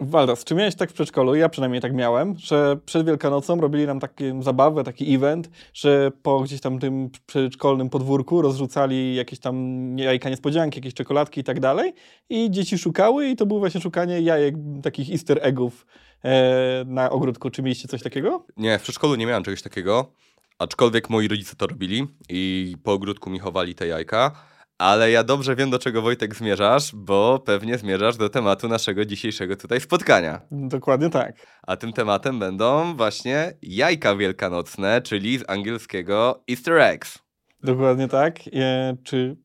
Waldas, 0.00 0.44
czy 0.44 0.54
miałeś 0.54 0.74
tak 0.74 0.90
w 0.90 0.92
przedszkolu? 0.92 1.34
Ja 1.34 1.48
przynajmniej 1.48 1.82
tak 1.82 1.94
miałem, 1.94 2.34
że 2.38 2.76
przed 2.86 3.06
Wielkanocą 3.06 3.60
robili 3.60 3.86
nam 3.86 4.00
taką 4.00 4.42
zabawę, 4.42 4.84
taki 4.84 5.14
event, 5.14 5.50
że 5.74 6.10
po 6.22 6.40
gdzieś 6.40 6.60
tam 6.60 6.78
tym 6.78 7.10
przedszkolnym 7.26 7.90
podwórku 7.90 8.42
rozrzucali 8.42 9.14
jakieś 9.14 9.38
tam 9.38 9.98
jajka 9.98 10.30
niespodzianki, 10.30 10.78
jakieś 10.78 10.94
czekoladki 10.94 11.40
i 11.40 11.44
tak 11.44 11.60
dalej 11.60 11.94
i 12.30 12.50
dzieci 12.50 12.78
szukały 12.78 13.28
i 13.28 13.36
to 13.36 13.46
było 13.46 13.60
właśnie 13.60 13.80
szukanie 13.80 14.20
jajek, 14.20 14.54
takich 14.82 15.10
easter 15.10 15.38
eggów 15.42 15.86
e, 16.24 16.84
na 16.86 17.10
ogródku. 17.10 17.50
Czy 17.50 17.62
mieliście 17.62 17.88
coś 17.88 18.02
takiego? 18.02 18.46
Nie, 18.56 18.78
w 18.78 18.82
przedszkolu 18.82 19.14
nie 19.14 19.26
miałem 19.26 19.42
czegoś 19.42 19.62
takiego, 19.62 20.12
aczkolwiek 20.58 21.10
moi 21.10 21.28
rodzice 21.28 21.56
to 21.56 21.66
robili 21.66 22.06
i 22.28 22.74
po 22.82 22.92
ogródku 22.92 23.30
mi 23.30 23.38
chowali 23.38 23.74
te 23.74 23.86
jajka. 23.86 24.32
Ale 24.78 25.10
ja 25.10 25.24
dobrze 25.24 25.56
wiem, 25.56 25.70
do 25.70 25.78
czego 25.78 26.02
Wojtek 26.02 26.34
zmierzasz, 26.34 26.94
bo 26.94 27.42
pewnie 27.44 27.78
zmierzasz 27.78 28.16
do 28.16 28.28
tematu 28.28 28.68
naszego 28.68 29.04
dzisiejszego 29.04 29.56
tutaj 29.56 29.80
spotkania. 29.80 30.40
Dokładnie 30.50 31.10
tak. 31.10 31.46
A 31.62 31.76
tym 31.76 31.92
tematem 31.92 32.38
będą 32.38 32.96
właśnie 32.96 33.52
jajka 33.62 34.16
wielkanocne, 34.16 35.02
czyli 35.02 35.38
z 35.38 35.50
angielskiego 35.50 36.42
Easter 36.50 36.78
eggs. 36.78 37.18
Dokładnie 37.62 38.08
tak. 38.08 38.40
E, 38.52 38.96
czy 39.04 39.36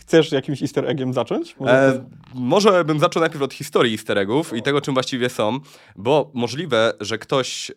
chcesz 0.00 0.32
jakimś 0.32 0.62
easter 0.62 0.90
eggiem 0.90 1.12
zacząć? 1.12 1.56
Może, 1.56 1.72
e, 1.72 2.04
może 2.34 2.84
bym 2.84 2.98
zaczął 2.98 3.20
najpierw 3.20 3.42
od 3.42 3.54
historii 3.54 3.92
easter 3.92 4.18
eggów 4.18 4.56
i 4.56 4.62
tego, 4.62 4.80
czym 4.80 4.94
właściwie 4.94 5.28
są, 5.28 5.60
bo 5.96 6.30
możliwe, 6.34 6.92
że 7.00 7.18
ktoś 7.18 7.70
e, 7.70 7.74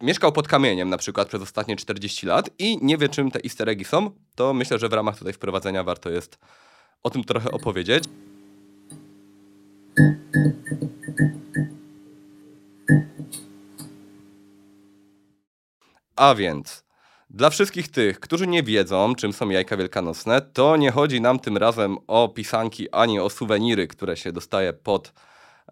mieszkał 0.00 0.32
pod 0.32 0.48
kamieniem 0.48 0.88
na 0.88 0.98
przykład 0.98 1.28
przez 1.28 1.42
ostatnie 1.42 1.76
40 1.76 2.26
lat 2.26 2.50
i 2.58 2.78
nie 2.82 2.98
wie, 2.98 3.08
czym 3.08 3.30
te 3.30 3.40
easter 3.44 3.68
eggi 3.68 3.84
są, 3.84 4.10
to 4.34 4.54
myślę, 4.54 4.78
że 4.78 4.88
w 4.88 4.92
ramach 4.92 5.18
tutaj 5.18 5.32
wprowadzenia 5.32 5.84
warto 5.84 6.10
jest 6.10 6.38
o 7.02 7.10
tym 7.10 7.24
trochę 7.24 7.50
opowiedzieć. 7.50 8.04
A 16.16 16.34
więc 16.34 16.84
dla 17.30 17.50
wszystkich 17.50 17.88
tych, 17.88 18.20
którzy 18.20 18.46
nie 18.46 18.62
wiedzą, 18.62 19.14
czym 19.14 19.32
są 19.32 19.48
jajka 19.48 19.76
wielkanocne, 19.76 20.40
to 20.40 20.76
nie 20.76 20.90
chodzi 20.90 21.20
nam 21.20 21.38
tym 21.38 21.56
razem 21.56 21.96
o 22.06 22.28
pisanki 22.28 22.90
ani 22.90 23.20
o 23.20 23.30
suweniry, 23.30 23.86
które 23.86 24.16
się 24.16 24.32
dostaje 24.32 24.72
pod, 24.72 25.12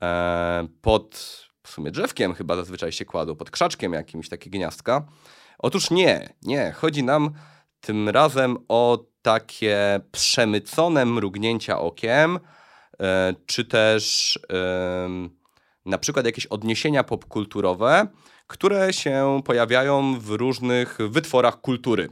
e, 0.02 0.68
pod 0.80 1.38
w 1.62 1.70
sumie 1.70 1.90
drzewkiem 1.90 2.34
chyba 2.34 2.56
zazwyczaj 2.56 2.92
się 2.92 3.04
kładą, 3.04 3.36
pod 3.36 3.50
krzaczkiem 3.50 3.92
jakimś, 3.92 4.28
takie 4.28 4.50
gniazdka. 4.50 5.06
Otóż 5.58 5.90
nie, 5.90 6.34
nie. 6.42 6.72
Chodzi 6.72 7.04
nam 7.04 7.30
tym 7.80 8.08
razem 8.08 8.56
o 8.68 9.04
takie 9.22 10.00
przemycone 10.12 11.04
mrugnięcia 11.04 11.80
okiem, 11.80 12.38
e, 13.00 13.34
czy 13.46 13.64
też 13.64 14.38
e, 14.52 15.08
na 15.88 15.98
przykład 15.98 16.26
jakieś 16.26 16.46
odniesienia 16.46 17.04
popkulturowe, 17.04 18.06
które 18.46 18.92
się 18.92 19.40
pojawiają 19.44 20.20
w 20.20 20.30
różnych 20.30 20.98
wytworach 21.08 21.60
kultury. 21.60 22.08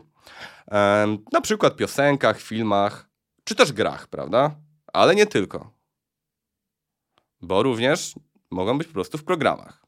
Na 1.33 1.41
przykład 1.43 1.77
piosenkach, 1.77 2.41
filmach, 2.41 3.09
czy 3.45 3.55
też 3.55 3.73
grach, 3.73 4.07
prawda? 4.07 4.57
Ale 4.93 5.15
nie 5.15 5.27
tylko. 5.27 5.71
Bo 7.43 7.63
również 7.63 8.15
mogą 8.51 8.79
być 8.79 8.89
po 8.89 8.95
prostu 8.95 9.19
w 9.19 9.25
programach. 9.25 9.86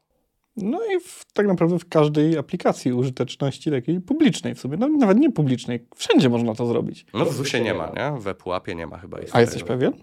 No 0.63 0.79
i 0.85 0.99
w, 0.99 1.25
tak 1.33 1.47
naprawdę 1.47 1.79
w 1.79 1.89
każdej 1.89 2.37
aplikacji 2.37 2.93
użyteczności 2.93 3.71
takiej 3.71 4.01
publicznej 4.01 4.55
w 4.55 4.59
sumie, 4.59 4.77
no, 4.77 4.87
nawet 4.87 5.17
nie 5.17 5.31
publicznej, 5.31 5.85
wszędzie 5.95 6.29
można 6.29 6.55
to 6.55 6.65
zrobić. 6.65 7.05
No 7.13 7.25
w 7.25 7.33
ZUSie 7.33 7.61
nie 7.61 7.73
ma, 7.73 7.91
nie? 7.95 8.19
We 8.19 8.35
Pułapie 8.35 8.75
nie 8.75 8.87
ma 8.87 8.97
chyba. 8.97 9.17
A 9.31 9.41
jesteś 9.41 9.63
pewien? 9.63 9.93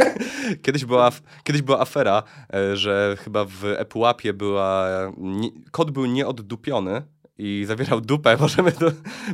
kiedyś, 0.62 0.84
była, 0.84 1.10
kiedyś 1.44 1.62
była 1.62 1.80
afera, 1.80 2.22
e, 2.54 2.76
że 2.76 3.16
chyba 3.18 3.44
w 3.44 3.64
ePułapie 3.64 4.32
była, 4.32 4.88
nie, 5.18 5.48
kod 5.70 5.90
był 5.90 6.06
nieoddupiony 6.06 7.02
i 7.38 7.64
zawierał 7.66 8.00
dupę, 8.00 8.36
możemy 8.40 8.72
to 8.72 8.86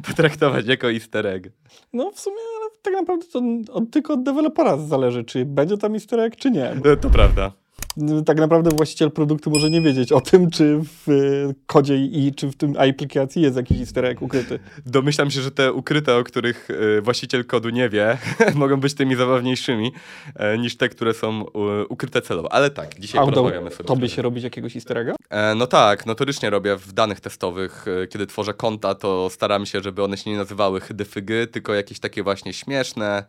potraktować 0.06 0.66
jako 0.66 0.92
easter 0.92 1.26
egg. 1.26 1.52
No 1.92 2.10
w 2.10 2.20
sumie 2.20 2.36
tak 2.82 2.94
naprawdę 2.94 3.26
to 3.32 3.42
od, 3.72 3.90
tylko 3.90 4.14
od 4.14 4.22
dewelopera 4.22 4.76
zależy, 4.76 5.24
czy 5.24 5.44
będzie 5.44 5.76
tam 5.76 5.94
easter 5.94 6.20
egg, 6.20 6.36
czy 6.36 6.50
nie. 6.50 6.80
To, 6.84 6.96
to 6.96 7.10
prawda 7.10 7.52
tak 8.26 8.38
naprawdę 8.38 8.70
właściciel 8.70 9.10
produktu 9.10 9.50
może 9.50 9.70
nie 9.70 9.80
wiedzieć 9.80 10.12
o 10.12 10.20
tym, 10.20 10.50
czy 10.50 10.80
w 10.82 11.08
e, 11.08 11.54
kodzie 11.66 11.96
i 11.96 12.34
czy 12.34 12.48
w 12.48 12.56
tym 12.56 12.74
aplikacji 12.78 13.42
jest 13.42 13.56
jakiś 13.56 13.80
easter 13.80 14.04
egg 14.04 14.22
ukryty. 14.22 14.58
Domyślam 14.86 15.30
się, 15.30 15.40
że 15.40 15.50
te 15.50 15.72
ukryte, 15.72 16.16
o 16.16 16.24
których 16.24 16.68
e, 16.70 17.00
właściciel 17.00 17.44
kodu 17.44 17.68
nie 17.70 17.88
wie, 17.88 18.18
mogą 18.54 18.76
być 18.76 18.94
tymi 18.94 19.16
zabawniejszymi 19.16 19.92
e, 20.34 20.58
niż 20.58 20.76
te, 20.76 20.88
które 20.88 21.14
są 21.14 21.44
ukryte 21.88 22.22
celowo. 22.22 22.52
Ale 22.52 22.70
tak, 22.70 23.00
dzisiaj 23.00 23.20
Auto, 23.20 23.32
porozmawiamy 23.32 23.70
sobie. 23.70 23.84
To 23.84 23.96
by 23.96 24.08
się 24.08 24.22
robić 24.22 24.44
jakiegoś 24.44 24.76
easter 24.76 24.98
egga? 24.98 25.14
No 25.56 25.66
tak, 25.66 26.06
notorycznie 26.06 26.50
robię 26.50 26.76
w 26.76 26.92
danych 26.92 27.20
testowych, 27.20 27.86
kiedy 28.10 28.26
tworzę 28.26 28.54
konta, 28.54 28.94
to 28.94 29.30
staram 29.30 29.66
się, 29.66 29.80
żeby 29.80 30.02
one 30.02 30.16
się 30.16 30.30
nie 30.30 30.36
nazywały 30.36 30.80
hydyfygy, 30.80 31.46
tylko 31.46 31.74
jakieś 31.74 32.00
takie 32.00 32.22
właśnie 32.22 32.52
śmieszne, 32.52 33.24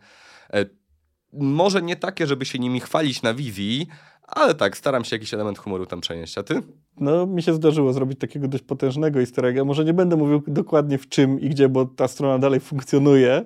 może 1.32 1.82
nie 1.82 1.96
takie, 1.96 2.26
żeby 2.26 2.44
się 2.44 2.58
nimi 2.58 2.80
chwalić 2.80 3.22
na 3.22 3.34
wizji, 3.34 3.86
ale 4.30 4.54
tak, 4.54 4.76
staram 4.76 5.04
się 5.04 5.16
jakiś 5.16 5.34
element 5.34 5.58
humoru 5.58 5.86
tam 5.86 6.00
przenieść. 6.00 6.38
A 6.38 6.42
ty? 6.42 6.62
No, 7.00 7.26
mi 7.26 7.42
się 7.42 7.54
zdarzyło 7.54 7.92
zrobić 7.92 8.18
takiego 8.18 8.48
dość 8.48 8.64
potężnego 8.64 9.20
easter 9.20 9.46
egga. 9.46 9.64
Może 9.64 9.84
nie 9.84 9.94
będę 9.94 10.16
mówił 10.16 10.42
dokładnie 10.46 10.98
w 10.98 11.08
czym 11.08 11.40
i 11.40 11.48
gdzie, 11.48 11.68
bo 11.68 11.84
ta 11.84 12.08
strona 12.08 12.38
dalej 12.38 12.60
funkcjonuje, 12.60 13.44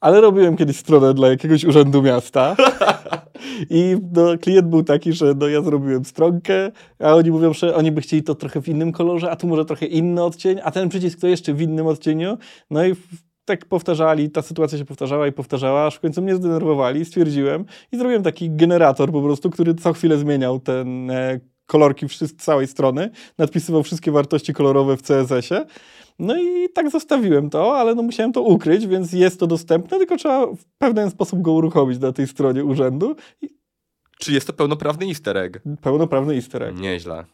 ale 0.00 0.20
robiłem 0.20 0.56
kiedyś 0.56 0.76
stronę 0.76 1.14
dla 1.14 1.28
jakiegoś 1.28 1.64
urzędu 1.64 2.02
miasta 2.02 2.56
i 3.70 3.96
no, 4.12 4.38
klient 4.40 4.68
był 4.68 4.82
taki, 4.82 5.12
że 5.12 5.34
no, 5.36 5.48
ja 5.48 5.62
zrobiłem 5.62 6.04
stronkę, 6.04 6.72
a 6.98 7.14
oni 7.14 7.30
mówią, 7.30 7.52
że 7.52 7.74
oni 7.74 7.92
by 7.92 8.00
chcieli 8.00 8.22
to 8.22 8.34
trochę 8.34 8.62
w 8.62 8.68
innym 8.68 8.92
kolorze, 8.92 9.30
a 9.30 9.36
tu 9.36 9.46
może 9.46 9.64
trochę 9.64 9.86
inny 9.86 10.24
odcień, 10.24 10.58
a 10.64 10.70
ten 10.70 10.88
przycisk 10.88 11.20
to 11.20 11.26
jeszcze 11.26 11.54
w 11.54 11.60
innym 11.60 11.86
odcieniu. 11.86 12.38
No 12.70 12.86
i 12.86 12.94
tak 13.46 13.64
powtarzali, 13.64 14.30
ta 14.30 14.42
sytuacja 14.42 14.78
się 14.78 14.84
powtarzała 14.84 15.26
i 15.26 15.32
powtarzała, 15.32 15.86
aż 15.86 15.96
w 15.96 16.00
końcu 16.00 16.22
mnie 16.22 16.34
zdenerwowali, 16.34 17.04
stwierdziłem 17.04 17.64
i 17.92 17.98
zrobiłem 17.98 18.22
taki 18.22 18.50
generator 18.50 19.12
po 19.12 19.22
prostu, 19.22 19.50
który 19.50 19.74
co 19.74 19.92
chwilę 19.92 20.18
zmieniał 20.18 20.60
ten 20.60 21.10
e, 21.10 21.40
kolorki 21.66 22.06
całej 22.38 22.66
strony, 22.66 23.10
nadpisywał 23.38 23.82
wszystkie 23.82 24.12
wartości 24.12 24.52
kolorowe 24.52 24.96
w 24.96 25.02
CSS-ie. 25.02 25.64
No 26.18 26.42
i 26.42 26.68
tak 26.74 26.90
zostawiłem 26.90 27.50
to, 27.50 27.78
ale 27.78 27.94
no 27.94 28.02
musiałem 28.02 28.32
to 28.32 28.42
ukryć, 28.42 28.86
więc 28.86 29.12
jest 29.12 29.40
to 29.40 29.46
dostępne, 29.46 29.98
tylko 29.98 30.16
trzeba 30.16 30.46
w 30.46 30.64
pewien 30.78 31.10
sposób 31.10 31.42
go 31.42 31.52
uruchomić 31.52 31.98
na 31.98 32.12
tej 32.12 32.26
stronie 32.26 32.64
urzędu. 32.64 33.16
I... 33.42 33.56
Czy 34.18 34.32
jest 34.32 34.46
to 34.46 34.52
pełnoprawny 34.52 35.06
easter 35.06 35.36
egg? 35.36 35.58
Pełnoprawny 35.80 36.34
easter 36.34 36.62
egg. 36.62 36.78
Nieźle. 36.78 37.24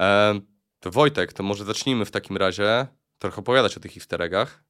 E, 0.00 0.40
to 0.80 0.90
Wojtek, 0.90 1.32
to 1.32 1.42
może 1.42 1.64
zacznijmy 1.64 2.04
w 2.04 2.10
takim 2.10 2.36
razie 2.36 2.86
trochę 3.18 3.36
opowiadać 3.36 3.76
o 3.76 3.80
tych 3.80 3.96
easter 3.96 4.22
eggach. 4.22 4.69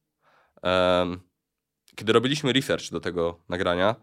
Kiedy 1.95 2.13
robiliśmy 2.13 2.53
research 2.53 2.91
do 2.91 2.99
tego 2.99 3.39
nagrania, 3.49 3.95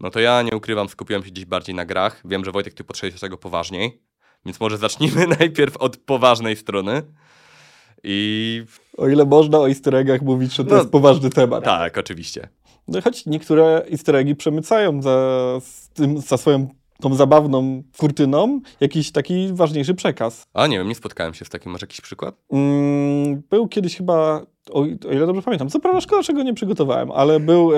no 0.00 0.10
to 0.10 0.20
ja 0.20 0.42
nie 0.42 0.56
ukrywam, 0.56 0.88
skupiłem 0.88 1.24
się 1.24 1.30
gdzieś 1.30 1.44
bardziej 1.44 1.74
na 1.74 1.84
grach. 1.84 2.22
Wiem, 2.24 2.44
że 2.44 2.52
Wojtek, 2.52 2.74
ty 2.74 2.84
potrzebujesz 2.84 3.20
tego 3.20 3.38
poważniej, 3.38 4.02
więc 4.44 4.60
może 4.60 4.78
zacznijmy 4.78 5.26
najpierw 5.38 5.76
od 5.76 5.96
poważnej 5.96 6.56
strony. 6.56 7.02
I... 8.04 8.64
O 8.96 9.08
ile 9.08 9.24
można 9.24 9.58
o 9.58 9.68
easter 9.68 9.94
eggach 9.94 10.22
mówić, 10.22 10.54
że 10.54 10.64
to 10.64 10.70
no, 10.70 10.76
jest 10.76 10.90
poważny 10.90 11.30
temat. 11.30 11.64
Tak, 11.64 11.98
oczywiście. 11.98 12.48
No 12.88 13.00
choć 13.00 13.26
niektóre 13.26 13.86
easter 13.90 14.16
eggi 14.16 14.36
przemycają 14.36 15.02
za, 15.02 15.58
tym, 15.94 16.18
za 16.18 16.36
swoją 16.36 16.68
tą 17.00 17.14
zabawną 17.14 17.82
kurtyną 17.98 18.60
jakiś 18.80 19.12
taki 19.12 19.52
ważniejszy 19.52 19.94
przekaz. 19.94 20.44
A 20.54 20.66
nie 20.66 20.78
wiem, 20.78 20.88
nie 20.88 20.94
spotkałem 20.94 21.34
się 21.34 21.44
z 21.44 21.48
takim. 21.48 21.72
Masz 21.72 21.80
jakiś 21.80 22.00
przykład? 22.00 22.34
Mm, 22.52 23.42
był 23.50 23.68
kiedyś 23.68 23.96
chyba, 23.96 24.46
o, 24.70 24.80
o, 24.80 25.12
ile 25.12 25.26
dobrze 25.26 25.42
pamiętam, 25.42 25.68
co 25.68 25.80
prawda 25.80 26.00
szkoda, 26.00 26.22
czego 26.22 26.42
nie 26.42 26.54
przygotowałem, 26.54 27.12
ale 27.12 27.40
był 27.40 27.72
e, 27.72 27.76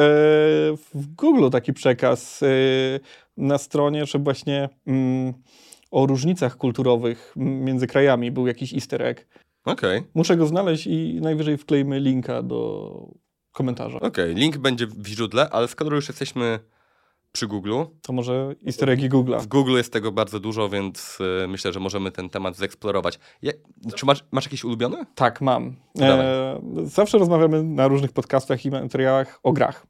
w 0.95 1.06
Google 1.17 1.50
taki 1.50 1.72
przekaz 1.72 2.43
e, 2.43 2.47
na 3.37 3.59
stronie, 3.59 4.06
że 4.06 4.19
właśnie 4.19 4.69
mm, 4.87 5.34
o 5.91 6.06
różnicach 6.06 6.56
kulturowych 6.56 7.32
między 7.37 7.87
krajami 7.87 8.31
był 8.31 8.47
jakiś 8.47 8.75
easter 8.75 9.03
egg. 9.03 9.26
Okej. 9.64 9.99
Okay. 9.99 10.11
Muszę 10.14 10.37
go 10.37 10.47
znaleźć 10.47 10.87
i 10.87 11.19
najwyżej 11.23 11.56
wklejmy 11.56 12.00
linka 12.00 12.43
do 12.43 12.91
komentarza. 13.53 13.97
Okej, 13.97 14.08
okay. 14.08 14.35
link 14.35 14.58
będzie 14.58 14.87
w 14.87 15.06
źródle, 15.06 15.50
ale 15.50 15.69
skoro 15.69 15.97
już 15.97 16.08
jesteśmy 16.08 16.58
przy 17.34 17.46
Google. 17.46 17.82
To 18.02 18.12
może 18.12 18.54
easter 18.66 18.90
eggi 18.90 19.10
Google'a. 19.10 19.40
W 19.40 19.46
Google 19.46 19.76
jest 19.76 19.92
tego 19.92 20.12
bardzo 20.12 20.40
dużo, 20.40 20.69
więc 20.69 21.19
y, 21.44 21.48
myślę, 21.48 21.72
że 21.72 21.81
możemy 21.81 22.10
ten 22.10 22.28
temat 22.28 22.56
zeksplorować. 22.56 23.19
Je, 23.42 23.52
czy 23.94 24.06
masz, 24.06 24.25
masz 24.31 24.44
jakieś 24.44 24.64
ulubione? 24.64 25.06
Tak, 25.14 25.40
mam. 25.40 25.76
E, 26.00 26.60
zawsze 26.84 27.19
rozmawiamy 27.19 27.62
na 27.62 27.88
różnych 27.88 28.12
podcastach 28.12 28.64
i 28.64 28.70
materiałach 28.70 29.40
o 29.42 29.52
grach. 29.52 29.86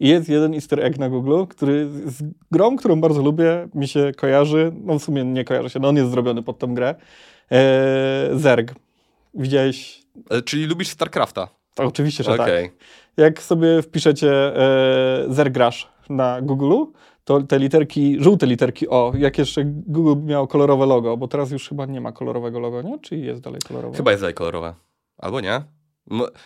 I 0.00 0.08
jest 0.08 0.28
jeden 0.28 0.54
easter 0.54 0.84
egg 0.84 0.98
na 0.98 1.08
Google, 1.08 1.44
który 1.48 1.88
z 2.06 2.22
grą, 2.50 2.76
którą 2.76 3.00
bardzo 3.00 3.22
lubię, 3.22 3.68
mi 3.74 3.88
się 3.88 4.12
kojarzy, 4.16 4.72
no 4.84 4.98
w 4.98 5.02
sumie 5.02 5.24
nie 5.24 5.44
kojarzy 5.44 5.70
się, 5.70 5.80
no 5.80 5.88
on 5.88 5.96
jest 5.96 6.10
zrobiony 6.10 6.42
pod 6.42 6.58
tą 6.58 6.74
grę. 6.74 6.94
E, 7.52 8.30
Zerg. 8.32 8.74
Widziałeś? 9.34 10.02
E, 10.30 10.42
czyli 10.42 10.66
lubisz 10.66 10.88
StarCrafta? 10.88 11.48
To 11.74 11.84
oczywiście, 11.84 12.24
że 12.24 12.32
okay. 12.32 12.62
tak. 12.62 12.72
Jak 13.16 13.42
sobie 13.42 13.82
wpiszecie 13.82 14.56
e, 14.56 15.24
Zergrasz 15.28 15.99
na 16.10 16.42
Google, 16.42 16.84
to 17.24 17.42
te 17.42 17.58
literki, 17.58 18.16
żółte 18.20 18.46
literki 18.46 18.88
O, 18.88 19.12
jak 19.18 19.38
jeszcze 19.38 19.62
Google 19.64 20.22
miał 20.24 20.46
kolorowe 20.46 20.86
logo, 20.86 21.16
bo 21.16 21.28
teraz 21.28 21.50
już 21.50 21.68
chyba 21.68 21.86
nie 21.86 22.00
ma 22.00 22.12
kolorowego 22.12 22.60
logo, 22.60 22.82
nie? 22.82 22.98
Czy 22.98 23.16
jest 23.16 23.40
dalej 23.42 23.60
kolorowe? 23.68 23.96
Chyba 23.96 24.10
jest 24.10 24.22
dalej 24.22 24.34
kolorowe. 24.34 24.74
Albo 25.18 25.40
nie? 25.40 25.62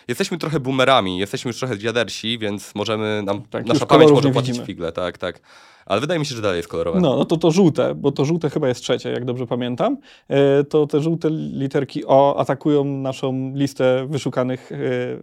Jesteśmy 0.07 0.37
trochę 0.37 0.59
boomerami, 0.59 1.17
jesteśmy 1.17 1.49
już 1.49 1.59
trochę 1.59 1.77
dziadersi, 1.77 2.37
więc 2.39 2.75
możemy, 2.75 3.23
nam, 3.25 3.41
Tak, 3.41 3.65
nasza 3.65 3.85
pamięć 3.85 4.11
może 4.11 4.29
płacić 4.31 4.49
widzimy. 4.49 4.65
figle, 4.65 4.91
tak, 4.91 5.17
tak. 5.17 5.39
Ale 5.85 6.01
wydaje 6.01 6.19
mi 6.19 6.25
się, 6.25 6.35
że 6.35 6.41
dalej 6.41 6.57
jest 6.57 6.69
kolorowe. 6.69 6.99
No, 7.01 7.15
no 7.15 7.25
to 7.25 7.37
to 7.37 7.51
żółte, 7.51 7.95
bo 7.95 8.11
to 8.11 8.25
żółte 8.25 8.49
chyba 8.49 8.67
jest 8.67 8.81
trzecie, 8.81 9.09
jak 9.09 9.25
dobrze 9.25 9.47
pamiętam. 9.47 9.97
E, 10.29 10.63
To 10.63 10.87
te 10.87 11.01
żółte 11.01 11.29
literki 11.31 12.05
O 12.05 12.35
atakują 12.39 12.83
naszą 12.83 13.51
listę 13.55 14.07
wyszukanych 14.09 14.71
e, 14.71 14.77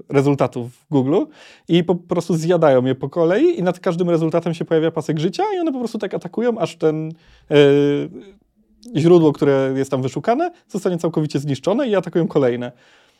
rezultatów 0.09 0.73
w 0.73 0.87
Google 0.91 1.17
i 1.69 1.85
po 1.85 1.95
prostu 1.95 2.35
zjadają 2.35 2.85
je 2.85 2.95
po 2.95 3.09
kolei 3.09 3.59
i 3.59 3.63
nad 3.63 3.81
każdym 3.81 4.11
rezultatem 4.11 4.55
się 4.55 4.65
pojawia 4.65 4.91
pasek 4.91 5.19
życia 5.19 5.43
i 5.57 5.59
one 5.59 5.73
po 5.73 5.79
prostu 5.79 5.99
tak 5.99 6.15
atakują, 6.15 6.59
aż 6.59 6.77
ten 6.77 7.13
e, 7.51 7.57
źródło, 8.97 9.33
które 9.33 9.75
jest 9.77 9.91
tam 9.91 10.03
wyszukane, 10.03 10.51
zostanie 10.69 10.99
całkowicie 10.99 11.39
zniszczone 11.39 11.89
i 11.89 11.95
atakują 11.97 12.29
kolejne. 12.29 12.73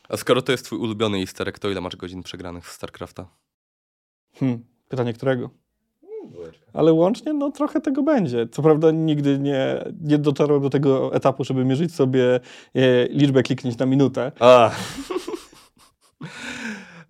A 0.09 0.17
skoro 0.17 0.41
to 0.41 0.51
jest 0.51 0.65
twój 0.65 0.79
ulubiony 0.79 1.17
easter 1.17 1.49
egg, 1.49 1.59
to 1.59 1.69
ile 1.69 1.81
masz 1.81 1.95
godzin 1.95 2.23
przegranych 2.23 2.65
w 2.65 2.71
StarCrafta? 2.71 3.27
Hmm, 4.35 4.65
pytanie 4.89 5.13
którego? 5.13 5.49
Ale 6.73 6.93
łącznie, 6.93 7.33
no 7.33 7.51
trochę 7.51 7.81
tego 7.81 8.03
będzie. 8.03 8.47
Co 8.47 8.61
prawda 8.61 8.91
nigdy 8.91 9.39
nie, 9.39 9.83
nie 10.01 10.17
dotarłem 10.17 10.61
do 10.61 10.69
tego 10.69 11.15
etapu, 11.15 11.43
żeby 11.43 11.65
mierzyć 11.65 11.95
sobie 11.95 12.39
e, 12.75 13.07
liczbę 13.07 13.43
kliknięć 13.43 13.77
na 13.77 13.85
minutę. 13.85 14.31
A. 14.39 14.71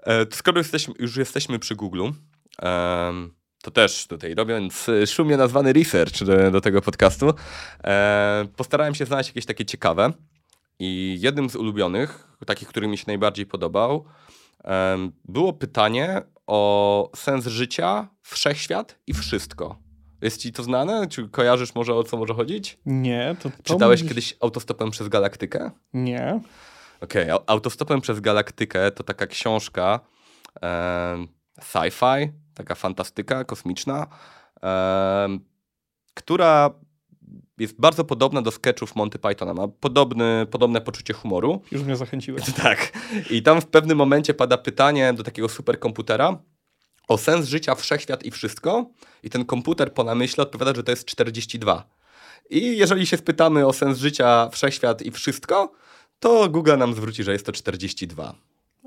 E, 0.03 0.25
to 0.25 0.35
skoro 0.35 0.57
jesteśmy, 0.57 0.93
już 0.99 1.17
jesteśmy 1.17 1.59
przy 1.59 1.75
Google, 1.75 2.09
to 3.63 3.71
też 3.71 4.07
tutaj 4.07 4.35
robiąc 4.35 4.89
e, 4.89 5.07
szumnie 5.07 5.37
nazwany 5.37 5.73
research 5.73 6.23
do, 6.23 6.51
do 6.51 6.61
tego 6.61 6.81
podcastu, 6.81 7.33
e, 7.83 8.45
postarałem 8.55 8.95
się 8.95 9.05
znaleźć 9.05 9.29
jakieś 9.29 9.45
takie 9.45 9.65
ciekawe. 9.65 10.13
I 10.85 11.17
jednym 11.21 11.49
z 11.49 11.55
ulubionych, 11.55 12.27
takich, 12.45 12.67
który 12.67 12.87
mi 12.87 12.97
się 12.97 13.03
najbardziej 13.07 13.45
podobał, 13.45 14.05
było 15.25 15.53
pytanie 15.53 16.21
o 16.47 17.09
sens 17.15 17.45
życia, 17.47 18.07
wszechświat 18.21 18.99
i 19.07 19.13
wszystko. 19.13 19.79
Jest 20.21 20.41
ci 20.41 20.51
to 20.53 20.63
znane? 20.63 21.07
Czy 21.07 21.29
kojarzysz 21.29 21.75
może 21.75 21.95
o 21.95 22.03
co 22.03 22.17
może 22.17 22.33
chodzić? 22.33 22.77
Nie, 22.85 23.35
to... 23.39 23.49
to 23.49 23.55
Czytałeś 23.63 23.99
mówisz- 24.01 24.09
kiedyś 24.09 24.35
autostopem 24.41 24.91
przez 24.91 25.07
galaktykę? 25.07 25.71
Nie. 25.93 26.41
Okej, 27.01 27.29
au- 27.31 27.43
Autostopem 27.47 28.01
przez 28.01 28.19
Galaktykę 28.19 28.91
to 28.91 29.03
taka 29.03 29.27
książka 29.27 29.99
em, 30.61 31.27
sci-fi, 31.61 32.29
taka 32.53 32.75
fantastyka 32.75 33.43
kosmiczna, 33.43 34.07
em, 34.61 35.39
która 36.13 36.69
jest 37.57 37.79
bardzo 37.79 38.03
podobna 38.03 38.41
do 38.41 38.51
sketchów 38.51 38.95
Monty 38.95 39.19
Pythona. 39.19 39.53
Ma 39.53 39.67
podobny, 39.67 40.47
podobne 40.51 40.81
poczucie 40.81 41.13
humoru. 41.13 41.61
Już 41.71 41.83
mnie 41.83 41.95
zachęciłeś. 41.95 42.43
Tak. 42.63 42.91
I 43.29 43.43
tam 43.43 43.61
w 43.61 43.65
pewnym 43.65 43.97
momencie 43.97 44.33
pada 44.33 44.57
pytanie 44.57 45.13
do 45.13 45.23
takiego 45.23 45.49
superkomputera 45.49 46.37
o 47.07 47.17
sens 47.17 47.47
życia, 47.47 47.75
wszechświat 47.75 48.25
i 48.25 48.31
wszystko. 48.31 48.89
I 49.23 49.29
ten 49.29 49.45
komputer 49.45 49.93
po 49.93 50.03
namyśle 50.03 50.43
odpowiada, 50.43 50.75
że 50.75 50.83
to 50.83 50.91
jest 50.91 51.05
42. 51.05 51.89
I 52.49 52.77
jeżeli 52.77 53.05
się 53.05 53.17
spytamy 53.17 53.67
o 53.67 53.73
sens 53.73 53.97
życia, 53.97 54.49
wszechświat 54.49 55.01
i 55.01 55.11
wszystko, 55.11 55.71
to 56.19 56.49
Google 56.49 56.77
nam 56.77 56.93
zwróci, 56.93 57.23
że 57.23 57.31
jest 57.31 57.45
to 57.45 57.51
42. 57.51 58.35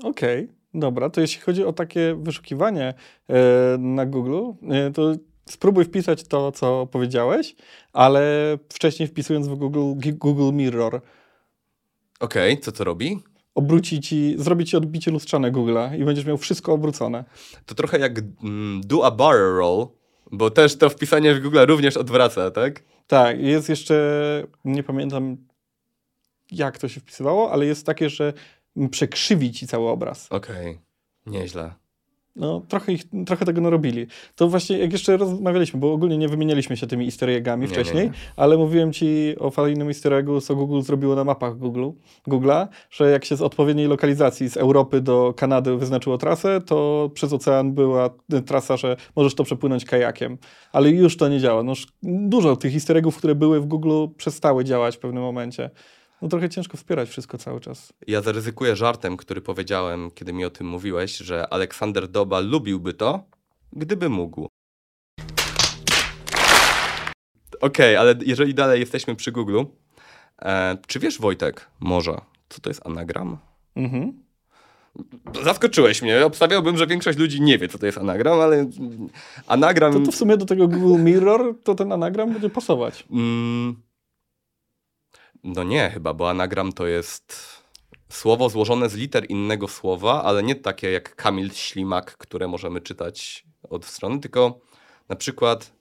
Okej, 0.03 0.47
dobra. 0.73 1.09
To 1.09 1.21
jeśli 1.21 1.41
chodzi 1.41 1.63
o 1.63 1.73
takie 1.73 2.17
wyszukiwanie 2.21 2.93
e, 3.29 3.77
na 3.77 4.05
Google, 4.05 4.39
e, 4.69 4.91
to 4.91 5.13
spróbuj 5.47 5.85
wpisać 5.85 6.23
to, 6.23 6.51
co 6.51 6.87
powiedziałeś, 6.91 7.55
ale 7.93 8.57
wcześniej 8.69 9.07
wpisując 9.07 9.47
w 9.47 9.55
Google, 9.55 9.93
Google 10.13 10.53
Mirror. 10.53 11.01
Okej, 12.19 12.59
co 12.59 12.71
to 12.71 12.83
robi? 12.83 13.19
Obróci 13.55 14.01
ci, 14.01 14.35
zrobi 14.37 14.65
ci 14.65 14.77
odbicie 14.77 15.11
lustrzane 15.11 15.51
Google'a 15.51 15.99
i 15.99 16.05
będziesz 16.05 16.25
miał 16.25 16.37
wszystko 16.37 16.73
obrócone. 16.73 17.23
To 17.65 17.75
trochę 17.75 17.99
jak 17.99 18.19
mm, 18.43 18.81
do 18.85 19.05
a 19.05 19.11
barrel 19.11 19.55
roll, 19.55 19.87
bo 20.31 20.49
też 20.51 20.77
to 20.77 20.89
wpisanie 20.89 21.33
w 21.35 21.41
Google 21.41 21.59
również 21.67 21.97
odwraca, 21.97 22.51
tak? 22.51 22.83
Tak, 23.07 23.39
jest 23.39 23.69
jeszcze, 23.69 24.43
nie 24.65 24.83
pamiętam 24.83 25.37
jak 26.51 26.77
to 26.77 26.87
się 26.87 26.99
wpisywało, 26.99 27.51
ale 27.51 27.65
jest 27.65 27.85
takie, 27.85 28.09
że 28.09 28.33
przekrzywi 28.91 29.51
ci 29.51 29.67
cały 29.67 29.89
obraz. 29.89 30.27
Okej, 30.31 30.79
nieźle. 31.25 31.73
No, 32.37 32.61
trochę, 32.67 32.93
ich, 32.93 33.03
trochę 33.25 33.45
tego 33.45 33.61
narobili. 33.61 34.07
To 34.35 34.47
właśnie, 34.47 34.77
jak 34.77 34.91
jeszcze 34.91 35.17
rozmawialiśmy, 35.17 35.79
bo 35.79 35.93
ogólnie 35.93 36.17
nie 36.17 36.27
wymienialiśmy 36.27 36.77
się 36.77 36.87
tymi 36.87 37.05
easter 37.05 37.29
eggami 37.29 37.61
Nie, 37.61 37.67
nie, 37.67 37.73
wcześniej, 37.73 38.05
nie. 38.05 38.13
ale 38.35 38.57
mówiłem 38.57 38.93
ci 38.93 39.35
o 39.39 39.51
fajnym 39.51 39.87
easter 39.87 40.13
eggu, 40.13 40.41
co 40.41 40.55
Google 40.55 40.81
zrobiło 40.81 41.15
na 41.15 41.23
mapach 41.23 41.57
Google, 41.57 41.89
Google'a, 42.27 42.67
że 42.89 43.11
jak 43.11 43.25
się 43.25 43.35
z 43.35 43.41
odpowiedniej 43.41 43.87
lokalizacji 43.87 44.49
z 44.49 44.57
Europy 44.57 45.01
do 45.01 45.33
Kanady 45.37 45.77
wyznaczyło 45.77 46.17
trasę, 46.17 46.61
to 46.61 47.09
przez 47.13 47.33
ocean 47.33 47.73
była 47.73 48.09
trasa, 48.45 48.77
że 48.77 48.95
możesz 49.15 49.35
to 49.35 49.43
przepłynąć 49.43 49.85
kajakiem. 49.85 50.37
Ale 50.71 50.89
już 50.89 51.17
to 51.17 51.27
nie 51.27 51.39
działa. 51.39 51.63
No, 51.63 51.73
dużo 52.03 52.55
tych 52.55 52.73
easter 52.73 52.97
eggów, 52.97 53.17
które 53.17 53.35
były 53.35 53.61
w 53.61 53.65
Google, 53.65 54.07
przestały 54.17 54.63
działać 54.63 54.95
w 54.95 54.99
pewnym 54.99 55.23
momencie. 55.23 55.69
No 56.21 56.27
trochę 56.27 56.49
ciężko 56.49 56.77
wspierać 56.77 57.09
wszystko 57.09 57.37
cały 57.37 57.59
czas. 57.59 57.93
Ja 58.07 58.21
zaryzykuję 58.21 58.75
żartem, 58.75 59.17
który 59.17 59.41
powiedziałem, 59.41 60.11
kiedy 60.11 60.33
mi 60.33 60.45
o 60.45 60.49
tym 60.49 60.67
mówiłeś, 60.67 61.17
że 61.17 61.53
Aleksander 61.53 62.07
Doba 62.07 62.39
lubiłby 62.39 62.93
to, 62.93 63.23
gdyby 63.73 64.09
mógł. 64.09 64.47
Okej, 67.61 67.95
ale 67.95 68.15
jeżeli 68.25 68.53
dalej 68.53 68.79
jesteśmy 68.79 69.15
przy 69.15 69.31
Google, 69.31 69.63
e, 70.41 70.77
czy 70.87 70.99
wiesz, 70.99 71.19
Wojtek, 71.19 71.67
może, 71.79 72.21
co 72.49 72.61
to 72.61 72.69
jest 72.69 72.85
anagram? 72.85 73.37
Mhm. 73.75 74.23
Zaskoczyłeś 75.43 76.01
mnie. 76.01 76.25
Obstawiałbym, 76.25 76.77
że 76.77 76.87
większość 76.87 77.17
ludzi 77.17 77.41
nie 77.41 77.57
wie, 77.57 77.67
co 77.67 77.77
to 77.77 77.85
jest 77.85 77.97
anagram, 77.97 78.39
ale 78.39 78.69
anagram. 79.47 79.93
To, 79.93 79.99
to 79.99 80.11
w 80.11 80.15
sumie 80.15 80.37
do 80.37 80.45
tego 80.45 80.67
Google 80.67 81.03
Mirror 81.03 81.55
to 81.63 81.75
ten 81.75 81.91
anagram 81.91 82.33
będzie 82.33 82.49
pasować. 82.49 83.05
Mm, 83.11 83.75
no 85.47 85.63
nie, 85.63 85.89
chyba, 85.89 86.13
bo 86.13 86.29
anagram 86.29 86.73
to 86.73 86.87
jest 86.87 87.57
słowo 88.09 88.49
złożone 88.49 88.89
z 88.89 88.95
liter 88.95 89.25
innego 89.29 89.67
słowa, 89.67 90.23
ale 90.23 90.43
nie 90.43 90.55
takie 90.55 90.91
jak 90.91 91.15
Kamil 91.15 91.51
Ślimak, 91.53 92.17
które 92.17 92.47
możemy 92.47 92.81
czytać 92.81 93.45
od 93.69 93.85
strony, 93.85 94.19
tylko 94.19 94.59
na 95.09 95.15
przykład 95.15 95.71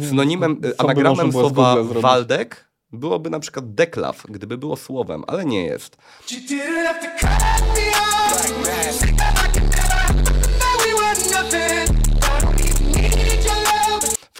synonimem, 0.00 0.56
by 0.56 0.78
anagramem 0.78 1.32
słowa? 1.32 1.76
Waldek 1.82 2.68
byłoby 2.92 3.30
na 3.30 3.40
przykład 3.40 3.74
deklaw, 3.74 4.22
gdyby 4.28 4.58
było 4.58 4.76
słowem, 4.76 5.24
ale 5.26 5.44
nie 5.44 5.64
jest. 5.64 5.96
You 6.30 7.93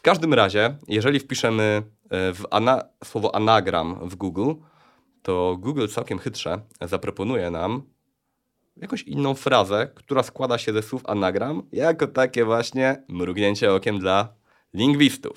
każdym 0.04 0.34
razie, 0.34 0.76
jeżeli 0.88 1.20
wpiszemy 1.20 1.82
e, 2.11 2.32
w 2.34 2.44
ana- 2.50 2.84
słowo 3.04 3.34
anagram 3.34 4.08
w 4.08 4.16
Google, 4.16 4.52
to 5.23 5.56
Google 5.61 5.87
całkiem 5.87 6.18
chytrze 6.18 6.61
zaproponuje 6.80 7.50
nam 7.50 7.82
jakąś 8.76 9.02
inną 9.02 9.34
frazę, 9.34 9.88
która 9.94 10.23
składa 10.23 10.58
się 10.58 10.73
ze 10.73 10.82
słów 10.82 11.02
anagram, 11.06 11.62
jako 11.73 12.06
takie 12.06 12.44
właśnie 12.44 13.02
mrugnięcie 13.08 13.73
okiem 13.75 13.99
dla 13.99 14.28
lingwistów. 14.75 15.32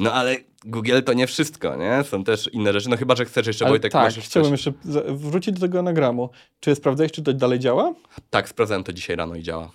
No 0.00 0.12
ale 0.12 0.36
Google 0.64 1.00
to 1.04 1.12
nie 1.12 1.26
wszystko, 1.26 1.76
nie? 1.76 2.04
Są 2.04 2.24
też 2.24 2.48
inne 2.52 2.72
rzeczy, 2.72 2.88
no 2.90 2.96
chyba, 2.96 3.16
że 3.16 3.24
chcesz 3.24 3.46
jeszcze, 3.46 3.64
Ale 3.64 3.72
Wojtek, 3.72 3.92
tak, 3.92 4.02
masz 4.04 4.18
chciałbym 4.18 4.52
jeszcze 4.52 4.72
wrócić 5.08 5.54
do 5.54 5.60
tego 5.60 5.78
anagramu. 5.78 6.30
Czy 6.60 6.74
sprawdzałeś, 6.74 7.12
czy 7.12 7.22
to 7.22 7.32
dalej 7.32 7.58
działa? 7.58 7.94
Tak, 8.30 8.48
sprawdzałem 8.48 8.84
to 8.84 8.92
dzisiaj 8.92 9.16
rano 9.16 9.34
i 9.34 9.42
działa. 9.42 9.70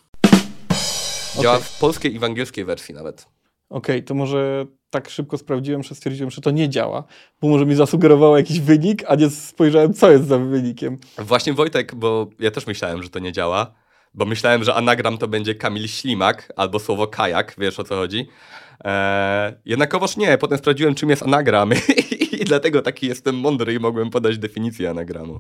Działa 1.42 1.56
Okej. 1.56 1.68
w 1.68 1.80
polskiej 1.80 2.16
i 2.16 2.20
w 2.20 2.24
angielskiej 2.24 2.66
wersji 2.66 2.96
nawet. 2.96 3.28
Okej, 3.70 4.04
to 4.04 4.14
może 4.14 4.66
tak 4.90 5.10
szybko 5.10 5.38
sprawdziłem, 5.38 5.84
że 5.84 5.96
stwierdziłem, 5.96 6.32
że 6.32 6.42
to 6.42 6.52
nie 6.52 6.70
działa, 6.70 7.04
bo 7.42 7.48
może 7.48 7.66
mi 7.66 7.76
zasugerowało 7.76 8.38
jakiś 8.38 8.60
wynik, 8.60 9.04
a 9.08 9.16
nie 9.16 9.30
spojrzałem, 9.30 9.94
co 9.94 10.12
jest 10.12 10.28
za 10.28 10.38
wynikiem. 10.38 10.98
Właśnie 11.18 11.54
Wojtek, 11.54 11.96
bo 11.96 12.30
ja 12.40 12.52
też 12.52 12.68
myślałem, 12.68 13.04
że 13.04 13.10
to 13.10 13.20
nie 13.20 13.32
działa, 13.32 13.74
bo 14.14 14.26
myślałem, 14.26 14.64
że 14.64 14.76
anagram 14.76 15.18
to 15.18 15.28
będzie 15.28 15.56
Kamil 15.56 15.88
Ślimak 15.88 16.54
albo 16.56 16.80
słowo 16.80 17.08
kajak, 17.08 17.56
wiesz 17.58 17.80
o 17.80 17.84
co 17.84 17.96
chodzi. 17.96 18.28
Eee, 18.84 19.54
jednakowoż 19.66 20.18
nie, 20.18 20.38
potem 20.38 20.58
sprawdziłem 20.58 20.96
czym 20.96 21.10
jest 21.10 21.24
anagram 21.24 21.72
i 22.42 22.46
dlatego 22.46 22.82
taki 22.82 23.08
jestem 23.08 23.36
mądry 23.36 23.74
i 23.74 23.80
mogłem 23.80 24.10
podać 24.10 24.38
definicję 24.38 24.90
anagramu. 24.90 25.40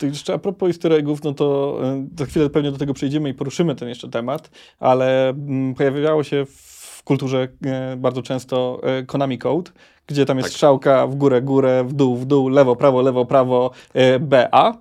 To 0.00 0.06
jeszcze 0.06 0.34
a 0.34 0.38
propos 0.38 0.68
easter 0.68 0.92
eggów, 0.92 1.24
no 1.24 1.34
to 1.34 1.78
y, 2.14 2.18
za 2.18 2.26
chwilę 2.26 2.50
pewnie 2.50 2.72
do 2.72 2.78
tego 2.78 2.94
przejdziemy 2.94 3.28
i 3.28 3.34
poruszymy 3.34 3.74
ten 3.74 3.88
jeszcze 3.88 4.08
temat, 4.08 4.50
ale 4.78 5.28
mm, 5.28 5.74
pojawiało 5.74 6.24
się 6.24 6.46
w 6.46 7.02
kulturze 7.04 7.48
e, 7.66 7.96
bardzo 7.96 8.22
często 8.22 8.80
e, 8.82 9.02
Konami 9.02 9.38
Code, 9.38 9.70
gdzie 10.06 10.26
tam 10.26 10.36
jest 10.36 10.48
Tak. 10.48 10.52
strzałka 10.52 11.06
w 11.06 11.14
górę, 11.14 11.42
górę, 11.42 11.84
w 11.84 11.92
dół, 11.92 12.16
w 12.16 12.24
dół, 12.24 12.48
lewo, 12.48 12.76
prawo, 12.76 13.02
lewo, 13.02 13.26
prawo, 13.26 13.70
BA. 14.20 14.78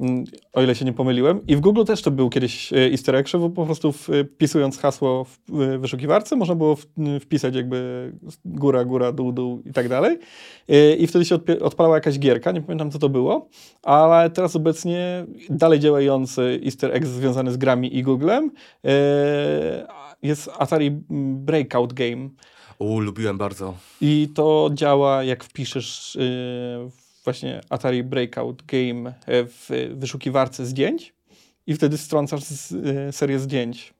Mm, 0.00 0.24
o 0.52 0.62
ile 0.62 0.74
się 0.74 0.84
nie 0.84 0.92
pomyliłem. 0.92 1.46
I 1.46 1.56
w 1.56 1.60
Google 1.60 1.84
też 1.84 2.02
to 2.02 2.10
był 2.10 2.30
kiedyś 2.30 2.72
e, 2.72 2.76
easter 2.90 3.16
egg, 3.16 3.28
że 3.28 3.50
po 3.50 3.66
prostu 3.66 3.92
wpisując 3.92 4.78
hasło 4.78 5.24
w 5.24 5.60
e, 5.60 5.78
wyszukiwarce 5.78 6.36
można 6.36 6.54
było 6.54 6.76
w- 6.76 6.86
wpisać 7.20 7.54
jakby 7.54 8.12
góra, 8.44 8.84
góra, 8.84 9.12
dół, 9.12 9.32
dół 9.32 9.62
i 9.66 9.72
tak 9.72 9.88
dalej. 9.88 10.18
E, 10.68 10.94
I 10.94 11.06
wtedy 11.06 11.24
się 11.24 11.38
odpalała 11.60 11.94
jakaś 11.96 12.18
gierka, 12.18 12.52
nie 12.52 12.62
pamiętam 12.62 12.90
co 12.90 12.98
to 12.98 13.08
było, 13.08 13.48
ale 13.82 14.30
teraz 14.30 14.56
obecnie 14.56 15.26
dalej 15.50 15.80
działający 15.80 16.60
easter 16.64 16.94
egg 16.96 17.06
związany 17.06 17.52
z 17.52 17.56
grami 17.56 17.96
i 17.96 18.02
Googlem 18.02 18.50
e, 18.84 19.86
jest 20.22 20.50
Atari 20.58 20.90
Breakout 21.34 21.92
Game. 21.92 22.28
U, 22.78 23.00
lubiłem 23.00 23.38
bardzo. 23.38 23.74
I 24.00 24.28
to 24.34 24.70
działa, 24.74 25.24
jak 25.24 25.44
wpiszesz 25.44 26.16
y, 26.16 26.20
właśnie 27.28 27.60
Atari 27.70 28.04
Breakout 28.04 28.62
Game 28.62 29.10
y, 29.10 29.14
w 29.46 29.70
wyszukiwarce 29.94 30.66
zdjęć 30.66 31.14
i 31.66 31.74
wtedy 31.74 31.98
strącasz 31.98 32.44
z, 32.44 32.72
y, 32.72 33.12
serię 33.12 33.38
zdjęć. 33.38 33.94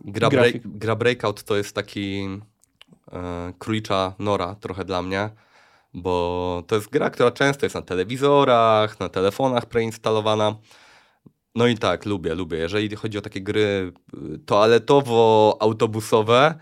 Gra, 0.00 0.30
break, 0.30 0.54
gra 0.64 0.96
Breakout 0.96 1.42
to 1.42 1.56
jest 1.56 1.74
taki 1.74 2.28
e, 3.12 3.52
królicza 3.58 4.14
nora 4.18 4.54
trochę 4.54 4.84
dla 4.84 5.02
mnie, 5.02 5.30
bo 5.94 6.62
to 6.66 6.74
jest 6.74 6.90
gra, 6.90 7.10
która 7.10 7.30
często 7.30 7.66
jest 7.66 7.74
na 7.74 7.82
telewizorach, 7.82 9.00
na 9.00 9.08
telefonach 9.08 9.66
preinstalowana. 9.66 10.56
No 11.54 11.66
i 11.66 11.78
tak, 11.78 12.06
lubię, 12.06 12.34
lubię. 12.34 12.58
Jeżeli 12.58 12.96
chodzi 12.96 13.18
o 13.18 13.20
takie 13.20 13.40
gry 13.40 13.92
y, 14.14 14.38
toaletowo-autobusowe, 14.46 16.54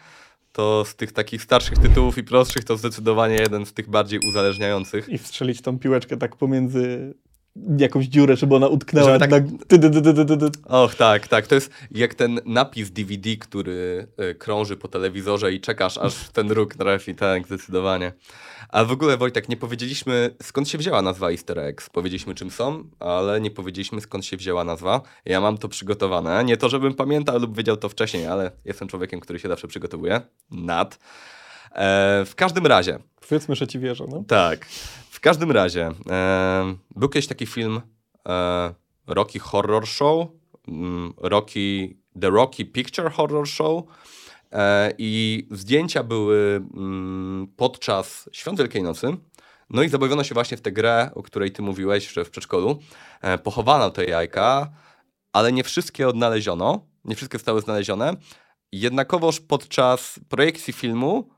to 0.52 0.84
z 0.84 0.94
tych 0.94 1.12
takich 1.12 1.42
starszych 1.42 1.78
tytułów 1.78 2.18
i 2.18 2.24
prostszych 2.24 2.64
to 2.64 2.76
zdecydowanie 2.76 3.34
jeden 3.34 3.66
z 3.66 3.72
tych 3.72 3.90
bardziej 3.90 4.20
uzależniających. 4.28 5.08
I 5.08 5.18
wstrzelić 5.18 5.62
tą 5.62 5.78
piłeczkę 5.78 6.16
tak 6.16 6.36
pomiędzy 6.36 7.14
jakąś 7.78 8.06
dziurę, 8.06 8.36
żeby 8.36 8.56
ona 8.56 8.68
utknęła. 8.68 9.18
Tak- 9.18 9.30
na. 9.30 9.38
Och, 10.82 10.94
tak, 10.94 11.28
tak. 11.28 11.46
To 11.46 11.54
jest 11.54 11.70
jak 11.90 12.14
ten 12.14 12.40
napis 12.44 12.90
DVD, 12.90 13.36
który 13.36 14.06
y, 14.30 14.34
krąży 14.34 14.76
po 14.76 14.88
telewizorze 14.88 15.52
i 15.52 15.60
czekasz, 15.60 15.98
aż 15.98 16.28
ten 16.28 16.50
róg 16.50 16.74
trafi. 16.74 17.14
Tak, 17.14 17.46
zdecydowanie. 17.46 18.12
A 18.68 18.84
w 18.84 18.92
ogóle, 18.92 19.16
Wojtek, 19.16 19.48
nie 19.48 19.56
powiedzieliśmy, 19.56 20.34
skąd 20.42 20.68
się 20.68 20.78
wzięła 20.78 21.02
nazwa 21.02 21.30
Easter 21.30 21.58
eggs. 21.58 21.90
Powiedzieliśmy, 21.90 22.34
czym 22.34 22.50
są, 22.50 22.84
ale 23.00 23.40
nie 23.40 23.50
powiedzieliśmy, 23.50 24.00
skąd 24.00 24.26
się 24.26 24.36
wzięła 24.36 24.64
nazwa. 24.64 25.00
Ja 25.24 25.40
mam 25.40 25.58
to 25.58 25.68
przygotowane. 25.68 26.44
Nie 26.44 26.56
to, 26.56 26.68
żebym 26.68 26.94
pamiętał 26.94 27.38
lub 27.38 27.56
wiedział 27.56 27.76
to 27.76 27.88
wcześniej, 27.88 28.26
ale 28.26 28.50
jestem 28.64 28.88
człowiekiem, 28.88 29.20
który 29.20 29.38
się 29.38 29.48
zawsze 29.48 29.68
przygotowuje. 29.68 30.20
Nad. 30.50 30.98
E, 31.74 32.24
w 32.24 32.34
każdym 32.34 32.66
razie, 32.66 32.98
Powiedzmy, 33.28 33.56
że 33.56 33.66
ci 33.66 33.78
wierzę. 33.78 34.04
No. 34.08 34.24
tak. 34.28 34.66
Każdym 35.22 35.50
razie, 35.50 35.90
e, 36.10 36.74
był 36.96 37.08
kiedyś 37.08 37.26
taki 37.26 37.46
film 37.46 37.80
e, 38.28 38.74
Rocky 39.06 39.38
Horror 39.38 39.86
Show, 39.86 40.28
mm, 40.68 41.14
Rocky, 41.16 41.96
The 42.20 42.30
Rocky 42.30 42.64
Picture 42.64 43.10
Horror 43.12 43.48
Show 43.48 43.84
e, 44.52 44.92
i 44.98 45.46
zdjęcia 45.50 46.02
były 46.02 46.62
mm, 46.74 47.46
podczas 47.56 48.28
Świąt 48.32 48.58
Wielkiej 48.58 48.82
Nocy. 48.82 49.16
No 49.70 49.82
i 49.82 49.88
zabawiono 49.88 50.24
się 50.24 50.34
właśnie 50.34 50.56
w 50.56 50.60
tę 50.60 50.72
grę, 50.72 51.10
o 51.14 51.22
której 51.22 51.50
ty 51.50 51.62
mówiłeś, 51.62 52.12
że 52.12 52.24
w 52.24 52.30
przedszkolu. 52.30 52.78
E, 53.20 53.38
pochowano 53.38 53.90
te 53.90 54.04
jajka, 54.04 54.72
ale 55.32 55.52
nie 55.52 55.64
wszystkie 55.64 56.08
odnaleziono, 56.08 56.86
nie 57.04 57.16
wszystkie 57.16 57.38
zostały 57.38 57.60
znalezione. 57.60 58.16
Jednakowoż 58.72 59.40
podczas 59.40 60.20
projekcji 60.28 60.72
filmu, 60.72 61.28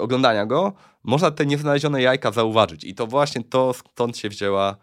oglądania 0.00 0.46
go, 0.46 0.72
można 1.04 1.30
te 1.30 1.46
nieznalezione 1.46 2.02
jajka 2.02 2.32
zauważyć. 2.32 2.84
I 2.84 2.94
to 2.94 3.06
właśnie 3.06 3.44
to, 3.44 3.72
stąd 3.74 4.16
się 4.18 4.28
wzięła 4.28 4.76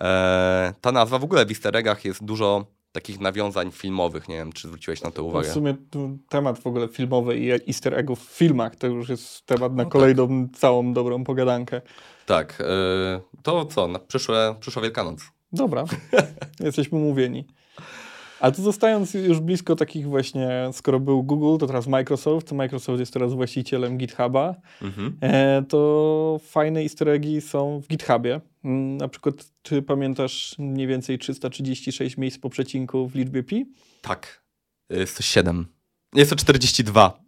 e, 0.00 0.74
ta 0.80 0.92
nazwa. 0.92 1.18
W 1.18 1.24
ogóle 1.24 1.46
w 1.46 1.50
easter 1.50 1.76
eggach 1.76 2.04
jest 2.04 2.24
dużo 2.24 2.66
takich 2.92 3.20
nawiązań 3.20 3.70
filmowych. 3.70 4.28
Nie 4.28 4.36
wiem, 4.36 4.52
czy 4.52 4.68
zwróciłeś 4.68 5.02
na 5.02 5.10
to 5.10 5.22
No 5.22 5.28
uwagę. 5.28 5.48
w 5.48 5.52
sumie 5.52 5.74
temat 6.28 6.58
w 6.58 6.66
ogóle 6.66 6.88
filmowy 6.88 7.38
i 7.38 7.50
easter 7.50 7.94
eggów 7.98 8.20
w 8.28 8.36
filmach 8.36 8.76
to 8.76 8.86
już 8.86 9.08
jest 9.08 9.46
temat 9.46 9.74
na 9.74 9.84
No 9.84 9.90
kolejną 9.90 10.48
całą 10.54 10.92
dobrą 10.92 11.24
pogadankę. 11.24 11.80
Tak. 12.26 12.58
E, 12.60 13.20
to 13.42 13.64
co? 13.64 13.88
Na 13.88 13.98
przyszłe, 13.98 14.54
przyszła 14.60 14.82
Wielkanoc. 14.82 15.20
Dobra, 15.52 15.84
jesteśmy 16.60 16.98
umówieni. 16.98 17.46
A 18.40 18.50
tu 18.50 18.62
zostając 18.62 19.14
już 19.14 19.40
blisko 19.40 19.76
takich 19.76 20.06
właśnie, 20.08 20.48
skoro 20.72 21.00
był 21.00 21.22
Google, 21.22 21.58
to 21.60 21.66
teraz 21.66 21.86
Microsoft. 21.86 22.52
Microsoft 22.52 23.00
jest 23.00 23.12
teraz 23.12 23.32
właścicielem 23.32 23.98
GitHuba. 23.98 24.54
Mhm. 24.82 25.16
E, 25.20 25.62
to 25.68 26.40
fajne 26.44 26.80
easter 26.80 27.08
eggi 27.08 27.40
są 27.40 27.80
w 27.80 27.88
GitHubie. 27.88 28.40
Mm, 28.64 28.96
Na 28.96 29.08
przykład, 29.08 29.34
czy 29.62 29.82
pamiętasz 29.82 30.54
mniej 30.58 30.86
więcej 30.86 31.18
336 31.18 32.16
miejsc 32.16 32.38
po 32.38 32.50
przecinku 32.50 33.08
w 33.08 33.14
liczbie 33.14 33.42
pi? 33.42 33.66
Tak. 34.02 34.42
Jest 34.90 35.16
to 35.16 35.22
7. 35.22 35.66
Jest 36.14 36.30
to 36.30 36.36
42. 36.36 37.18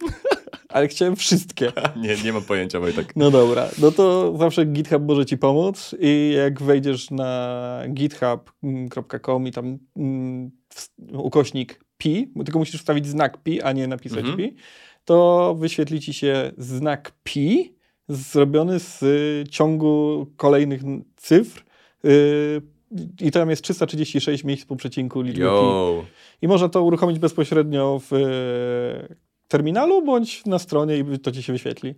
Ale 0.69 0.89
chciałem 0.89 1.17
wszystkie. 1.17 1.73
nie, 2.03 2.17
nie 2.25 2.33
mam 2.33 2.43
pojęcia, 2.43 2.81
Wojtek. 2.81 3.13
No 3.17 3.31
dobra, 3.31 3.69
no 3.79 3.91
to 3.93 4.37
zawsze 4.39 4.65
GitHub 4.67 5.03
może 5.03 5.27
ci 5.27 5.39
pomóc 5.39 5.95
i 6.01 6.35
jak 6.37 6.63
wejdziesz 6.63 7.11
na 7.11 7.83
github.com 7.89 9.47
i 9.47 9.53
tam 9.53 9.79
mm, 9.97 10.51
ukośnik 11.13 11.81
pi, 11.99 12.33
bo 12.35 12.45
tylko 12.45 12.59
musisz 12.59 12.81
wstawić 12.81 13.07
znak 13.07 13.43
pi, 13.43 13.63
a 13.63 13.73
nie 13.73 13.87
napisać 13.87 14.19
Mhm. 14.19 14.37
pi, 14.37 14.57
to 15.05 15.55
wyświetli 15.59 16.01
ci 16.01 16.15
się 16.15 16.53
znak 16.59 17.13
pi 17.23 17.75
zrobiony 18.09 18.79
z 18.79 19.05
ciągu 19.51 20.27
kolejnych 20.37 20.83
cyfr 21.17 21.63
y, 22.05 22.63
i 23.21 23.31
tam 23.31 23.51
jest 23.51 23.63
336 23.63 24.45
miejsc 24.45 24.65
po 24.67 24.77
przecinku 24.77 25.21
liczby 25.21 25.45
pi. 25.45 26.07
I 26.43 26.49
można 26.49 26.69
to 26.69 26.83
uruchomić 26.83 27.19
bezpośrednio 27.19 28.01
w 28.11 28.13
terminalu 29.49 30.03
bądź 30.03 30.47
na 30.47 30.59
stronie 30.59 30.99
i 30.99 31.19
to 31.19 31.33
ci 31.33 31.43
się 31.43 31.53
wyświetli. 31.53 31.95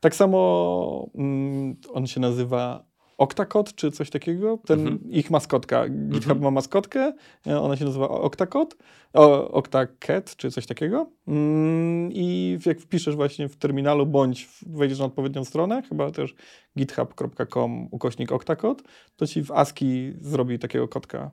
Tak 0.00 0.14
samo 0.14 1.10
mm, 1.14 1.76
on 1.92 2.06
się 2.06 2.20
nazywa 2.20 2.90
Octacode 3.18 3.72
czy 3.72 3.90
coś 3.90 4.10
takiego. 4.10 4.58
Ten 4.66 4.80
Mhm. 4.80 5.10
ich 5.10 5.30
maskotka. 5.30 5.88
GitHub 5.88 6.14
Mhm. 6.30 6.40
ma 6.40 6.50
maskotkę, 6.50 7.12
e, 7.46 7.60
ona 7.60 7.76
się 7.76 7.84
nazywa 7.84 8.08
Octacode, 8.08 8.76
o, 9.12 9.50
Octacat 9.50 10.36
czy 10.36 10.50
coś 10.50 10.66
takiego. 10.66 11.10
Mm, 11.28 12.12
I 12.12 12.58
jak 12.66 12.80
wpiszesz 12.80 13.16
właśnie 13.16 13.48
w 13.48 13.56
terminalu 13.56 14.06
bądź 14.06 14.48
wejdziesz 14.66 14.98
na 14.98 15.04
odpowiednią 15.04 15.44
stronę, 15.44 15.82
chyba 15.88 16.10
też 16.10 16.34
github.com 16.78 17.88
ukośnik 17.90 18.32
Octacode, 18.32 18.82
to 19.16 19.26
ci 19.26 19.42
w 19.42 19.52
ASCII 19.52 20.12
zrobi 20.20 20.58
takiego 20.58 20.88
kotka. 20.88 21.30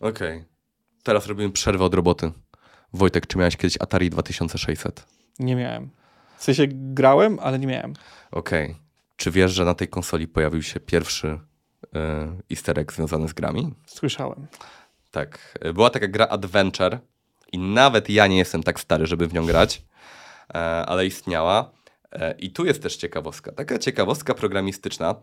Okej. 0.00 0.44
Teraz 1.02 1.26
robimy 1.26 1.50
przerwę 1.52 1.84
od 1.84 1.94
roboty. 1.94 2.30
Wojtek, 2.92 3.26
czy 3.26 3.38
miałeś 3.38 3.56
kiedyś 3.56 3.76
Atari 3.80 4.10
2600? 4.10 5.06
Nie 5.38 5.56
miałem. 5.56 5.90
W 6.38 6.44
sensie 6.44 6.64
grałem, 6.68 7.38
ale 7.42 7.58
nie 7.58 7.66
miałem. 7.66 7.94
Okej. 8.30 8.76
Czy 9.16 9.30
wiesz, 9.30 9.52
że 9.52 9.64
na 9.64 9.74
tej 9.74 9.88
konsoli 9.88 10.28
pojawił 10.28 10.62
się 10.62 10.80
pierwszy 10.80 11.40
e, 11.94 12.36
easter 12.52 12.78
egg 12.78 12.92
związany 12.92 13.28
z 13.28 13.32
grami? 13.32 13.74
Słyszałem. 13.86 14.46
Tak. 15.10 15.58
Była 15.74 15.90
taka 15.90 16.08
gra 16.08 16.26
Adventure 16.26 16.98
i 17.52 17.58
nawet 17.58 18.10
ja 18.10 18.26
nie 18.26 18.38
jestem 18.38 18.62
tak 18.62 18.80
stary, 18.80 19.06
żeby 19.06 19.26
w 19.28 19.34
nią 19.34 19.46
grać, 19.46 19.82
e, 20.50 20.58
ale 20.86 21.06
istniała. 21.06 21.70
E, 22.12 22.34
I 22.38 22.50
tu 22.50 22.64
jest 22.64 22.82
też 22.82 22.96
ciekawostka. 22.96 23.52
Taka 23.52 23.78
ciekawostka 23.78 24.34
programistyczna, 24.34 25.14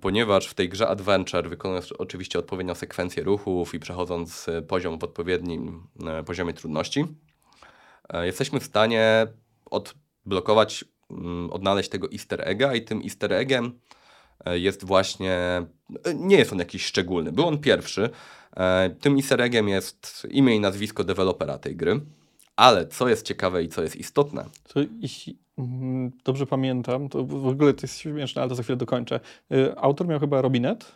ponieważ 0.00 0.46
w 0.46 0.54
tej 0.54 0.68
grze 0.68 0.88
Adventure 0.88 1.48
wykonując 1.48 1.92
oczywiście 1.92 2.38
odpowiednią 2.38 2.74
sekwencję 2.74 3.22
ruchów 3.22 3.74
i 3.74 3.78
przechodząc 3.78 4.48
e, 4.48 4.62
poziom 4.62 4.98
w 4.98 5.04
odpowiednim 5.04 5.86
e, 6.06 6.22
poziomie 6.22 6.52
trudności, 6.52 7.04
e, 8.08 8.26
jesteśmy 8.26 8.60
w 8.60 8.64
stanie 8.64 9.26
odblokować, 9.70 10.84
mm, 11.10 11.50
odnaleźć 11.50 11.88
tego 11.88 12.08
easter 12.12 12.48
egga 12.48 12.74
i 12.74 12.82
tym 12.82 13.02
easter 13.02 13.32
eggiem 13.32 13.80
e, 14.44 14.58
jest 14.58 14.84
właśnie, 14.84 15.32
e, 16.04 16.14
nie 16.14 16.36
jest 16.36 16.52
on 16.52 16.58
jakiś 16.58 16.84
szczególny, 16.84 17.32
był 17.32 17.46
on 17.46 17.58
pierwszy. 17.58 18.10
E, 18.56 18.90
Tym 19.00 19.16
easter 19.16 19.40
eggiem 19.40 19.68
jest 19.68 20.26
imię 20.30 20.56
i 20.56 20.60
nazwisko 20.60 21.04
dewelopera 21.04 21.58
tej 21.58 21.76
gry, 21.76 22.00
ale 22.56 22.86
co 22.86 23.08
jest 23.08 23.26
ciekawe 23.26 23.62
i 23.62 23.68
co 23.68 23.82
jest 23.82 23.96
istotne, 23.96 24.44
To 24.68 24.80
jeśli 25.00 25.43
dobrze 26.24 26.46
pamiętam, 26.46 27.08
to 27.08 27.24
w 27.24 27.46
ogóle 27.46 27.74
to 27.74 27.80
jest 27.82 27.98
śmieszne, 27.98 28.42
ale 28.42 28.48
to 28.48 28.54
za 28.54 28.62
chwilę 28.62 28.76
dokończę. 28.76 29.20
Y, 29.52 29.78
Autor 29.78 30.06
miał 30.08 30.20
chyba 30.20 30.42
Robinet. 30.42 30.92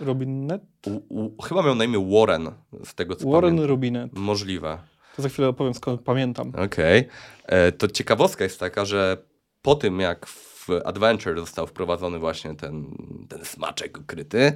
Robinet? 0.00 0.62
u, 0.86 1.24
u, 1.36 1.42
chyba 1.42 1.62
miał 1.62 1.74
na 1.74 1.84
imię 1.84 2.06
Warren, 2.10 2.50
z 2.84 2.94
tego 2.94 3.16
co 3.16 3.24
Warren 3.30 3.42
pamiętam. 3.50 3.68
Robinet. 3.68 4.10
Możliwe. 4.12 4.78
To 5.16 5.22
za 5.22 5.28
chwilę 5.28 5.48
opowiem 5.48 5.74
skąd 5.74 6.00
pamiętam. 6.00 6.52
Okej. 6.64 7.08
E, 7.46 7.72
To 7.72 7.88
ciekawostka 7.88 8.44
jest 8.44 8.60
taka, 8.60 8.84
że 8.84 9.16
po 9.62 9.74
tym 9.74 10.00
jak 10.00 10.26
w 10.26 10.66
Adventure 10.84 11.40
został 11.40 11.66
wprowadzony 11.66 12.18
właśnie 12.18 12.54
ten, 12.54 12.84
ten 13.28 13.44
smaczek 13.44 13.98
ukryty, 13.98 14.52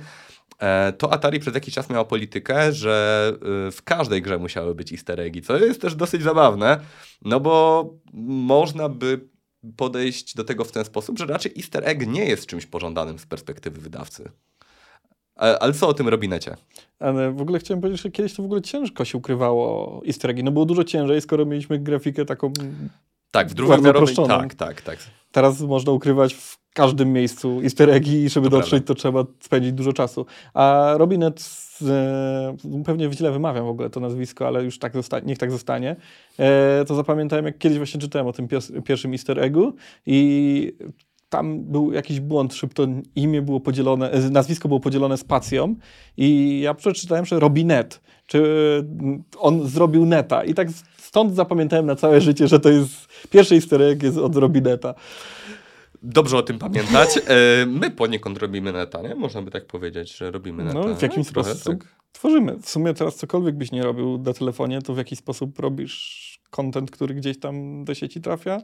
e, 0.58 0.92
to 0.92 1.12
Atari 1.12 1.40
przez 1.40 1.54
jakiś 1.54 1.74
czas 1.74 1.90
miała 1.90 2.04
politykę, 2.04 2.72
że 2.72 3.32
y, 3.68 3.70
w 3.70 3.82
każdej 3.84 4.22
grze 4.22 4.38
musiały 4.38 4.74
być 4.74 4.92
easter 4.92 5.20
eggi, 5.20 5.42
co 5.42 5.56
jest 5.56 5.80
też 5.80 5.94
dosyć 5.94 6.22
zabawne, 6.22 6.80
no 7.22 7.40
bo 7.40 7.84
można 8.28 8.88
by 8.88 9.28
podejść 9.76 10.34
do 10.34 10.44
tego 10.44 10.64
w 10.64 10.72
ten 10.72 10.84
sposób, 10.84 11.18
że 11.18 11.26
raczej 11.26 11.52
easter 11.56 11.88
egg 11.88 12.06
nie 12.06 12.24
jest 12.24 12.46
czymś 12.46 12.66
pożądanym 12.66 13.18
z 13.18 13.26
perspektywy 13.26 13.80
wydawcy. 13.80 14.30
Ale 15.36 15.72
co 15.72 15.88
o 15.88 15.94
tym 15.94 16.08
robinecie? 16.08 16.56
Ale 16.98 17.32
w 17.32 17.40
ogóle 17.40 17.58
chciałem 17.58 17.80
powiedzieć, 17.80 18.02
że 18.02 18.10
kiedyś 18.10 18.34
to 18.34 18.42
w 18.42 18.46
ogóle 18.46 18.62
ciężko 18.62 19.04
się 19.04 19.18
ukrywało 19.18 20.02
easter 20.06 20.30
eggi. 20.30 20.44
No 20.44 20.50
było 20.50 20.64
dużo 20.64 20.84
ciężej, 20.84 21.20
skoro 21.20 21.46
mieliśmy 21.46 21.78
grafikę 21.78 22.24
taką... 22.24 22.52
Tak, 23.30 23.48
w 23.54 23.60
uproszczoną. 23.88 24.28
Tak, 24.28 24.54
tak, 24.54 24.82
tak. 24.82 24.98
Teraz 25.32 25.60
można 25.60 25.92
ukrywać 25.92 26.34
w 26.34 26.58
każdym 26.78 27.12
miejscu 27.12 27.60
easter 27.62 27.90
eggi 27.90 28.22
i 28.24 28.28
żeby 28.28 28.46
To 28.50 28.56
dotrzeć, 28.56 28.70
prawda. 28.70 28.86
to 28.86 28.94
trzeba 28.94 29.24
spędzić 29.40 29.72
dużo 29.72 29.92
czasu. 29.92 30.26
A 30.54 30.94
Robinet, 30.96 31.50
e, 31.88 32.56
pewnie 32.84 33.12
źle 33.12 33.32
wymawiam 33.32 33.64
w 33.64 33.68
ogóle 33.68 33.90
to 33.90 34.00
nazwisko, 34.00 34.46
ale 34.46 34.64
już 34.64 34.78
tak 34.78 34.92
zosta- 34.92 35.20
niech 35.20 35.38
tak 35.38 35.50
zostanie, 35.50 35.96
e, 36.38 36.84
to 36.84 36.94
zapamiętałem, 36.94 37.44
jak 37.44 37.58
kiedyś 37.58 37.78
właśnie 37.78 38.00
czytałem 38.00 38.26
o 38.28 38.32
tym 38.32 38.48
pios- 38.48 38.82
pierwszym 38.82 39.12
easter 39.12 39.40
eggu 39.40 39.72
i 40.06 40.72
tam 41.28 41.60
był 41.64 41.92
jakiś 41.92 42.20
błąd, 42.20 42.54
szybko 42.54 42.86
imię 43.16 43.42
było 43.42 43.60
podzielone, 43.60 44.10
e, 44.10 44.30
nazwisko 44.30 44.68
było 44.68 44.80
podzielone 44.80 45.16
spacją 45.16 45.74
i 46.16 46.60
ja 46.64 46.74
przeczytałem, 46.74 47.24
że 47.26 47.40
Robinet, 47.40 48.00
czy 48.26 48.38
mm, 49.00 49.22
on 49.38 49.68
zrobił 49.68 50.06
neta 50.06 50.44
i 50.44 50.54
tak 50.54 50.68
stąd 50.98 51.34
zapamiętałem 51.34 51.86
na 51.86 51.96
całe 51.96 52.20
życie, 52.20 52.48
że 52.48 52.60
to 52.60 52.68
jest, 52.68 53.06
pierwszy 53.30 53.54
easter 53.54 53.82
egg 53.82 54.02
jest 54.02 54.18
od 54.18 54.36
Robineta. 54.36 54.94
Dobrze 56.02 56.36
o 56.36 56.42
tym 56.42 56.58
pamiętać. 56.58 57.08
E, 57.26 57.66
My 57.66 57.90
poniekąd 57.90 58.38
robimy 58.38 58.72
neta, 58.72 59.02
nie? 59.02 59.14
Można 59.14 59.42
by 59.42 59.50
tak 59.50 59.66
powiedzieć, 59.66 60.16
że 60.16 60.30
robimy 60.30 60.64
neta. 60.64 60.78
No, 60.78 60.94
w 60.94 61.02
jakim 61.02 61.24
Trochę 61.24 61.54
sposób 61.54 61.78
tak. 61.80 61.94
tworzymy. 62.12 62.56
W 62.58 62.68
sumie 62.70 62.94
teraz 62.94 63.16
cokolwiek 63.16 63.54
byś 63.56 63.72
nie 63.72 63.82
robił 63.82 64.18
na 64.18 64.32
telefonie, 64.32 64.82
to 64.82 64.94
w 64.94 64.98
jaki 64.98 65.16
sposób 65.16 65.58
robisz 65.58 66.40
content, 66.50 66.90
który 66.90 67.14
gdzieś 67.14 67.40
tam 67.40 67.84
do 67.84 67.94
sieci 67.94 68.20
trafia? 68.20 68.60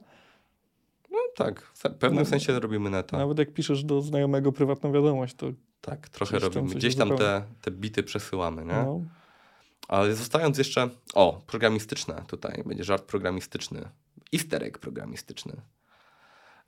No 1.10 1.18
tak, 1.36 1.62
w 1.62 1.82
pewnym 1.82 2.22
No. 2.24 2.30
sensie 2.30 2.60
robimy 2.60 2.90
neta. 2.90 3.18
Nawet 3.18 3.38
jak 3.38 3.52
piszesz 3.52 3.84
do 3.84 4.00
znajomego 4.00 4.52
prywatną 4.52 4.92
wiadomość, 4.92 5.34
to 5.34 5.46
Tak, 5.80 6.08
trochę 6.08 6.32
tam 6.40 6.42
robimy. 6.48 6.66
coś 6.68 6.76
Gdzieś 6.76 6.96
tam 6.96 7.16
te, 7.16 7.42
te 7.62 7.70
bity 7.70 8.02
przesyłamy, 8.02 8.64
nie? 8.64 8.72
no, 8.72 9.00
Ale 9.88 10.14
zostając 10.14 10.58
jeszcze... 10.58 10.88
O, 11.14 11.40
programistyczne 11.46 12.22
tutaj. 12.26 12.62
Będzie 12.66 12.84
żart 12.84 13.04
programistyczny. 13.04 13.88
Easter 14.34 14.64
egg 14.64 14.78
programistyczny. 14.78 15.52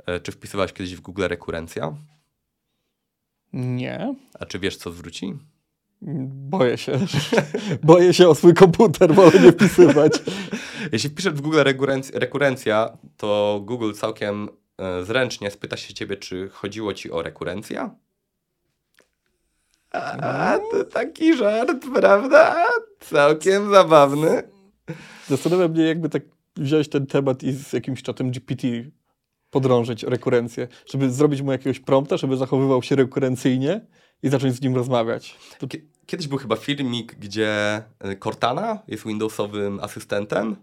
E, 0.07 0.21
Czy 0.21 0.33
wpisywałeś 0.33 0.73
kiedyś 0.73 0.97
w 0.97 1.01
Google 1.01 1.23
rekurencja? 1.29 1.95
nie. 3.53 4.15
A 4.41 4.47
czy 4.47 4.59
wiesz, 4.59 4.77
co 4.77 4.91
zwróci? 4.93 5.35
Boję 6.29 6.79
się. 6.79 6.99
Boję 7.83 8.15
się 8.15 8.29
o 8.29 8.35
swój 8.35 8.55
komputer, 8.55 9.15
wolę 9.15 9.41
nie 9.41 9.53
wpisywać. 9.53 10.13
Jeśli 10.93 11.11
wpiszesz 11.11 11.33
w 11.35 11.41
Google 11.41 11.59
rekurenc- 11.59 12.19
rekurencja, 12.19 12.99
to 13.17 13.61
Google 13.65 13.93
całkiem 13.93 14.49
e, 14.79 15.05
zręcznie 15.05 15.51
spyta 15.51 15.77
się 15.77 15.95
ciebie, 15.95 16.17
czy 16.17 16.49
chodziło 16.49 16.95
ci 16.95 17.11
o 17.11 17.23
rekurencja? 17.23 17.95
A, 19.93 20.59
to 20.73 20.85
taki 20.85 21.37
żart, 21.37 21.85
prawda? 21.95 22.65
Całkiem 23.01 23.71
zabawny. 23.71 24.43
Zastanawia 25.29 25.69
mnie, 25.69 25.85
jakby 25.85 26.09
tak 26.09 26.23
wziąć 26.57 26.89
ten 26.89 27.07
temat 27.07 27.43
i 27.43 27.53
z 27.53 27.73
jakimś 27.73 28.03
czatem 28.03 28.31
GPT 28.31 28.67
podrążyć 29.51 30.05
o 30.05 30.11
rekurencję, 30.11 30.69
żeby 30.91 31.11
zrobić 31.11 31.43
mu 31.43 31.53
jakiegoś 31.53 31.81
prompta, 31.81 32.17
żeby 32.17 32.37
zachowywał 32.37 32.83
się 32.83 32.97
rekurencyjnie 32.97 33.81
i 34.23 34.29
zacząć 34.29 34.55
z 34.55 34.61
nim 34.63 34.75
rozmawiać. 34.75 35.37
To 35.59 35.67
Kie- 35.67 35.81
Kiedyś 36.07 36.29
był 36.29 36.39
chyba 36.39 36.57
filmik, 36.57 37.15
gdzie 37.15 37.83
e, 38.01 38.17
Cortana 38.17 38.79
jest 38.89 39.07
Windowsowym 39.07 39.81
asystentem. 39.81 40.57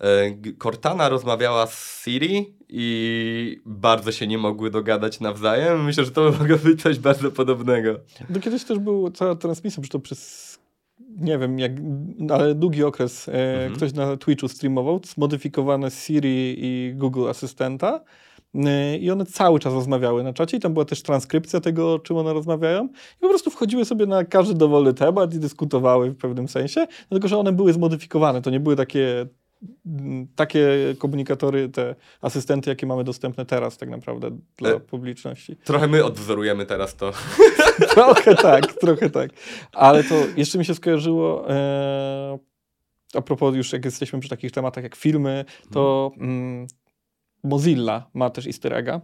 E, 0.00 0.52
Cortana 0.62 1.08
rozmawiała 1.08 1.66
z 1.66 2.02
Siri 2.04 2.56
i 2.68 3.60
bardzo 3.66 4.12
się 4.12 4.26
nie 4.26 4.38
mogły 4.38 4.70
dogadać 4.70 5.20
nawzajem. 5.20 5.84
Myślę, 5.84 6.04
że 6.04 6.10
to 6.10 6.32
mogło 6.40 6.56
być 6.56 6.82
coś 6.82 6.98
bardzo 6.98 7.30
podobnego. 7.30 8.00
No 8.30 8.40
kiedyś 8.40 8.64
też 8.64 8.78
była 8.78 9.10
cała 9.10 9.34
transmisja, 9.34 9.82
czy 9.82 9.88
to 9.88 9.98
przez, 9.98 10.49
nie 11.20 11.38
wiem, 11.38 11.58
jak, 11.58 11.72
ale 12.30 12.54
długi 12.54 12.84
okres 12.84 13.28
e, 13.28 13.32
Mhm. 13.32 13.72
ktoś 13.76 13.92
na 13.92 14.16
Twitchu 14.16 14.48
streamował 14.48 15.00
zmodyfikowane 15.04 15.90
Siri 15.90 16.56
i 16.58 16.94
Google 16.94 17.28
Asystenta 17.28 18.00
e, 18.54 18.96
i 18.96 19.10
one 19.10 19.26
cały 19.26 19.60
czas 19.60 19.72
rozmawiały 19.74 20.22
na 20.22 20.32
czacie 20.32 20.56
i 20.56 20.60
tam 20.60 20.72
była 20.72 20.84
też 20.84 21.02
transkrypcja 21.02 21.60
tego, 21.60 21.94
o 21.94 21.98
czym 21.98 22.16
one 22.16 22.32
rozmawiają 22.32 22.84
i 23.18 23.20
po 23.20 23.28
prostu 23.28 23.50
wchodziły 23.50 23.84
sobie 23.84 24.06
na 24.06 24.24
każdy 24.24 24.54
dowolny 24.54 24.94
temat 24.94 25.34
i 25.34 25.38
dyskutowały 25.38 26.10
w 26.10 26.16
pewnym 26.16 26.48
sensie, 26.48 26.86
dlatego 27.08 27.28
że 27.28 27.38
one 27.38 27.52
były 27.52 27.72
zmodyfikowane, 27.72 28.42
to 28.42 28.50
nie 28.50 28.60
były 28.60 28.76
takie 28.76 29.26
takie 30.36 30.68
komunikatory, 30.98 31.68
te 31.68 31.94
asystenty, 32.20 32.70
jakie 32.70 32.86
mamy 32.86 33.04
dostępne 33.04 33.46
teraz 33.46 33.78
tak 33.78 33.88
naprawdę 33.88 34.38
dla 34.56 34.70
E. 34.70 34.80
publiczności. 34.80 35.56
Trochę 35.56 35.88
my 35.88 36.04
odwzorujemy 36.04 36.66
teraz 36.66 36.96
to. 36.96 37.12
Trochę 37.94 38.34
tak, 38.34 38.72
trochę 38.72 39.10
tak. 39.10 39.30
Ale 39.72 40.04
to 40.04 40.14
jeszcze 40.36 40.58
mi 40.58 40.64
się 40.64 40.74
skojarzyło, 40.74 41.50
e, 41.50 42.38
a 43.14 43.20
propos 43.22 43.54
już 43.54 43.72
jak 43.72 43.84
jesteśmy 43.84 44.20
przy 44.20 44.28
takich 44.28 44.52
tematach 44.52 44.84
jak 44.84 44.96
filmy, 44.96 45.44
to 45.72 46.12
mm, 46.18 46.66
Mozilla 47.44 48.10
ma 48.14 48.30
też 48.30 48.46
easter 48.46 48.74
egga. 48.74 49.00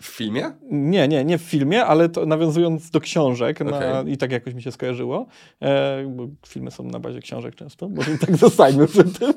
W 0.00 0.06
filmie? 0.06 0.50
Nie, 0.70 1.08
nie, 1.08 1.24
nie 1.24 1.38
w 1.38 1.42
filmie, 1.42 1.84
ale 1.84 2.08
to 2.08 2.26
nawiązując 2.26 2.90
do 2.90 3.00
książek 3.00 3.60
na, 3.60 3.76
Okej. 3.76 4.12
i 4.12 4.16
tak 4.16 4.32
jakoś 4.32 4.54
mi 4.54 4.62
się 4.62 4.72
skojarzyło, 4.72 5.26
e, 5.60 6.04
bo 6.08 6.28
filmy 6.46 6.70
są 6.70 6.84
na 6.84 7.00
bazie 7.00 7.20
książek 7.20 7.54
często, 7.54 7.88
może 7.88 8.18
tak 8.18 8.36
zostańmy 8.36 8.86
przy 8.86 9.04
tym. 9.04 9.32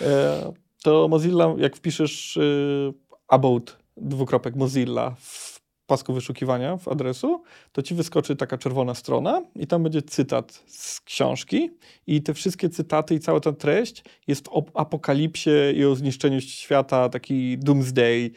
E, 0.00 0.52
to 0.82 1.08
Mozilla, 1.08 1.54
jak 1.58 1.76
wpiszesz 1.76 2.36
y, 2.36 2.92
about 3.28 3.76
dwukropek 3.96 4.56
Mozilla 4.56 5.16
w 5.20 5.60
pasku 5.86 6.12
wyszukiwania 6.12 6.76
w 6.76 6.88
adresu, 6.88 7.42
to 7.72 7.82
ci 7.82 7.94
wyskoczy 7.94 8.36
taka 8.36 8.58
czerwona 8.58 8.94
strona 8.94 9.42
i 9.56 9.66
tam 9.66 9.82
będzie 9.82 10.02
cytat 10.02 10.64
z 10.66 11.00
książki. 11.00 11.70
I 12.06 12.22
te 12.22 12.34
wszystkie 12.34 12.68
cytaty 12.68 13.14
i 13.14 13.20
cała 13.20 13.40
ta 13.40 13.52
treść 13.52 14.04
jest 14.26 14.48
o 14.48 14.64
apokalipsie 14.74 15.50
i 15.74 15.84
o 15.84 15.94
zniszczeniu 15.94 16.40
świata, 16.40 17.08
taki 17.08 17.58
doomsday, 17.58 18.30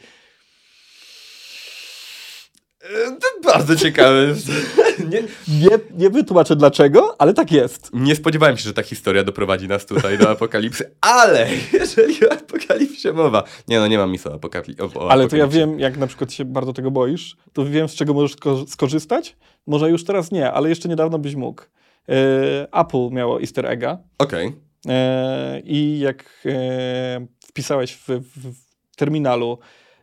To 3.20 3.50
bardzo 3.50 3.76
ciekawe. 3.76 4.34
nie, 5.10 5.22
Nie, 5.60 5.78
nie 5.98 6.10
wytłumaczę 6.10 6.56
dlaczego, 6.56 7.16
ale 7.18 7.34
tak 7.34 7.52
jest. 7.52 7.90
nie 7.92 8.16
spodziewałem 8.16 8.56
się, 8.56 8.62
że 8.62 8.72
ta 8.74 8.82
historia 8.82 9.24
doprowadzi 9.24 9.68
nas 9.68 9.86
tutaj 9.86 10.18
do 10.18 10.30
apokalipsy, 10.30 10.90
ale 11.00 11.48
jeżeli 11.72 12.28
o 12.28 12.32
apokalipsie 12.32 13.12
mowa. 13.12 13.42
Nie 13.68 13.78
no, 13.80 13.86
nie 13.86 13.98
mam 13.98 14.12
nic 14.12 14.26
o, 14.26 14.30
apokali- 14.30 14.82
o, 14.96 15.00
o 15.04 15.10
Ale 15.10 15.28
to 15.28 15.36
ja 15.36 15.44
apokalipsie. 15.44 15.58
wiem, 15.70 15.80
jak 15.80 15.96
na 15.96 16.06
przykład 16.06 16.32
się 16.32 16.44
bardzo 16.44 16.72
tego 16.72 16.90
boisz, 16.90 17.36
to 17.52 17.64
wiem, 17.64 17.88
z 17.88 17.94
czego 17.94 18.14
możesz 18.14 18.36
sko- 18.36 18.66
skorzystać. 18.66 19.36
Może 19.66 19.90
już 19.90 20.04
teraz 20.04 20.30
nie, 20.32 20.52
ale 20.52 20.68
jeszcze 20.68 20.88
niedawno 20.88 21.18
byś 21.18 21.34
mógł. 21.34 21.62
E, 22.08 22.78
Apple 22.80 23.08
miało 23.10 23.40
easter 23.40 23.66
egga 23.66 23.98
Okej. 24.18 24.52
e, 24.88 25.60
i 25.64 25.98
jak 25.98 26.24
e, 26.46 27.26
wpisałeś 27.48 27.92
w, 27.94 28.08
w, 28.08 28.52
w 28.92 28.96
terminalu 28.96 29.58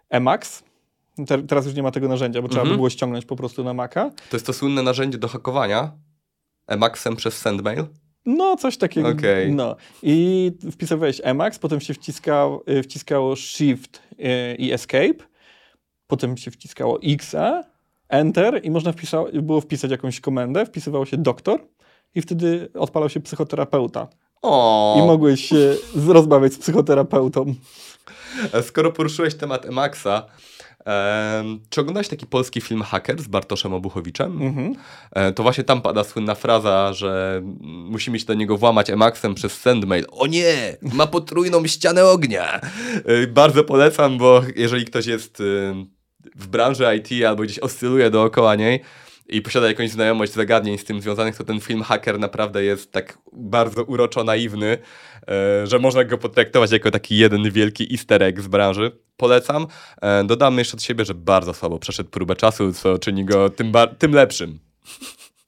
Emacs, 0.10 0.63
te, 1.28 1.43
teraz 1.43 1.65
już 1.65 1.76
nie 1.76 1.84
ma 1.84 1.91
tego 1.91 2.08
narzędzia, 2.08 2.41
bo 2.41 2.47
trzeba 2.47 2.62
by 2.62 2.67
Mhm. 2.67 2.78
było 2.78 2.89
ściągnąć 2.89 3.26
po 3.26 3.36
prostu 3.36 3.63
na 3.63 3.73
Maca. 3.73 4.10
To 4.30 4.36
jest 4.38 4.45
to 4.45 4.54
słynne 4.54 4.84
narzędzie 4.84 5.17
do 5.17 5.28
hakowania. 5.28 5.91
Emacsem 6.67 7.15
przez 7.15 7.38
Sendmail. 7.38 7.86
No, 8.26 8.56
coś 8.58 8.78
takiego. 8.78 9.10
Okej. 9.10 9.52
No. 9.52 9.76
I 10.04 10.52
wpisywałeś 10.71 11.21
Emacs, 11.23 11.60
potem 11.60 11.82
się 11.82 11.93
wciskał, 11.93 12.63
y, 12.69 12.84
wciskało 12.84 13.36
Shift 13.36 14.02
y, 14.12 14.56
i 14.56 14.71
Escape, 14.71 15.13
potem 16.08 16.38
się 16.38 16.52
wciskało 16.52 16.99
X, 17.04 17.36
Enter 18.10 18.60
i 18.65 18.71
można 18.71 18.91
wpisa 18.91 19.23
było 19.34 19.62
wpisać 19.62 19.91
jakąś 19.91 20.19
komendę, 20.19 20.65
wpisywało 20.65 21.06
się 21.06 21.17
doktor 21.17 21.67
i 22.15 22.21
wtedy 22.21 22.69
odpalał 22.73 23.10
się 23.10 23.19
psychoterapeuta. 23.19 24.08
O. 24.44 24.96
I 25.04 25.08
mogłeś 25.08 25.46
się 25.50 25.76
rozmawiać 26.08 26.54
z 26.54 26.58
psychoterapeutą. 26.58 27.56
Skoro 28.68 28.92
poruszyłeś 28.92 29.36
temat 29.36 29.66
Emaxa, 29.66 30.26
em, 30.86 31.60
czy 31.70 31.82
oglądałeś 31.82 32.08
taki 32.08 32.26
polski 32.28 32.62
film 32.62 32.82
Hacker 32.82 33.22
z 33.22 33.28
Bartoszem 33.28 33.74
Obuchowiczem? 33.74 34.42
Mhm. 34.42 34.76
E, 35.12 35.32
To 35.32 35.44
właśnie 35.44 35.64
tam 35.64 35.82
pada 35.82 36.04
słynna 36.04 36.36
fraza, 36.36 36.94
że 36.94 37.42
musimy 37.64 38.20
się 38.20 38.26
do 38.26 38.34
niego 38.34 38.58
włamać 38.58 38.90
Emacsem 38.90 39.36
przez 39.36 39.54
Sendmail. 39.54 40.06
O 40.12 40.28
nie! 40.28 40.78
Ma 40.82 41.08
potrójną 41.08 41.68
ścianę 41.68 42.06
ognia! 42.06 42.60
E, 43.06 43.28
Bardzo 43.28 43.64
polecam, 43.64 44.18
bo 44.18 44.42
jeżeli 44.56 44.86
ktoś 44.86 45.06
jest 45.06 45.40
y, 45.40 45.74
w 46.36 46.48
branży 46.48 46.86
IT 46.98 47.26
albo 47.26 47.44
gdzieś 47.44 47.60
oscyluje 47.60 48.10
dookoła 48.10 48.56
niej 48.56 48.80
i 49.30 49.42
posiada 49.42 49.68
jakąś 49.68 49.90
znajomość 49.90 50.34
zagadnień 50.34 50.78
z 50.78 50.84
tym 50.84 51.02
związanych, 51.02 51.38
to 51.38 51.44
ten 51.44 51.60
film 51.60 51.82
Hacker 51.82 52.20
naprawdę 52.20 52.64
jest 52.64 52.92
tak 52.92 53.18
bardzo 53.34 53.84
uroczo 53.84 54.24
naiwny, 54.24 54.78
e, 55.28 55.68
że 55.68 55.80
można 55.80 56.04
go 56.04 56.18
potraktować 56.18 56.72
jako 56.72 56.92
taki 56.92 57.18
jeden 57.18 57.52
wielki 57.52 57.88
easter 57.92 58.24
egg 58.24 58.42
z 58.42 58.48
branży. 58.48 58.92
Polecam. 59.18 59.68
E, 60.02 60.24
Dodam 60.24 60.58
jeszcze 60.58 60.78
od 60.78 60.84
siebie, 60.84 61.06
że 61.06 61.14
bardzo 61.14 61.54
słabo 61.54 61.80
przeszedł 61.80 62.10
próbę 62.10 62.36
czasu, 62.36 62.74
co 62.74 63.00
czyni 63.00 63.26
go 63.26 63.50
tym, 63.50 63.72
tym 63.98 64.14
lepszym. 64.14 64.60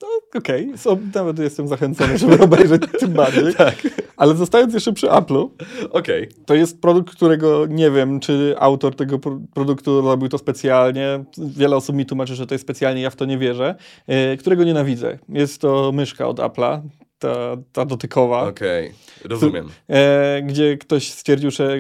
No, 0.02 0.08
Okej, 0.36 0.78
So, 0.78 0.98
nawet 1.16 1.40
jestem 1.40 1.68
zachęcony, 1.68 2.18
żeby 2.18 2.40
obejrzeć 2.44 2.82
tym 3.00 3.14
bardziej. 3.14 3.56
Tak. 3.56 3.76
Ale 4.18 4.36
zostając 4.36 4.74
jeszcze 4.74 4.94
przy 4.94 5.08
Apple'u, 5.08 5.50
Okej. 5.92 6.30
to 6.46 6.56
jest 6.56 6.82
produkt, 6.82 7.16
którego 7.16 7.66
nie 7.70 7.92
wiem, 7.92 8.20
czy 8.20 8.56
autor 8.60 8.96
tego 8.96 9.20
pro- 9.20 9.40
produktu 9.54 10.02
robił 10.02 10.30
to 10.30 10.38
specjalnie. 10.38 11.24
Wiele 11.38 11.76
osób 11.76 11.96
mi 11.96 12.06
tłumaczy, 12.06 12.36
że 12.36 12.48
to 12.48 12.54
jest 12.54 12.64
specjalnie, 12.64 13.02
ja 13.02 13.10
w 13.10 13.16
to 13.16 13.26
nie 13.26 13.38
wierzę. 13.38 13.76
E, 14.08 14.38
którego 14.38 14.64
nienawidzę. 14.64 15.20
Jest 15.30 15.62
to 15.62 15.92
myszka 15.92 16.28
od 16.28 16.38
Apple'a, 16.38 16.82
ta, 17.20 17.58
ta 17.74 17.86
dotykowa. 17.86 18.48
Okej, 18.48 18.92
rozumiem. 19.26 19.70
e, 19.90 20.42
gdzie 20.42 20.78
ktoś 20.78 21.12
stwierdził, 21.12 21.52
że 21.52 21.78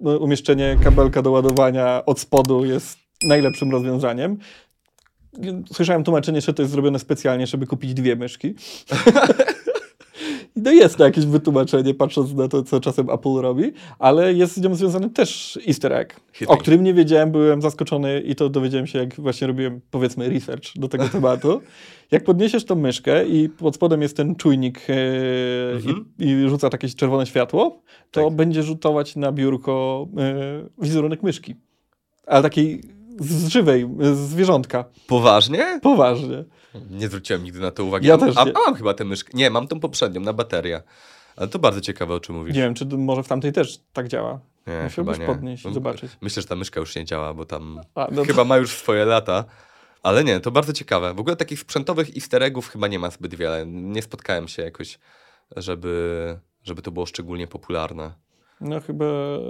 no, 0.00 0.16
umieszczenie 0.18 0.76
kabelka 0.84 1.22
do 1.22 1.30
ładowania 1.30 2.02
od 2.06 2.20
spodu 2.20 2.64
jest 2.64 2.98
najlepszym 3.22 3.70
rozwiązaniem. 3.70 4.38
Słyszałem 5.72 6.04
tłumaczenie, 6.04 6.40
że 6.40 6.54
to 6.54 6.62
jest 6.62 6.72
zrobione 6.72 6.98
specjalnie, 6.98 7.46
żeby 7.46 7.66
kupić 7.66 7.94
dwie 7.94 8.16
myszki. 8.16 8.54
I 10.58 10.62
No 10.62 10.70
jest 10.72 10.96
to 10.96 11.04
jakieś 11.04 11.26
wytłumaczenie, 11.26 11.94
patrząc 11.94 12.34
na 12.34 12.48
to, 12.48 12.62
co 12.62 12.80
czasem 12.80 13.10
Apple 13.10 13.34
robi, 13.40 13.72
ale 13.98 14.34
jest 14.34 14.56
z 14.56 14.60
nią 14.62 14.74
związany 14.74 15.10
też 15.10 15.58
easter 15.68 15.92
egg, 15.92 16.20
Hitting. 16.32 16.50
o 16.50 16.56
którym 16.56 16.84
nie 16.84 16.94
wiedziałem, 16.94 17.30
byłem 17.30 17.62
zaskoczony 17.62 18.20
i 18.20 18.34
to 18.34 18.48
dowiedziałem 18.48 18.86
się, 18.86 18.98
jak 18.98 19.14
właśnie 19.14 19.46
robiłem, 19.46 19.80
powiedzmy, 19.90 20.28
research 20.28 20.64
do 20.76 20.88
tego 20.88 21.08
tematu. 21.18 21.60
Jak 22.10 22.24
podniesiesz 22.24 22.64
tą 22.64 22.74
myszkę 22.74 23.26
i 23.28 23.48
pod 23.48 23.74
spodem 23.74 24.02
jest 24.02 24.16
ten 24.16 24.34
czujnik 24.36 24.80
e, 24.90 24.94
Mhm. 25.76 26.04
i, 26.18 26.24
i 26.28 26.48
rzuca 26.48 26.70
takie 26.70 26.88
czerwone 26.88 27.26
światło, 27.26 27.82
to 28.10 28.24
Tak. 28.24 28.36
będzie 28.36 28.62
rzutować 28.62 29.16
na 29.16 29.32
biurko 29.32 30.06
e, 30.18 30.82
wizerunek 30.82 31.22
myszki. 31.22 31.54
Ale 32.26 32.42
takiej 32.42 32.80
z 33.20 33.48
żywej, 33.48 33.88
z 34.00 34.16
zwierzątka. 34.18 34.84
Poważnie? 35.06 35.80
Poważnie. 35.82 36.44
Nie 36.90 37.06
zwróciłem 37.08 37.44
nigdy 37.44 37.60
na 37.60 37.70
to 37.70 37.84
uwagi. 37.84 38.06
Ja 38.06 38.18
też 38.18 38.36
a, 38.36 38.44
nie. 38.44 38.52
mam 38.52 38.74
chyba 38.74 38.94
tę 38.94 39.04
myszkę. 39.04 39.30
Nie, 39.34 39.50
mam 39.50 39.68
tą 39.68 39.80
poprzednią, 39.80 40.20
na 40.20 40.32
baterię. 40.32 40.82
Ale 41.36 41.48
to 41.48 41.58
bardzo 41.58 41.80
ciekawe, 41.80 42.14
o 42.14 42.20
czym 42.20 42.36
mówisz. 42.36 42.54
Nie 42.54 42.62
wiem, 42.62 42.74
czy 42.74 42.86
to 42.86 42.96
może 42.96 43.22
w 43.22 43.28
tamtej 43.28 43.52
też 43.52 43.78
tak 43.92 44.08
działa. 44.08 44.40
Nie, 44.66 44.72
chyba 44.74 44.84
Musiałbyś 44.84 45.18
nie. 45.18 45.26
podnieść 45.26 45.64
i 45.64 45.68
No, 45.68 45.74
zobaczyć. 45.74 46.12
Myślę, 46.20 46.42
że 46.42 46.48
ta 46.48 46.56
myszka 46.56 46.80
już 46.80 46.96
nie 46.96 47.04
działa, 47.04 47.34
bo 47.34 47.44
tam 47.44 47.80
A, 47.94 48.08
no 48.10 48.16
to- 48.16 48.24
chyba 48.24 48.44
ma 48.44 48.56
już 48.56 48.70
swoje 48.70 49.04
lata. 49.04 49.44
Ale 50.02 50.24
nie, 50.24 50.40
to 50.40 50.50
bardzo 50.50 50.72
ciekawe. 50.72 51.14
W 51.14 51.20
ogóle 51.20 51.36
takich 51.36 51.60
sprzętowych 51.60 52.16
easter 52.16 52.42
eggów 52.42 52.68
chyba 52.68 52.88
nie 52.88 52.98
ma 52.98 53.10
zbyt 53.10 53.34
wiele. 53.34 53.66
Nie 53.66 54.02
spotkałem 54.02 54.48
się 54.48 54.62
jakoś, 54.62 54.98
żeby, 55.56 56.38
żeby 56.64 56.82
to 56.82 56.90
było 56.90 57.06
szczególnie 57.06 57.46
popularne. 57.46 58.12
No 58.60 58.80
chyba, 58.80 59.04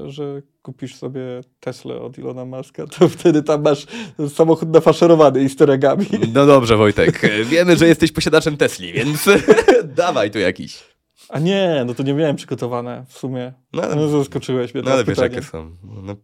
że 0.06 0.42
kupisz 0.62 0.96
sobie 0.96 1.20
Teslę 1.60 2.00
od 2.00 2.18
Ilona 2.18 2.44
Maska, 2.44 2.86
to 2.86 3.08
wtedy 3.18 3.42
tam 3.42 3.62
masz 3.62 3.86
samochód 4.28 4.68
nafaszerowany 4.68 5.40
easter 5.40 5.70
eggami. 5.70 6.06
No 6.34 6.46
dobrze, 6.46 6.76
Wojtek. 6.76 7.20
Wiemy, 7.44 7.76
że 7.76 7.86
jesteś 7.88 8.12
posiadaczem 8.12 8.56
Tesli, 8.56 8.92
więc 8.92 9.28
dawaj 9.96 10.30
tu 10.30 10.38
jakiś. 10.38 10.78
A 11.28 11.38
nie, 11.38 11.84
no 11.86 11.94
to 11.94 12.02
nie 12.02 12.14
miałem 12.14 12.36
przygotowane 12.36 13.04
w 13.08 13.18
sumie. 13.18 13.52
No, 13.72 13.82
No, 13.96 14.08
zaskoczyłeś 14.08 14.74
mnie 14.74 14.82
No 14.82 14.90
ale 14.90 15.04
teraz 15.04 15.18
wiesz, 15.18 15.30
jakie 15.30 15.46
są. 15.46 15.76
No, 16.02 16.16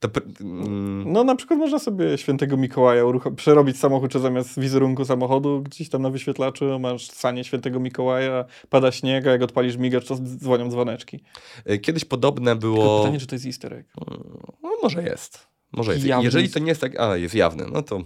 to, 0.00 0.08
mm, 0.40 1.12
No 1.12 1.24
na 1.24 1.36
przykład 1.36 1.58
można 1.58 1.78
sobie 1.78 2.18
świętego 2.18 2.56
Mikołaja 2.56 3.02
przerobić 3.36 3.78
samochód, 3.78 4.12
czy 4.12 4.20
zamiast 4.20 4.60
wizerunku 4.60 5.04
samochodu 5.04 5.62
gdzieś 5.62 5.88
tam 5.88 6.02
na 6.02 6.10
wyświetlaczu 6.10 6.78
masz 6.78 7.10
sanie 7.10 7.44
świętego 7.44 7.80
Mikołaja, 7.80 8.44
pada 8.68 8.92
śnieg, 8.92 9.26
a 9.26 9.30
jak 9.30 9.42
odpalisz 9.42 9.76
migacz, 9.76 10.06
to 10.06 10.16
dzwonią 10.16 10.70
dzwoneczki. 10.70 11.20
Kiedyś 11.82 12.04
podobne 12.04 12.50
Tylko 12.50 12.60
było. 12.60 12.98
pytanie, 12.98 13.20
czy 13.20 13.26
to 13.26 13.34
jest 13.34 13.46
easter 13.46 13.74
egg? 13.74 13.92
No, 14.62 14.70
może 14.82 15.02
jest. 15.02 15.48
Może 15.72 15.92
jest. 15.92 16.04
Jawny 16.04 16.24
Jeżeli 16.24 16.48
to 16.48 16.58
nie 16.58 16.68
jest 16.68 16.80
tak. 16.80 17.00
A, 17.00 17.16
jest 17.16 17.34
jawny, 17.34 17.64
no 17.72 17.82
to 17.82 18.02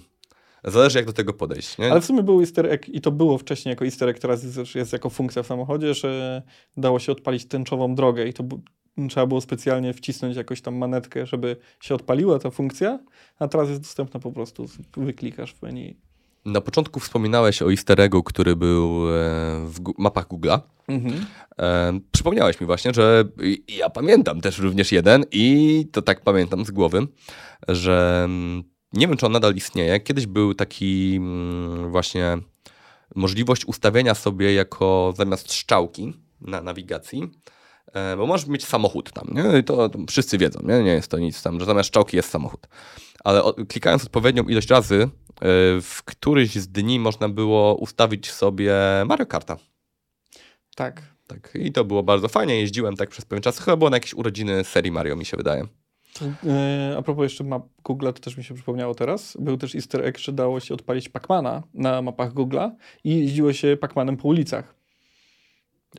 zależy, 0.64 0.98
jak 0.98 1.07
do 1.07 1.12
tego 1.12 1.33
podejść. 1.33 1.78
Nie? 1.78 1.90
Ale 1.90 2.00
w 2.00 2.05
sumie 2.05 2.22
był 2.22 2.40
easter 2.40 2.66
egg 2.66 2.88
i 2.88 3.00
to 3.00 3.11
było 3.11 3.38
wcześniej 3.38 3.70
jako 3.70 3.85
easter 3.85 4.09
egg, 4.09 4.18
teraz 4.18 4.44
jest, 4.44 4.74
jest 4.74 4.92
jako 4.92 5.11
funkcja 5.11 5.42
w 5.42 5.46
samochodzie, 5.46 5.94
że 5.94 6.42
dało 6.76 6.98
się 6.98 7.12
odpalić 7.12 7.46
tęczową 7.46 7.94
drogę 7.94 8.28
i 8.28 8.33
to 8.33 8.44
trzeba 9.09 9.26
było 9.26 9.40
specjalnie 9.40 9.92
wcisnąć 9.94 10.37
jakąś 10.37 10.61
tam 10.61 10.76
manetkę, 10.76 11.26
żeby 11.26 11.57
się 11.81 11.94
odpaliła 11.94 12.38
ta 12.38 12.50
funkcja, 12.50 12.98
a 13.38 13.48
teraz 13.48 13.68
jest 13.68 13.81
dostępna 13.81 14.20
po 14.20 14.33
prostu, 14.33 14.66
wyklikasz 14.96 15.55
w 15.55 15.62
menu. 15.62 15.96
Na 16.44 16.61
początku 16.61 17.00
wspominałeś 17.00 17.62
o 17.62 17.70
easter 17.70 18.00
eggu, 18.00 18.22
który 18.22 18.57
był 18.57 19.09
e, 19.09 19.12
w 19.66 19.81
mapach 19.98 20.28
Google'a. 20.28 20.61
Mhm. 20.88 21.26
E, 21.59 22.00
przypomniałeś 22.12 22.61
mi 22.61 22.66
właśnie, 22.66 22.94
że 22.94 23.24
ja 23.68 23.90
pamiętam 23.90 24.40
też 24.40 24.59
również 24.59 24.92
jeden 24.92 25.24
i 25.33 25.87
to 25.92 26.02
tak 26.02 26.20
pamiętam 26.20 26.64
z 26.64 26.70
głowy, 26.70 27.07
że 27.68 28.22
mm, 28.24 28.62
nie 28.92 29.09
wiem, 29.09 29.16
czy 29.16 29.26
on 29.26 29.33
nadal 29.33 29.55
istnieje. 29.55 30.00
Kiedyś 30.00 30.26
był 30.26 30.55
taki 30.55 31.16
mm, 31.16 31.90
właśnie 31.90 32.38
możliwość 33.14 33.64
ustawienia 33.64 34.14
sobie 34.14 34.55
jako 34.55 35.14
zamiast 35.16 35.50
strzałki 35.50 36.12
na 36.40 36.62
nawigacji, 36.62 37.31
bo 38.16 38.26
możesz 38.26 38.46
mieć 38.46 38.64
samochód 38.64 39.12
tam, 39.12 39.28
nie? 39.33 39.59
I 39.59 39.64
to, 39.64 39.88
to 39.88 39.98
wszyscy 40.09 40.38
wiedzą, 40.38 40.61
nie? 40.64 40.83
nie 40.83 40.92
jest 40.92 41.11
to 41.11 41.18
nic 41.18 41.42
tam, 41.42 41.61
że 41.61 41.66
zamiast 41.66 41.88
strzałki 41.88 42.16
jest 42.16 42.31
samochód. 42.31 42.66
Ale 43.24 43.42
o, 43.42 43.55
klikając 43.68 44.05
odpowiednią 44.05 44.42
ilość 44.42 44.70
razy, 44.70 45.02
e, 45.02 45.09
w 45.81 46.02
któryś 46.05 46.55
z 46.55 46.68
dni 46.68 46.98
można 46.98 47.28
było 47.28 47.74
ustawić 47.74 48.31
sobie 48.31 48.74
Mario 49.07 49.26
Karta. 49.26 49.57
Tak. 50.76 51.12
Tak, 51.26 51.55
i 51.55 51.72
to 51.72 51.85
było 51.85 52.02
bardzo 52.02 52.28
fajnie. 52.28 52.61
Jeździłem 52.61 52.96
tak 52.96 53.11
przez 53.11 53.24
pewien 53.24 53.42
czas. 53.42 53.59
Chyba 53.59 53.76
było 53.76 53.90
na 53.90 53.96
jakieś 53.96 54.14
urodziny 54.14 54.64
serii 54.64 54.92
Mario, 54.92 55.16
mi 55.16 55.24
się 55.24 55.37
wydaje. 55.37 55.66
E, 56.46 56.94
a 56.98 57.02
propos 57.02 57.22
jeszcze 57.22 57.44
map 57.44 57.66
Google'a, 57.85 58.12
to 58.12 58.20
też 58.20 58.37
mi 58.37 58.44
się 58.44 58.55
przypomniało 58.55 58.94
teraz. 58.94 59.37
Był 59.40 59.57
też 59.57 59.74
easter 59.74 60.05
egg, 60.05 60.18
że 60.18 60.33
dało 60.33 60.61
się 60.61 60.74
odpalić 60.74 61.09
Pacmana 61.09 61.62
na 61.74 62.02
mapach 62.02 62.35
Google'a 62.35 62.70
i 63.05 63.18
jeździło 63.18 63.52
się 63.52 63.76
Pacmanem 63.81 64.16
po 64.16 64.28
ulicach. 64.28 64.74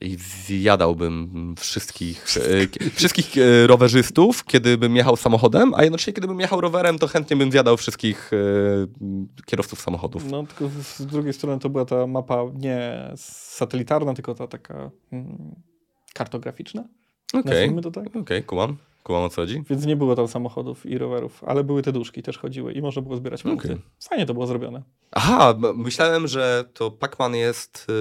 I 0.01 0.17
zjadałbym 0.45 1.56
wszystkich, 1.58 2.25
e, 2.38 2.89
wszystkich 2.89 3.38
e, 3.38 3.67
rowerzystów, 3.67 4.45
kiedy 4.45 4.77
bym 4.77 4.95
jechał 4.95 5.15
samochodem, 5.15 5.73
a 5.73 5.84
jednocześnie, 5.84 6.13
kiedy 6.13 6.27
bym 6.27 6.39
jechał 6.39 6.62
rowerem, 6.62 6.99
to 6.99 7.08
chętnie 7.08 7.38
bym 7.38 7.51
zjadał 7.51 7.77
wszystkich 7.77 8.32
e, 8.34 8.38
kierowców 9.45 9.82
samochodów. 9.82 10.32
No, 10.32 10.43
tylko 10.43 10.69
z 10.84 11.06
drugiej 11.06 11.34
strony 11.34 11.60
to 11.60 11.69
była 11.69 11.86
ta 11.86 12.08
mapa 12.08 12.43
nie 12.56 13.12
satelitarna, 13.15 14.13
tylko 14.13 14.36
ta 14.36 14.47
taka 14.47 14.91
mm, 15.12 15.56
kartograficzna. 16.13 16.84
Okej, 17.34 17.82
to 17.82 17.91
tak. 17.91 18.15
okej, 18.15 18.43
kumam. 18.43 18.77
Kumam 19.03 19.23
o 19.23 19.29
co 19.29 19.41
chodzi. 19.41 19.63
Więc 19.69 19.86
nie 19.86 19.95
było 19.95 20.15
tam 20.15 20.27
samochodów 20.27 20.86
i 20.86 20.97
rowerów, 20.97 21.43
ale 21.43 21.63
były 21.63 21.82
te 21.82 21.91
duszki, 21.91 22.23
też 22.23 22.38
chodziły 22.38 22.73
i 22.73 22.82
można 22.82 23.01
było 23.01 23.15
zbierać 23.15 23.43
punkty. 23.43 23.67
Okej. 23.67 23.82
Fajnie 24.10 24.25
to 24.25 24.34
było 24.34 24.47
zrobione. 24.47 24.84
Aha, 25.12 25.53
myślałem, 25.75 26.27
że 26.27 26.65
to 26.73 26.89
Pac-Man 26.89 27.36
jest 27.36 27.88
e, 27.89 27.93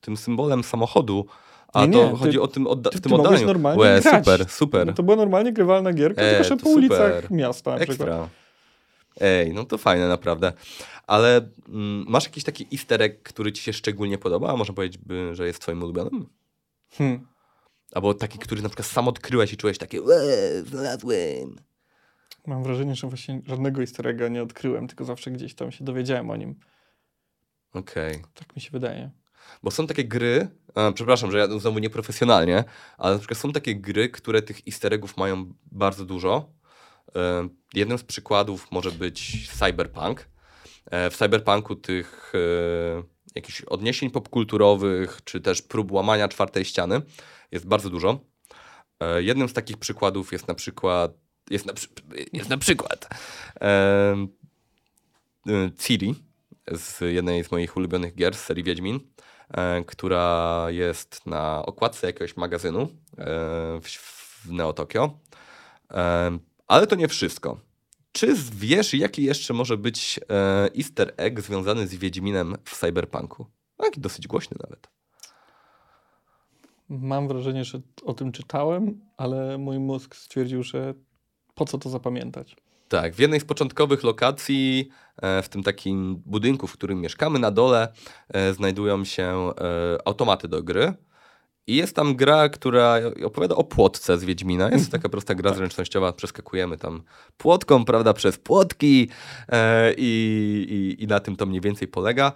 tym 0.00 0.16
symbolem 0.16 0.64
samochodu, 0.64 1.26
a 1.72 1.86
Nie, 1.86 1.92
to 1.92 2.04
nie, 2.04 2.10
ty- 2.10 2.16
chodzi 2.16 2.38
o 2.40 2.48
tym, 2.48 2.64
odda- 2.66 2.90
Ty, 2.90 2.98
w 2.98 3.00
ty 3.00 3.08
tym 3.08 3.20
oddaniu. 3.20 3.46
normalnie 3.46 3.80
Łe, 3.82 4.00
grać. 4.00 4.24
super, 4.24 4.48
super. 4.48 4.86
No 4.86 4.92
to 4.92 5.02
była 5.02 5.16
normalnie 5.16 5.52
grywalna 5.52 5.92
gierka, 5.92 6.22
E, 6.22 6.44
tylko 6.44 6.62
po 6.64 6.70
ulicach 6.70 7.14
super. 7.16 7.30
miasta 7.30 7.70
na 7.70 7.76
przykład. 7.76 7.98
Ekstra. 8.08 8.28
Ej, 9.20 9.52
no 9.54 9.64
to 9.64 9.78
fajne 9.78 10.08
naprawdę. 10.08 10.52
Ale 11.06 11.48
mm, 11.68 12.04
masz 12.08 12.24
jakiś 12.24 12.44
taki 12.44 12.66
easter 12.72 13.02
egg, 13.02 13.22
który 13.22 13.52
ci 13.52 13.62
się 13.62 13.72
szczególnie 13.72 14.18
podoba? 14.18 14.52
A 14.52 14.56
można 14.56 14.74
powiedzieć, 14.74 14.98
by, 15.02 15.34
że 15.34 15.46
jest 15.46 15.60
twoim 15.60 15.82
ulubionym? 15.82 16.26
Hmm. 16.90 17.26
Albo 17.94 18.14
taki, 18.14 18.38
który 18.38 18.62
na 18.62 18.68
przykład 18.68 18.86
sam 18.88 19.08
odkryłeś 19.08 19.52
i 19.52 19.56
czułeś 19.56 19.78
takie 19.78 20.02
"Łe, 20.02 20.22
znalazłem. 20.66 21.56
Mam 22.46 22.62
wrażenie, 22.62 22.94
że 22.94 23.06
właśnie 23.06 23.40
żadnego 23.46 23.80
easter 23.80 24.08
egga 24.08 24.28
nie 24.28 24.42
odkryłem, 24.42 24.88
tylko 24.88 25.04
zawsze 25.04 25.30
gdzieś 25.30 25.54
tam 25.54 25.72
się 25.72 25.84
dowiedziałem 25.84 26.30
o 26.30 26.36
nim. 26.36 26.54
Okej. 27.74 28.22
Tak 28.34 28.56
mi 28.56 28.62
się 28.62 28.70
wydaje. 28.70 29.10
Bo 29.62 29.70
są 29.70 29.86
takie 29.86 30.04
gry, 30.04 30.48
a, 30.74 30.92
przepraszam, 30.92 31.30
że 31.30 31.38
ja 31.38 31.58
znowu 31.58 31.78
nieprofesjonalnie, 31.78 32.64
ale 32.98 33.12
na 33.12 33.18
przykład 33.18 33.38
są 33.40 33.52
takie 33.52 33.76
gry, 33.76 34.08
które 34.08 34.42
tych 34.42 34.60
easter 34.68 34.94
eggów 34.94 35.16
mają 35.16 35.52
bardzo 35.72 36.04
dużo. 36.04 36.50
E, 37.16 37.48
jednym 37.74 37.98
z 37.98 38.04
przykładów 38.04 38.70
może 38.70 38.90
być 38.92 39.48
Cyberpunk. 39.50 40.28
E, 40.90 41.10
w 41.10 41.16
Cyberpunku 41.16 41.76
tych 41.76 42.32
e, 42.34 43.02
jakichś 43.34 43.62
odniesień 43.62 44.10
popkulturowych, 44.10 45.20
czy 45.24 45.40
też 45.40 45.62
prób 45.62 45.92
łamania 45.92 46.28
czwartej 46.28 46.64
ściany 46.64 47.02
jest 47.52 47.66
bardzo 47.66 47.90
dużo. 47.90 48.20
E, 49.00 49.22
jednym 49.22 49.48
z 49.48 49.52
takich 49.52 49.76
przykładów 49.76 50.32
jest 50.32 50.48
na 50.48 50.54
przykład 50.54 51.12
jest 51.50 51.66
na, 51.66 51.72
przy- 51.72 51.88
jest 52.32 52.50
na 52.50 52.58
przykład 52.58 53.08
e, 53.60 53.66
e, 55.48 55.70
Ciri 55.78 56.14
z 56.72 57.00
jednej 57.00 57.44
z 57.44 57.50
moich 57.50 57.76
ulubionych 57.76 58.14
gier 58.14 58.34
z 58.34 58.40
serii 58.40 58.64
Wiedźmin, 58.64 58.96
e, 58.96 59.00
która 59.86 60.66
jest 60.68 61.26
na 61.26 61.66
okładce 61.66 62.06
jakiegoś 62.06 62.36
magazynu 62.36 62.80
e, 62.82 62.86
w, 63.82 63.88
w 64.44 64.52
Neo 64.52 64.72
Tokio. 64.72 65.18
E, 65.90 66.38
ale 66.66 66.86
to 66.86 66.96
nie 66.96 67.08
wszystko. 67.08 67.60
Czy 68.12 68.34
wiesz, 68.52 68.94
jaki 68.94 69.24
jeszcze 69.24 69.54
może 69.54 69.76
być 69.76 70.20
e, 70.30 70.68
easter 70.78 71.14
egg 71.16 71.40
związany 71.40 71.86
z 71.86 71.94
Wiedźminem 71.94 72.56
w 72.64 72.78
Cyberpunku? 72.78 73.46
Taki 73.76 74.00
dosyć 74.00 74.26
głośny 74.26 74.56
nawet. 74.60 74.88
Mam 76.88 77.28
wrażenie, 77.28 77.64
że 77.64 77.80
o 78.04 78.14
tym 78.14 78.32
czytałem, 78.32 79.00
ale 79.16 79.58
mój 79.58 79.78
mózg 79.78 80.16
stwierdził, 80.16 80.62
że 80.62 80.94
po 81.54 81.64
co 81.64 81.78
to 81.78 81.90
zapamiętać. 81.90 82.56
Tak, 82.90 83.14
w 83.14 83.18
jednej 83.18 83.40
z 83.40 83.44
początkowych 83.44 84.04
lokacji, 84.04 84.88
e, 85.22 85.42
w 85.42 85.48
tym 85.48 85.62
takim 85.62 86.16
budynku, 86.26 86.66
w 86.66 86.72
którym 86.72 87.00
mieszkamy, 87.00 87.38
na 87.38 87.50
dole 87.50 87.92
e, 88.28 88.54
znajdują 88.54 89.04
się 89.04 89.24
e, 89.24 89.52
automaty 90.04 90.48
do 90.48 90.62
gry. 90.62 90.92
I 91.66 91.76
jest 91.76 91.96
tam 91.96 92.16
gra, 92.16 92.48
która 92.48 92.96
opowiada 93.24 93.54
o 93.54 93.64
płotce 93.64 94.18
z 94.18 94.24
Wiedźmina. 94.24 94.70
Jest 94.70 94.92
taka 94.92 95.08
prosta 95.08 95.34
gra 95.34 95.54
zręcznościowa, 95.54 96.12
przeskakujemy 96.12 96.76
tam 96.78 97.02
płotką, 97.36 97.84
prawda, 97.84 98.12
przez 98.12 98.38
płotki 98.38 99.08
e, 99.48 99.94
i, 99.96 100.96
i, 100.98 101.06
na 101.06 101.20
tym 101.20 101.36
to 101.36 101.46
mniej 101.46 101.60
więcej 101.60 101.88
polega. 101.88 102.32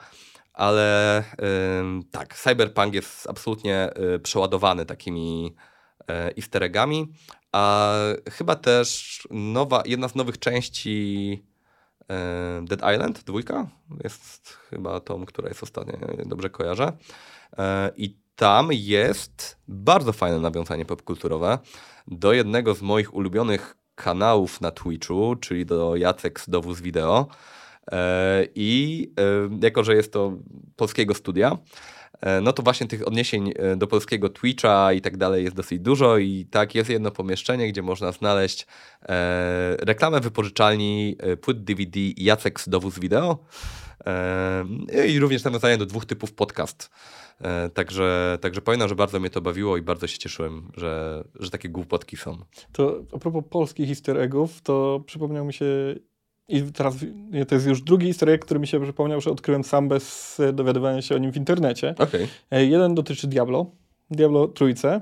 Ale 0.52 1.24
tak, 2.10 2.34
Cyberpunk 2.34 2.94
jest 2.94 3.30
absolutnie 3.30 3.90
przeładowany 4.22 4.86
takimi 4.86 5.54
easter 6.08 6.62
eggami, 6.62 7.12
a 7.52 7.92
chyba 8.30 8.54
też 8.54 9.20
nowa, 9.30 9.82
jedna 9.86 10.08
z 10.08 10.14
nowych 10.14 10.38
części 10.38 11.42
e, 12.10 12.64
Dead 12.64 12.94
Island, 12.94 13.24
dwójka, 13.24 13.66
jest 14.04 14.48
chyba 14.48 15.00
tą, 15.00 15.26
która 15.26 15.48
jest 15.48 15.62
ostatnio, 15.62 15.94
dobrze 16.26 16.50
kojarzę. 16.50 16.92
E, 17.58 17.90
I 17.96 18.16
tam 18.36 18.68
jest 18.72 19.58
bardzo 19.68 20.12
fajne 20.12 20.40
nawiązanie 20.40 20.84
popkulturowe 20.84 21.58
do 22.06 22.32
jednego 22.32 22.74
z 22.74 22.82
moich 22.82 23.14
ulubionych 23.14 23.76
kanałów 23.94 24.60
na 24.60 24.70
Twitchu, 24.70 25.36
czyli 25.36 25.66
do 25.66 25.96
Jacek 25.96 26.40
z 26.40 26.48
Dowóz 26.48 26.80
Wideo. 26.80 27.26
E, 27.92 28.46
I 28.54 29.10
e, 29.18 29.66
jako, 29.66 29.84
że 29.84 29.94
jest 29.94 30.12
to 30.12 30.32
polskiego 30.76 31.14
studia, 31.14 31.50
e, 31.52 31.58
no 32.42 32.52
to 32.52 32.62
właśnie 32.62 32.86
tych 32.86 33.08
odniesień 33.08 33.52
e, 33.56 33.76
do 33.76 33.86
polskiego 33.86 34.28
Twitcha 34.28 34.92
i 34.92 35.00
tak 35.00 35.16
dalej 35.16 35.44
jest 35.44 35.56
dosyć 35.56 35.80
dużo 35.80 36.18
i 36.18 36.46
tak 36.50 36.74
jest 36.74 36.90
jedno 36.90 37.10
pomieszczenie, 37.10 37.68
gdzie 37.68 37.82
można 37.82 38.12
znaleźć 38.12 38.66
e, 39.02 39.76
reklamę 39.80 40.20
wypożyczalni 40.20 41.16
e, 41.18 41.36
płyt 41.36 41.64
DVD 41.64 42.00
Jacek 42.16 42.60
z 42.60 42.68
Dowóz 42.68 42.98
Wideo 42.98 43.38
e, 44.06 44.64
i 45.08 45.18
również 45.18 45.44
nawiązanie 45.44 45.78
do 45.78 45.86
dwóch 45.86 46.06
typów 46.06 46.32
podcast. 46.32 46.90
E, 47.40 47.70
Także, 47.70 48.38
także 48.40 48.60
pamiętam, 48.60 48.88
że 48.88 48.94
bardzo 48.94 49.20
mnie 49.20 49.30
to 49.30 49.40
bawiło 49.40 49.76
i 49.76 49.82
bardzo 49.82 50.06
się 50.06 50.18
cieszyłem, 50.18 50.70
że, 50.76 51.24
że 51.40 51.50
takie 51.50 51.68
głupotki 51.68 52.16
są. 52.16 52.38
To 52.72 53.00
a 53.12 53.18
propos 53.18 53.44
polskich 53.50 53.88
easter 53.88 54.18
eggów, 54.18 54.62
to 54.62 55.02
przypomniał 55.06 55.44
mi 55.44 55.52
się 55.52 55.94
i 56.48 56.62
teraz 56.62 56.94
to 57.48 57.54
jest 57.54 57.66
już 57.66 57.82
drugi 57.82 58.14
egg, 58.26 58.44
który 58.44 58.60
mi 58.60 58.66
się 58.66 58.82
przypomniał, 58.82 59.20
że 59.20 59.30
odkryłem 59.30 59.64
sam 59.64 59.88
bez 59.88 60.40
e, 60.40 60.52
dowiadywania 60.52 61.02
się 61.02 61.14
o 61.14 61.18
nim 61.18 61.32
w 61.32 61.36
internecie. 61.36 61.94
Okej. 61.98 62.28
E, 62.50 62.64
Jeden 62.64 62.94
dotyczy 62.94 63.26
Diablo, 63.26 63.70
Diablo 64.10 64.48
trójce. 64.48 65.00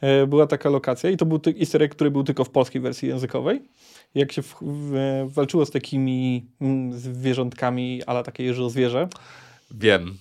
E, 0.00 0.26
Była 0.26 0.46
taka 0.46 0.68
lokacja 0.68 1.10
i 1.10 1.16
to 1.16 1.26
był 1.26 1.40
egg, 1.80 1.94
który 1.94 2.10
był 2.10 2.24
tylko 2.24 2.44
w 2.44 2.50
polskiej 2.50 2.80
wersji 2.82 3.08
językowej. 3.08 3.62
Jak 4.14 4.32
się 4.32 4.42
w, 4.42 4.56
w, 4.62 4.94
walczyło 5.28 5.66
z 5.66 5.70
takimi 5.70 6.46
mm, 6.60 6.98
zwierzątkami, 6.98 8.02
ale 8.06 8.22
takie 8.22 8.44
jeżo 8.44 8.70
zwierzę, 8.70 9.08
Wiem. 9.70 10.14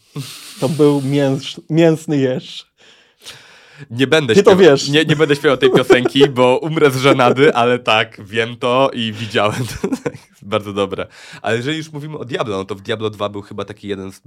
to 0.59 0.69
był 0.69 1.01
mięs, 1.01 1.61
mięsny 1.69 2.17
jeż. 2.17 2.69
Nie 3.91 4.07
będę 4.07 4.33
Ty 4.33 4.39
śpiewał-. 4.39 4.91
Nie, 4.91 5.05
nie 5.05 5.15
będę 5.15 5.35
śpiewał 5.35 5.57
tej 5.57 5.71
piosenki, 5.71 6.29
bo 6.29 6.57
umrę 6.57 6.91
z 6.91 6.97
żenady, 6.97 7.53
ale 7.53 7.79
tak, 7.79 8.25
wiem 8.25 8.57
to 8.57 8.91
i 8.93 9.13
widziałem 9.13 9.65
to. 9.81 9.87
Bardzo 10.41 10.73
dobre. 10.73 11.07
Ale 11.41 11.57
jeżeli 11.57 11.77
już 11.77 11.91
mówimy 11.91 12.17
o 12.17 12.25
Diablo, 12.25 12.57
no 12.57 12.65
to 12.65 12.75
w 12.75 12.81
Diablo 12.81 13.09
2 13.09 13.29
był 13.29 13.41
chyba 13.41 13.65
taki 13.65 13.87
jeden 13.87 14.11
z 14.11 14.21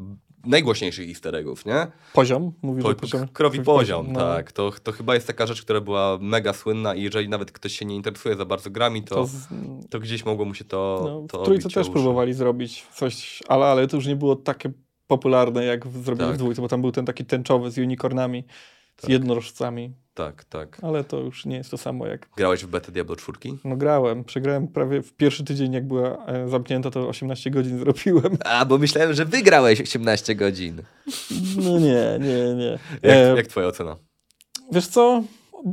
najgłośniejszych 0.44 1.08
easter 1.08 1.36
eggów, 1.36 1.66
nie? 1.66 1.86
Poziom, 2.12 2.52
mówisz 2.62 2.82
Po, 2.84 2.90
o 2.90 2.94
poziomie? 2.94 3.28
krowi 3.32 3.60
poziom, 3.62 4.12
no. 4.12 4.20
tak. 4.20 4.52
To, 4.52 4.72
to 4.82 4.92
chyba 4.92 5.14
jest 5.14 5.26
taka 5.26 5.46
rzecz, 5.46 5.62
która 5.62 5.80
była 5.80 6.18
mega 6.20 6.52
słynna 6.52 6.94
i 6.94 7.02
jeżeli 7.02 7.28
nawet 7.28 7.52
ktoś 7.52 7.72
się 7.78 7.84
nie 7.84 7.96
interesuje 7.96 8.36
za 8.36 8.44
bardzo 8.44 8.70
grami, 8.70 9.02
to, 9.02 9.14
To 9.14 9.26
to, 9.90 9.98
z, 9.98 10.02
gdzieś 10.02 10.24
mogło 10.24 10.44
mu 10.44 10.54
się 10.54 10.64
to 10.64 11.00
no, 11.04 11.26
to 11.28 11.42
w 11.42 11.44
trójce 11.44 11.68
też 11.68 11.88
próbowali 11.90 12.32
zrobić 12.34 12.86
coś, 12.94 13.42
ale, 13.48 13.66
ale 13.66 13.88
to 13.88 13.96
już 13.96 14.06
nie 14.06 14.16
było 14.16 14.36
takie 14.36 14.72
popularne, 15.06 15.64
jak 15.64 15.86
w- 15.86 16.04
zrobili 16.04 16.26
Tak. 16.28 16.36
w 16.36 16.38
dwójce, 16.38 16.62
bo 16.62 16.68
tam 16.68 16.80
był 16.80 16.92
ten 16.92 17.06
taki 17.06 17.24
tęczowy 17.24 17.70
z 17.70 17.78
unicornami, 17.78 18.44
z 18.96 19.00
Tak. 19.02 19.10
jednorożcami, 19.10 19.92
Tak, 20.14 20.44
tak. 20.44 20.78
ale 20.82 21.04
to 21.04 21.20
już 21.20 21.46
nie 21.46 21.56
jest 21.56 21.70
to 21.70 21.78
samo 21.78 22.06
jak 22.06 22.28
Grałeś 22.36 22.64
w 22.64 22.68
betę 22.68 22.92
Diablo 22.92 23.16
4? 23.16 23.38
No 23.64 23.76
grałem, 23.76 24.24
przegrałem 24.24 24.68
prawie 24.68 25.02
w 25.02 25.12
pierwszy 25.12 25.44
tydzień, 25.44 25.72
jak 25.72 25.86
była 25.86 26.26
e, 26.26 26.48
zamknięta, 26.48 26.90
to 26.90 27.08
18 27.08 27.50
godzin 27.50 27.78
zrobiłem. 27.78 28.36
A, 28.44 28.64
bo 28.64 28.78
myślałem, 28.78 29.14
że 29.14 29.24
wygrałeś 29.24 29.80
18 29.80 30.34
godzin. 30.34 30.82
No 31.56 31.78
nie, 31.78 32.18
nie, 32.20 32.54
nie. 32.54 32.78
Jak, 33.02 33.02
E, 33.02 33.36
jak 33.36 33.46
twoja 33.46 33.66
ocena? 33.66 33.96
Wiesz 34.72 34.86
co? 34.86 35.22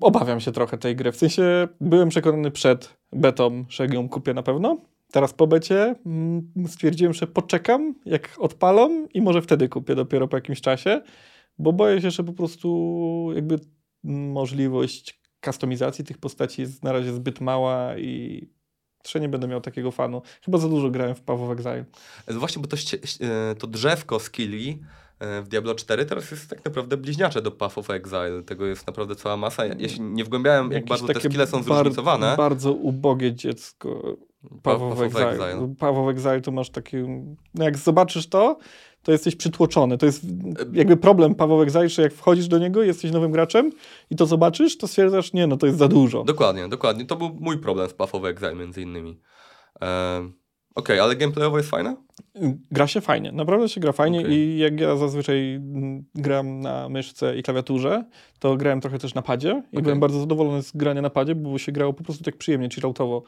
Obawiam 0.01 0.39
się 0.39 0.51
trochę 0.51 0.77
tej 0.77 0.95
gry. 0.95 1.11
W 1.11 1.15
sensie 1.17 1.67
byłem 1.81 2.09
przekonany 2.09 2.51
przed 2.51 2.97
betą, 3.13 3.65
że 3.69 3.85
ją 3.85 4.09
kupię 4.09 4.33
na 4.33 4.43
pewno. 4.43 4.77
Teraz 5.11 5.33
po 5.33 5.47
becie 5.47 5.95
mm, 6.05 6.51
stwierdziłem, 6.67 7.13
że 7.13 7.27
poczekam, 7.27 7.95
jak 8.05 8.29
odpalą 8.39 9.07
i 9.13 9.21
może 9.21 9.41
wtedy 9.41 9.69
kupię 9.69 9.95
dopiero 9.95 10.27
po 10.27 10.37
jakimś 10.37 10.61
czasie, 10.61 11.01
bo 11.59 11.73
boję 11.73 12.01
się, 12.01 12.11
że 12.11 12.23
po 12.23 12.33
prostu 12.33 13.31
jakby 13.35 13.59
możliwość 14.03 15.19
kustomizacji 15.45 16.05
tych 16.05 16.17
postaci 16.17 16.61
jest 16.61 16.83
na 16.83 16.91
razie 16.91 17.13
zbyt 17.13 17.41
mała 17.41 17.97
i 17.97 18.47
że 19.07 19.19
nie 19.19 19.29
będę 19.29 19.47
miał 19.47 19.61
takiego 19.61 19.91
fanu. 19.91 20.21
Chyba 20.45 20.57
za 20.57 20.69
dużo 20.69 20.89
grałem 20.89 21.15
w 21.15 21.21
Path 21.21 21.41
of 21.41 21.51
Exile. 21.51 21.85
E, 22.27 22.33
Właśnie, 22.33 22.61
bo 22.61 22.67
to, 22.67 22.77
e, 23.21 23.55
to 23.55 23.67
drzewko 23.67 24.19
skilli 24.19 24.79
e, 25.19 25.41
w 25.41 25.47
Diablo 25.47 25.75
4 25.75 26.05
teraz 26.05 26.31
jest 26.31 26.49
tak 26.49 26.65
naprawdę 26.65 26.97
bliźniacze 26.97 27.41
do 27.41 27.51
Path 27.51 27.77
of 27.77 27.89
Exile. 27.89 28.43
Tego 28.45 28.65
jest 28.65 28.87
naprawdę 28.87 29.15
cała 29.15 29.37
masa. 29.37 29.65
Ja, 29.65 29.75
ja 29.79 29.89
się 29.89 29.99
nie 29.99 30.23
wgłębiałem, 30.23 30.65
jak 30.65 30.73
Jakieś 30.73 30.89
bardzo 30.89 31.07
te 31.07 31.19
skille 31.29 31.47
są 31.47 31.63
bar- 31.63 31.77
zróżnicowane. 31.77 32.35
Bardzo 32.37 32.73
ubogie 32.73 33.33
dziecko. 33.33 34.17
Path 34.63 34.81
of 34.81 35.01
Exile. 35.01 35.75
Path 35.79 35.97
of 35.97 36.09
Exile 36.09 36.41
to 36.41 36.51
masz 36.51 36.69
taki... 36.69 36.97
No 37.53 37.65
jak 37.65 37.77
zobaczysz 37.77 38.27
to, 38.29 38.57
to 39.09 39.13
jesteś 39.13 39.35
przytłoczony. 39.35 39.97
To 39.97 40.05
jest 40.05 40.25
jakby 40.73 40.97
problem 40.97 41.35
Exile, 41.63 41.89
że 41.89 42.01
jak 42.01 42.13
wchodzisz 42.13 42.47
do 42.47 42.59
niego, 42.59 42.83
jesteś 42.83 43.11
nowym 43.11 43.31
graczem 43.31 43.71
i 44.09 44.15
to 44.15 44.25
zobaczysz, 44.25 44.77
to 44.77 44.87
stwierdzasz, 44.87 45.33
nie, 45.33 45.47
no 45.47 45.57
to 45.57 45.65
jest 45.65 45.79
za 45.79 45.87
dużo. 45.87 46.23
Dokładnie, 46.23 46.67
dokładnie. 46.67 47.05
To 47.05 47.15
był 47.15 47.37
mój 47.39 47.57
problem 47.57 47.89
z 47.89 47.93
of 47.99 48.25
Exile 48.25 48.55
między 48.55 48.81
innymi. 48.81 49.19
E, 49.81 50.29
Okej, 50.75 50.99
ale 50.99 51.15
gameplayowo 51.15 51.57
jest 51.57 51.69
fajne? 51.69 51.95
Gra 52.71 52.87
się 52.87 53.01
fajnie, 53.01 53.31
naprawdę 53.31 53.69
się 53.69 53.81
gra 53.81 53.91
fajnie 53.91 54.19
Okej. 54.19 54.31
i 54.31 54.57
jak 54.57 54.79
ja 54.79 54.95
zazwyczaj 54.95 55.55
mm, 55.55 56.03
gram 56.15 56.59
na 56.59 56.89
myszce 56.89 57.37
i 57.37 57.43
klawiaturze, 57.43 58.03
to 58.39 58.57
grałem 58.57 58.81
trochę 58.81 58.99
też 58.99 59.13
na 59.13 59.21
padzie 59.21 59.49
i 59.49 59.75
Okej. 59.75 59.83
byłem 59.83 59.99
bardzo 59.99 60.19
zadowolony 60.19 60.63
z 60.63 60.71
grania 60.71 61.01
na 61.01 61.09
padzie, 61.09 61.35
bo 61.35 61.57
się 61.57 61.71
grało 61.71 61.93
po 61.93 62.03
prostu 62.03 62.23
tak 62.23 62.37
przyjemnie, 62.37 62.69
chilloutowo. 62.69 63.23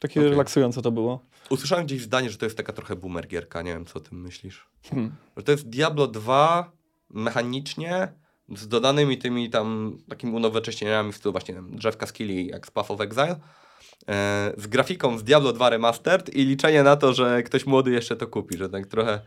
Takie 0.00 0.20
Okej. 0.20 0.30
relaksujące 0.30 0.82
to 0.82 0.90
było. 0.90 1.20
Usłyszałem 1.50 1.86
gdzieś 1.86 2.02
zdanie, 2.02 2.30
że 2.30 2.38
to 2.38 2.46
jest 2.46 2.56
taka 2.56 2.72
trochę 2.72 2.96
boomer 2.96 3.26
gierka. 3.26 3.62
Nie 3.62 3.72
wiem, 3.72 3.86
co 3.86 3.98
o 3.98 4.02
tym 4.02 4.20
myślisz. 4.22 4.66
Hmm. 4.90 5.12
Że 5.36 5.42
to 5.42 5.52
jest 5.52 5.68
Diablo 5.68 6.06
2 6.06 6.72
mechanicznie 7.10 8.08
z 8.56 8.68
dodanymi 8.68 9.18
tymi 9.18 9.50
tam 9.50 9.98
takimi 10.08 10.32
unowocześnieniami 10.32 11.12
w 11.12 11.16
stylu 11.16 11.32
właśnie 11.32 11.54
nie 11.54 11.60
wiem, 11.60 11.76
drzewka 11.76 12.06
skilli 12.06 12.46
jak 12.46 12.66
z 12.66 12.70
Path 12.70 12.90
of 12.90 13.00
Exile. 13.00 13.36
E, 14.08 14.52
z 14.56 14.66
grafiką 14.66 15.18
z 15.18 15.24
Diablo 15.24 15.52
2 15.52 15.70
Remastered 15.70 16.34
i 16.34 16.44
liczenie 16.44 16.82
na 16.82 16.96
to, 16.96 17.14
że 17.14 17.42
ktoś 17.42 17.66
młody 17.66 17.90
jeszcze 17.90 18.16
to 18.16 18.26
kupi, 18.26 18.58
że 18.58 18.68
tak 18.68 18.86
trochę... 18.86 19.20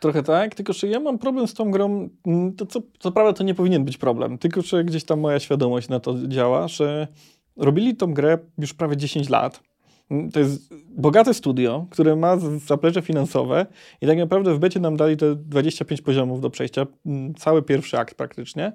Trochę 0.00 0.22
tak, 0.22 0.54
tylko 0.54 0.72
że 0.72 0.86
ja 0.86 1.00
mam 1.00 1.18
problem 1.18 1.48
z 1.48 1.54
tą 1.54 1.70
grą, 1.70 2.08
mm, 2.26 2.56
to 2.56 2.66
co, 2.66 2.80
co 2.98 3.12
prawda 3.12 3.32
to 3.32 3.44
nie 3.44 3.54
powinien 3.54 3.84
być 3.84 3.98
problem, 3.98 4.38
tylko 4.38 4.62
że 4.62 4.84
gdzieś 4.84 5.04
tam 5.04 5.20
moja 5.20 5.40
świadomość 5.40 5.88
na 5.88 6.00
to 6.00 6.14
działa, 6.28 6.68
że 6.68 7.08
robili 7.56 7.96
tą 7.96 8.14
grę 8.14 8.38
już 8.58 8.74
prawie 8.74 8.96
10 8.96 9.28
lat. 9.28 9.69
Mm, 10.10 10.30
To 10.30 10.40
jest 10.40 10.74
bogate 10.88 11.34
studio, 11.34 11.86
które 11.90 12.16
ma 12.16 12.36
zaplecze 12.66 13.02
finansowe 13.02 13.66
i 14.00 14.06
tak 14.06 14.18
naprawdę 14.18 14.54
w 14.54 14.58
becie 14.58 14.80
nam 14.80 14.96
dali 14.96 15.16
te 15.16 15.36
25 15.36 16.02
poziomów 16.02 16.40
do 16.40 16.50
przejścia, 16.50 16.86
mm, 17.06 17.34
cały 17.34 17.62
pierwszy 17.62 17.98
akt 17.98 18.14
praktycznie. 18.14 18.72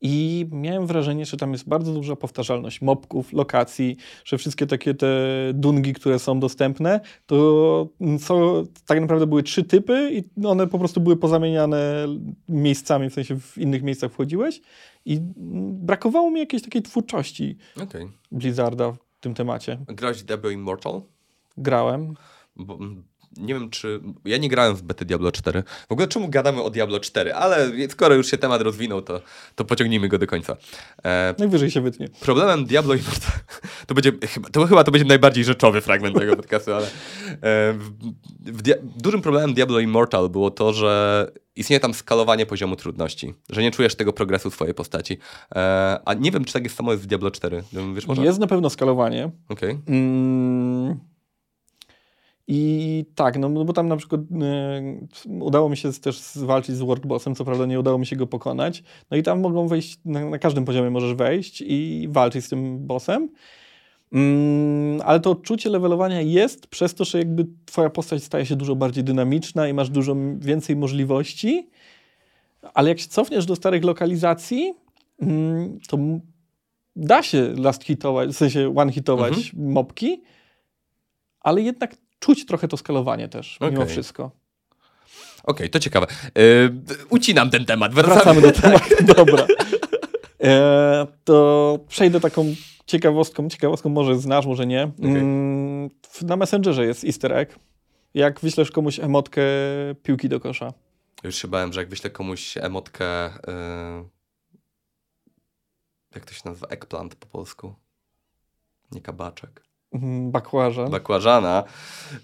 I 0.00 0.46
miałem 0.52 0.86
wrażenie, 0.86 1.26
że 1.26 1.36
tam 1.36 1.52
jest 1.52 1.68
bardzo 1.68 1.92
duża 1.92 2.16
powtarzalność 2.16 2.82
mobków, 2.82 3.32
lokacji, 3.32 3.96
że 4.24 4.38
wszystkie 4.38 4.66
takie 4.66 4.94
te 4.94 5.16
dungi, 5.54 5.92
które 5.94 6.18
są 6.18 6.40
dostępne, 6.40 7.00
to 7.26 7.88
są, 8.18 8.64
tak 8.86 9.00
naprawdę 9.00 9.26
były 9.26 9.42
trzy 9.42 9.64
typy 9.64 10.10
i 10.12 10.46
one 10.46 10.66
po 10.66 10.78
prostu 10.78 11.00
były 11.00 11.16
pozamieniane 11.16 12.06
miejscami, 12.48 13.10
w 13.10 13.14
sensie 13.14 13.40
w 13.40 13.58
innych 13.58 13.82
miejscach 13.82 14.12
wchodziłeś 14.12 14.60
i 15.04 15.16
mm, 15.16 15.76
brakowało 15.86 16.30
mi 16.30 16.40
jakiejś 16.40 16.62
takiej 16.62 16.82
twórczości 16.82 17.56
Okej. 17.82 18.08
Blizzarda 18.32 18.96
tym 19.20 19.34
temacie. 19.34 19.78
Grałeś 19.88 20.22
w 20.22 20.24
Diablo 20.24 20.50
Immortal? 20.50 21.02
Grałem. 21.56 22.14
Bo, 22.56 22.74
mm, 22.74 23.04
nie 23.36 23.54
wiem, 23.54 23.70
czy... 23.70 24.00
Ja 24.24 24.36
nie 24.36 24.48
grałem 24.48 24.76
w 24.76 24.82
betę 24.82 25.04
Diablo 25.04 25.32
4. 25.32 25.62
W 25.88 25.92
ogóle 25.92 26.08
czemu 26.08 26.28
gadamy 26.28 26.62
o 26.62 26.70
Diablo 26.70 27.00
4? 27.00 27.34
Ale 27.34 27.70
skoro 27.88 28.14
już 28.14 28.30
się 28.30 28.38
temat 28.38 28.62
rozwinął, 28.62 29.02
to, 29.02 29.20
to 29.54 29.64
pociągnijmy 29.64 30.08
go 30.08 30.18
do 30.18 30.26
końca. 30.26 30.56
E, 31.04 31.34
Najwyżej 31.38 31.70
się 31.70 31.80
wytnie. 31.80 32.08
Problemem 32.20 32.64
Diablo 32.64 32.94
Immortal 32.94 33.32
to 33.86 33.94
będzie 33.94 34.12
chyba, 34.28 34.48
to 34.48 34.66
chyba 34.66 34.84
to 34.84 34.90
będzie 34.90 35.08
najbardziej 35.08 35.44
rzeczowy 35.44 35.80
fragment 35.80 36.18
tego 36.18 36.36
podcastu, 36.36 36.74
ale 36.74 36.86
e, 36.86 36.90
w, 37.72 37.90
w 38.40 38.62
dia, 38.62 38.74
dużym 38.82 39.22
problemem 39.22 39.54
Diablo 39.54 39.80
Immortal 39.80 40.28
było 40.28 40.50
to, 40.50 40.72
że 40.72 41.30
istnieje 41.56 41.80
tam 41.80 41.94
skalowanie 41.94 42.46
poziomu 42.46 42.76
trudności, 42.76 43.34
że 43.50 43.62
nie 43.62 43.70
czujesz 43.70 43.94
tego 43.94 44.12
progresu 44.12 44.50
swojej 44.50 44.74
postaci. 44.74 45.18
E, 45.54 46.00
a 46.04 46.14
nie 46.14 46.30
wiem, 46.30 46.44
czy 46.44 46.52
tak 46.52 46.64
jest 46.64 46.76
samo 46.76 46.92
jest 46.92 47.04
w 47.04 47.06
Diablo 47.06 47.30
4. 47.30 47.62
Wiesz 47.94 48.06
może? 48.06 48.24
Jest 48.24 48.38
na 48.38 48.46
pewno 48.46 48.70
skalowanie. 48.70 49.30
Okej. 49.48 49.78
Mm. 49.86 51.15
I 52.48 53.04
tak, 53.14 53.38
no 53.38 53.64
bo 53.64 53.72
tam 53.72 53.88
na 53.88 53.96
przykład 53.96 54.20
y, 54.20 55.28
udało 55.28 55.68
mi 55.68 55.76
się 55.76 55.92
też 55.92 56.20
zwalczyć 56.20 56.76
z 56.76 56.80
World 56.80 57.06
Bossem, 57.06 57.34
co 57.34 57.44
prawda 57.44 57.66
nie 57.66 57.80
udało 57.80 57.98
mi 57.98 58.06
się 58.06 58.16
go 58.16 58.26
pokonać. 58.26 58.82
No 59.10 59.16
i 59.16 59.22
tam 59.22 59.40
mogą 59.40 59.68
wejść, 59.68 59.98
na, 60.04 60.24
na 60.30 60.38
każdym 60.38 60.64
poziomie 60.64 60.90
możesz 60.90 61.14
wejść 61.14 61.64
i 61.66 62.08
walczyć 62.10 62.44
z 62.44 62.48
tym 62.48 62.86
bossem. 62.86 63.28
Mm, 64.12 65.00
ale 65.04 65.20
to 65.20 65.30
odczucie 65.30 65.70
levelowania 65.70 66.20
jest 66.20 66.66
przez 66.66 66.94
to, 66.94 67.04
że 67.04 67.18
jakby 67.18 67.46
twoja 67.64 67.90
postać 67.90 68.22
staje 68.22 68.46
się 68.46 68.56
dużo 68.56 68.76
bardziej 68.76 69.04
dynamiczna 69.04 69.68
i 69.68 69.74
masz 69.74 69.90
dużo 69.90 70.16
więcej 70.38 70.76
możliwości. 70.76 71.70
Ale 72.74 72.88
jak 72.88 72.98
się 72.98 73.08
cofniesz 73.08 73.46
do 73.46 73.56
starych 73.56 73.84
lokalizacji, 73.84 74.74
mm, 75.20 75.78
to 75.88 75.98
da 76.96 77.22
się 77.22 77.54
last 77.56 77.84
hitować, 77.84 78.30
w 78.30 78.36
sensie 78.36 78.74
one 78.76 78.92
hitować 78.92 79.52
mopki, 79.54 80.22
ale 81.40 81.62
jednak 81.62 81.96
czuć 82.26 82.46
trochę 82.46 82.68
to 82.68 82.76
skalowanie 82.76 83.28
też, 83.28 83.58
mimo 83.60 83.74
Okej. 83.82 83.88
wszystko. 83.92 84.30
Okej, 85.44 85.70
to 85.70 85.78
ciekawe. 85.80 86.06
Yy, 86.34 86.72
ucinam 87.10 87.50
ten 87.50 87.64
temat. 87.64 87.94
Wracamy, 87.94 88.14
Wracamy 88.14 88.40
do 88.40 88.52
tematu, 88.52 89.04
dobra. 89.16 89.46
E, 90.42 91.06
to 91.24 91.78
przejdę 91.88 92.20
taką 92.20 92.54
ciekawostką, 92.86 93.48
ciekawostką 93.48 93.88
może 93.88 94.18
znasz, 94.18 94.46
może 94.46 94.66
nie. 94.66 94.82
Mm, 95.02 95.90
w- 96.10 96.22
na 96.22 96.36
Messengerze 96.36 96.84
jest 96.86 97.04
easter 97.04 97.32
egg. 97.32 97.58
Jak 98.14 98.40
wyślesz 98.40 98.70
komuś 98.70 99.00
emotkę 99.00 99.42
piłki 100.02 100.28
do 100.28 100.40
kosza. 100.40 100.72
Już 101.24 101.36
się 101.36 101.48
bałem, 101.48 101.72
że 101.72 101.80
jak 101.80 101.88
wyślę 101.88 102.10
komuś 102.10 102.56
emotkę... 102.56 103.24
Yy... 103.26 104.04
Jak 106.14 106.24
to 106.24 106.34
się 106.34 106.42
nazywa? 106.44 106.66
Eggplant 106.66 107.14
po 107.14 107.26
polsku. 107.26 107.74
Nie 108.92 109.00
kabaczek. 109.00 109.65
Mm, 110.02 110.30
Bakłażan. 110.30 110.90
Bakłażana. 110.90 111.64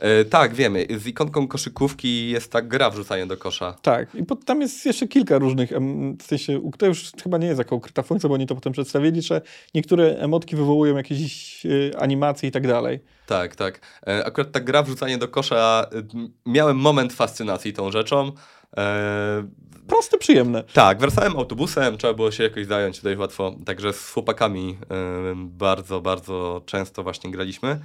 Yy, 0.02 0.24
tak, 0.24 0.54
wiemy. 0.54 0.86
Z 0.98 1.06
ikonką 1.06 1.48
koszykówki 1.48 2.30
jest 2.30 2.52
ta 2.52 2.62
gra 2.62 2.90
wrzucanie 2.90 3.26
do 3.26 3.36
kosza. 3.36 3.74
Tak, 3.82 4.14
i 4.14 4.24
pod, 4.24 4.44
tam 4.44 4.60
jest 4.60 4.86
jeszcze 4.86 5.08
kilka 5.08 5.38
różnych, 5.38 5.72
em, 5.72 6.16
w 6.18 6.22
sensie, 6.22 6.70
to 6.78 6.86
już 6.86 7.12
chyba 7.22 7.38
nie 7.38 7.46
jest 7.46 7.58
jaka 7.58 7.74
ukryta 7.76 8.02
funkcja, 8.02 8.28
bo 8.28 8.34
oni 8.34 8.46
to 8.46 8.54
potem 8.54 8.72
przedstawili, 8.72 9.22
że 9.22 9.40
niektóre 9.74 10.16
emotki 10.18 10.56
wywołują 10.56 10.96
jakieś 10.96 11.66
y, 11.66 11.92
animacje 11.98 12.48
i 12.48 12.52
tak 12.52 12.66
dalej. 12.66 13.00
Tak, 13.26 13.56
tak. 13.56 13.80
E, 14.06 14.24
Akurat 14.26 14.52
ta 14.52 14.60
gra 14.60 14.82
wrzucanie 14.82 15.18
do 15.18 15.28
kosza, 15.28 15.86
y, 15.94 16.04
miałem 16.46 16.76
moment 16.76 17.12
fascynacji 17.12 17.72
tą 17.72 17.90
rzeczą. 17.90 18.32
E, 18.76 19.62
Proste, 19.86 20.18
przyjemne. 20.18 20.64
tak, 20.72 20.98
wracałem 20.98 21.36
autobusem, 21.36 21.98
trzeba 21.98 22.14
było 22.14 22.30
się 22.30 22.42
jakoś 22.42 22.66
zająć 22.66 23.00
dość 23.00 23.18
łatwo. 23.18 23.56
Także 23.66 23.92
z 23.92 24.10
chłopakami 24.10 24.78
e, 24.90 24.94
bardzo, 25.36 26.00
bardzo 26.00 26.62
często 26.66 27.02
właśnie 27.02 27.30
graliśmy. 27.30 27.80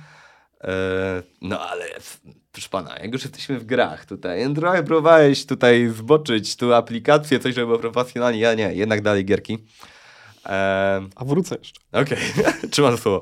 E, 0.63 0.73
no 1.41 1.59
ale, 1.59 1.85
proszę 2.51 2.69
pana, 2.69 2.99
jak 2.99 3.13
już 3.13 3.23
jesteśmy 3.23 3.59
w 3.59 3.65
grach 3.65 4.05
tutaj, 4.05 4.53
trochę 4.53 4.83
próbowałeś 4.83 5.45
tutaj 5.45 5.89
zboczyć 5.89 6.55
tu 6.55 6.73
aplikację, 6.73 7.39
coś, 7.39 7.55
żeby 7.55 7.67
było 7.67 7.79
profesjonalnie, 7.79 8.39
ja 8.39 8.53
nie, 8.53 8.73
jednak 8.73 9.01
dalej 9.01 9.25
gierki. 9.25 9.57
E, 10.45 11.01
A 11.15 11.25
wrócę 11.25 11.55
jeszcze. 11.59 11.81
Okej, 11.91 12.17
trzymam 12.71 12.91
za 12.91 12.97
słowo. 12.97 13.21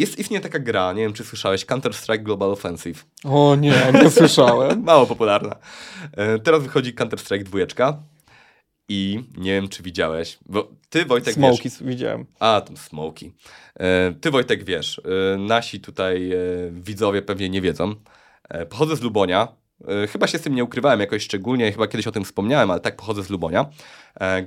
Jest 0.00 0.18
istnieje 0.18 0.40
taka 0.40 0.58
gra, 0.58 0.92
nie 0.92 1.02
wiem 1.02 1.12
czy 1.12 1.24
słyszałeś, 1.24 1.66
Counter-Strike 1.66 2.22
Global 2.22 2.50
Offensive. 2.50 3.06
O 3.24 3.56
nie, 3.56 3.92
nie 4.02 4.10
słyszałem. 4.20 4.82
Mało 4.82 5.06
popularna. 5.06 5.56
E, 6.16 6.38
teraz 6.38 6.62
wychodzi 6.62 6.94
Counter-Strike 6.94 7.42
2 7.42 8.02
i 8.88 9.24
nie 9.38 9.52
wiem 9.52 9.68
czy 9.68 9.82
widziałeś, 9.82 10.38
bo 10.46 10.68
ty 10.88 11.04
Wojtek 11.04 11.34
Smoki 11.34 11.62
wiesz. 11.68 11.82
widziałem. 11.82 12.26
A, 12.38 12.60
tam 12.60 12.76
Smoki. 12.76 13.32
E, 13.80 14.12
ty 14.20 14.30
Wojtek 14.30 14.64
wiesz, 14.64 15.00
e, 15.34 15.38
nasi 15.38 15.80
tutaj 15.80 16.30
widzowie 16.70 17.22
pewnie 17.22 17.48
nie 17.48 17.60
wiedzą. 17.60 17.94
Pochodzę 18.70 18.96
z 18.96 19.00
Lubonia. 19.00 19.48
E, 19.88 20.06
chyba 20.06 20.26
się 20.26 20.38
z 20.38 20.42
tym 20.42 20.54
nie 20.54 20.64
ukrywałem 20.64 21.00
jakoś 21.00 21.22
szczególnie, 21.22 21.72
chyba 21.72 21.86
kiedyś 21.86 22.06
o 22.06 22.12
tym 22.12 22.24
wspomniałem, 22.24 22.70
ale 22.70 22.80
tak 22.80 22.96
pochodzę 22.96 23.22
z 23.22 23.30
Lubonia. 23.30 23.66
E, 24.20 24.44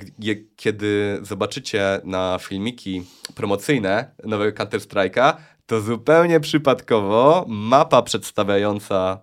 kiedy 0.55 1.19
zobaczycie 1.21 2.01
na 2.03 2.39
filmiki 2.41 3.03
promocyjne 3.35 4.11
nowego 4.23 4.63
Counter-Strike'a, 4.63 5.33
to 5.65 5.81
zupełnie 5.81 6.39
przypadkowo 6.39 7.45
mapa 7.47 8.01
przedstawiająca 8.01 9.19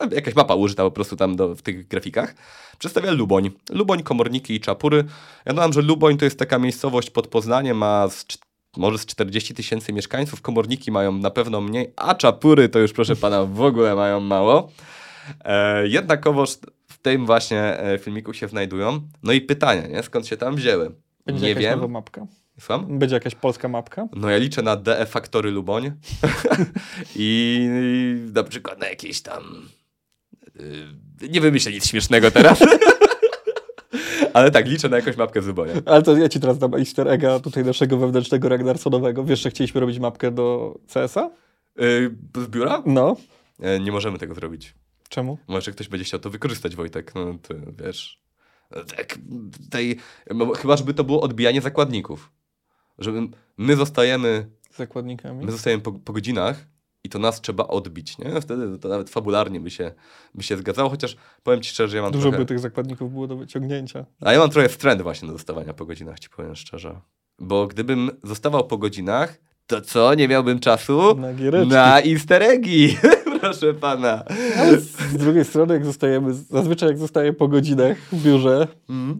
no, 0.00 0.08
jakaś 0.14 0.34
mapa 0.34 0.54
użyta 0.54 0.82
po 0.82 0.90
prostu 0.90 1.16
tam 1.16 1.36
do, 1.36 1.54
w 1.54 1.62
tych 1.62 1.88
grafikach, 1.88 2.34
przedstawia 2.78 3.10
Luboń. 3.10 3.50
Luboń, 3.70 4.02
Komorniki 4.02 4.54
i 4.54 4.60
Czapury. 4.60 5.04
Ja 5.46 5.52
dodam, 5.52 5.72
że 5.72 5.82
Luboń 5.82 6.18
to 6.18 6.24
jest 6.24 6.38
taka 6.38 6.58
miejscowość 6.58 7.10
pod 7.10 7.26
Poznaniem, 7.26 7.76
ma 7.76 8.08
z, 8.08 8.26
może 8.76 8.98
z 8.98 9.06
40 9.06 9.54
tysięcy 9.54 9.92
mieszkańców, 9.92 10.42
Komorniki 10.42 10.90
mają 10.90 11.12
na 11.12 11.30
pewno 11.30 11.60
mniej, 11.60 11.92
a 11.96 12.14
Czapury 12.14 12.68
to 12.68 12.78
już 12.78 12.92
proszę 12.92 13.16
pana 13.16 13.44
w 13.44 13.60
ogóle 13.60 13.94
mają 13.94 14.20
mało. 14.20 14.70
E, 15.44 15.88
jednakowoż 15.88 16.58
w 16.88 16.98
tym 16.98 17.26
właśnie 17.26 17.78
e, 17.78 17.98
filmiku 17.98 18.32
się 18.34 18.48
znajdują. 18.48 19.00
No 19.22 19.32
i 19.32 19.40
pytanie, 19.40 19.88
nie? 19.88 20.02
skąd 20.02 20.26
się 20.26 20.36
tam 20.36 20.56
wzięły? 20.56 20.94
Będzie 21.26 21.46
nie 21.46 21.54
wiem. 21.54 21.80
nowa 21.80 21.88
mapka. 21.88 22.26
Słucham? 22.58 22.98
Będzie 22.98 23.14
jakaś 23.14 23.34
polska 23.34 23.68
mapka. 23.68 24.08
No 24.16 24.30
ja 24.30 24.36
liczę 24.36 24.62
na 24.62 24.76
DE 24.76 25.06
Faktory 25.06 25.50
Luboń 25.50 25.84
I, 27.16 27.68
i 28.26 28.32
na 28.34 28.44
przykład 28.44 28.80
na 28.80 28.88
jakieś 28.88 29.20
tam... 29.22 29.68
Yy, 31.20 31.28
nie 31.28 31.40
wymyślę 31.40 31.72
nic 31.72 31.86
śmiesznego 31.86 32.30
teraz. 32.30 32.64
Ale 34.34 34.50
tak, 34.50 34.68
liczę 34.68 34.88
na 34.88 34.96
jakąś 34.96 35.16
mapkę 35.16 35.42
z 35.42 35.46
Lubonia. 35.46 35.72
Ale 35.86 36.02
to 36.02 36.16
ja 36.16 36.28
ci 36.28 36.40
teraz 36.40 36.58
dam 36.58 36.74
easter 36.74 37.08
egga 37.08 37.40
tutaj 37.40 37.64
naszego 37.64 37.96
wewnętrznego 37.96 38.48
Ragnarsonowego. 38.48 39.24
Wiesz, 39.24 39.40
że 39.40 39.50
chcieliśmy 39.50 39.80
robić 39.80 39.98
mapkę 39.98 40.30
do 40.30 40.78
CS-a? 40.94 41.30
Yy, 41.76 42.14
z 42.36 42.46
biura? 42.46 42.82
No. 42.86 43.16
E, 43.60 43.80
nie 43.80 43.92
możemy 43.92 44.18
tego 44.18 44.34
zrobić. 44.34 44.74
Czemu? 45.12 45.38
Może 45.48 45.72
ktoś 45.72 45.88
będzie 45.88 46.04
chciał 46.04 46.20
to 46.20 46.30
wykorzystać, 46.30 46.76
Wojtek. 46.76 47.14
No 47.14 47.38
ty 47.42 47.62
wiesz. 47.84 48.22
No 48.70 48.84
Tak, 48.84 49.18
tutaj, 49.64 49.96
no, 50.34 50.52
chyba, 50.52 50.76
żeby 50.76 50.94
to 50.94 51.04
było 51.04 51.20
odbijanie 51.20 51.60
zakładników. 51.60 52.32
Żeby 52.98 53.28
my 53.56 53.76
zostajemy 53.76 54.46
zakładnikami. 54.76 55.44
My 55.44 55.52
zostajemy 55.52 55.82
po, 55.82 55.92
po 55.92 56.12
godzinach 56.12 56.66
i 57.04 57.08
to 57.08 57.18
nas 57.18 57.40
trzeba 57.40 57.66
odbić, 57.66 58.18
nie? 58.18 58.40
Wtedy 58.40 58.78
to 58.78 58.88
nawet 58.88 59.10
fabularnie 59.10 59.60
by 59.60 59.70
się, 59.70 59.92
by 60.34 60.42
się 60.42 60.56
zgadzało, 60.56 60.90
chociaż 60.90 61.16
powiem 61.42 61.62
ci 61.62 61.70
szczerze, 61.70 61.88
że 61.88 61.96
ja 61.96 62.02
mam 62.02 62.12
Dużo 62.12 62.22
trochę... 62.22 62.38
by 62.38 62.46
tych 62.46 62.58
zakładników 62.58 63.12
było 63.12 63.26
do 63.26 63.36
wyciągnięcia. 63.36 64.06
A 64.20 64.32
ja 64.32 64.38
mam 64.38 64.50
trochę 64.50 64.68
wstręt 64.68 65.02
właśnie 65.02 65.28
do 65.28 65.34
dostawania 65.34 65.74
po 65.74 65.86
godzinach, 65.86 66.20
ci 66.20 66.28
powiem 66.28 66.54
szczerze. 66.54 67.00
Bo 67.38 67.66
gdybym 67.66 68.10
zostawał 68.22 68.66
po 68.66 68.78
godzinach, 68.78 69.38
to 69.66 69.80
co? 69.80 70.14
Nie 70.14 70.28
miałbym 70.28 70.58
czasu? 70.58 71.14
Na 71.14 71.34
giereczki. 71.34 71.68
Na 71.68 72.00
easter 72.00 72.42
eggi, 72.42 72.96
proszę 73.42 73.74
pana. 73.74 74.24
Ale 74.58 74.78
z 74.80 75.16
drugiej 75.16 75.44
strony, 75.44 75.74
jak 75.74 75.84
zostajemy, 75.84 76.34
zazwyczaj 76.34 76.88
jak 76.88 76.98
zostaje 76.98 77.32
po 77.32 77.48
godzinach 77.48 77.96
w 78.12 78.22
biurze, 78.24 78.68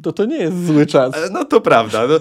to 0.02 0.12
to 0.12 0.24
nie 0.24 0.36
jest 0.36 0.66
zły 0.66 0.86
czas. 0.86 1.14
E, 1.16 1.30
No 1.32 1.44
to 1.44 1.60
prawda, 1.60 2.02
no, 2.06 2.14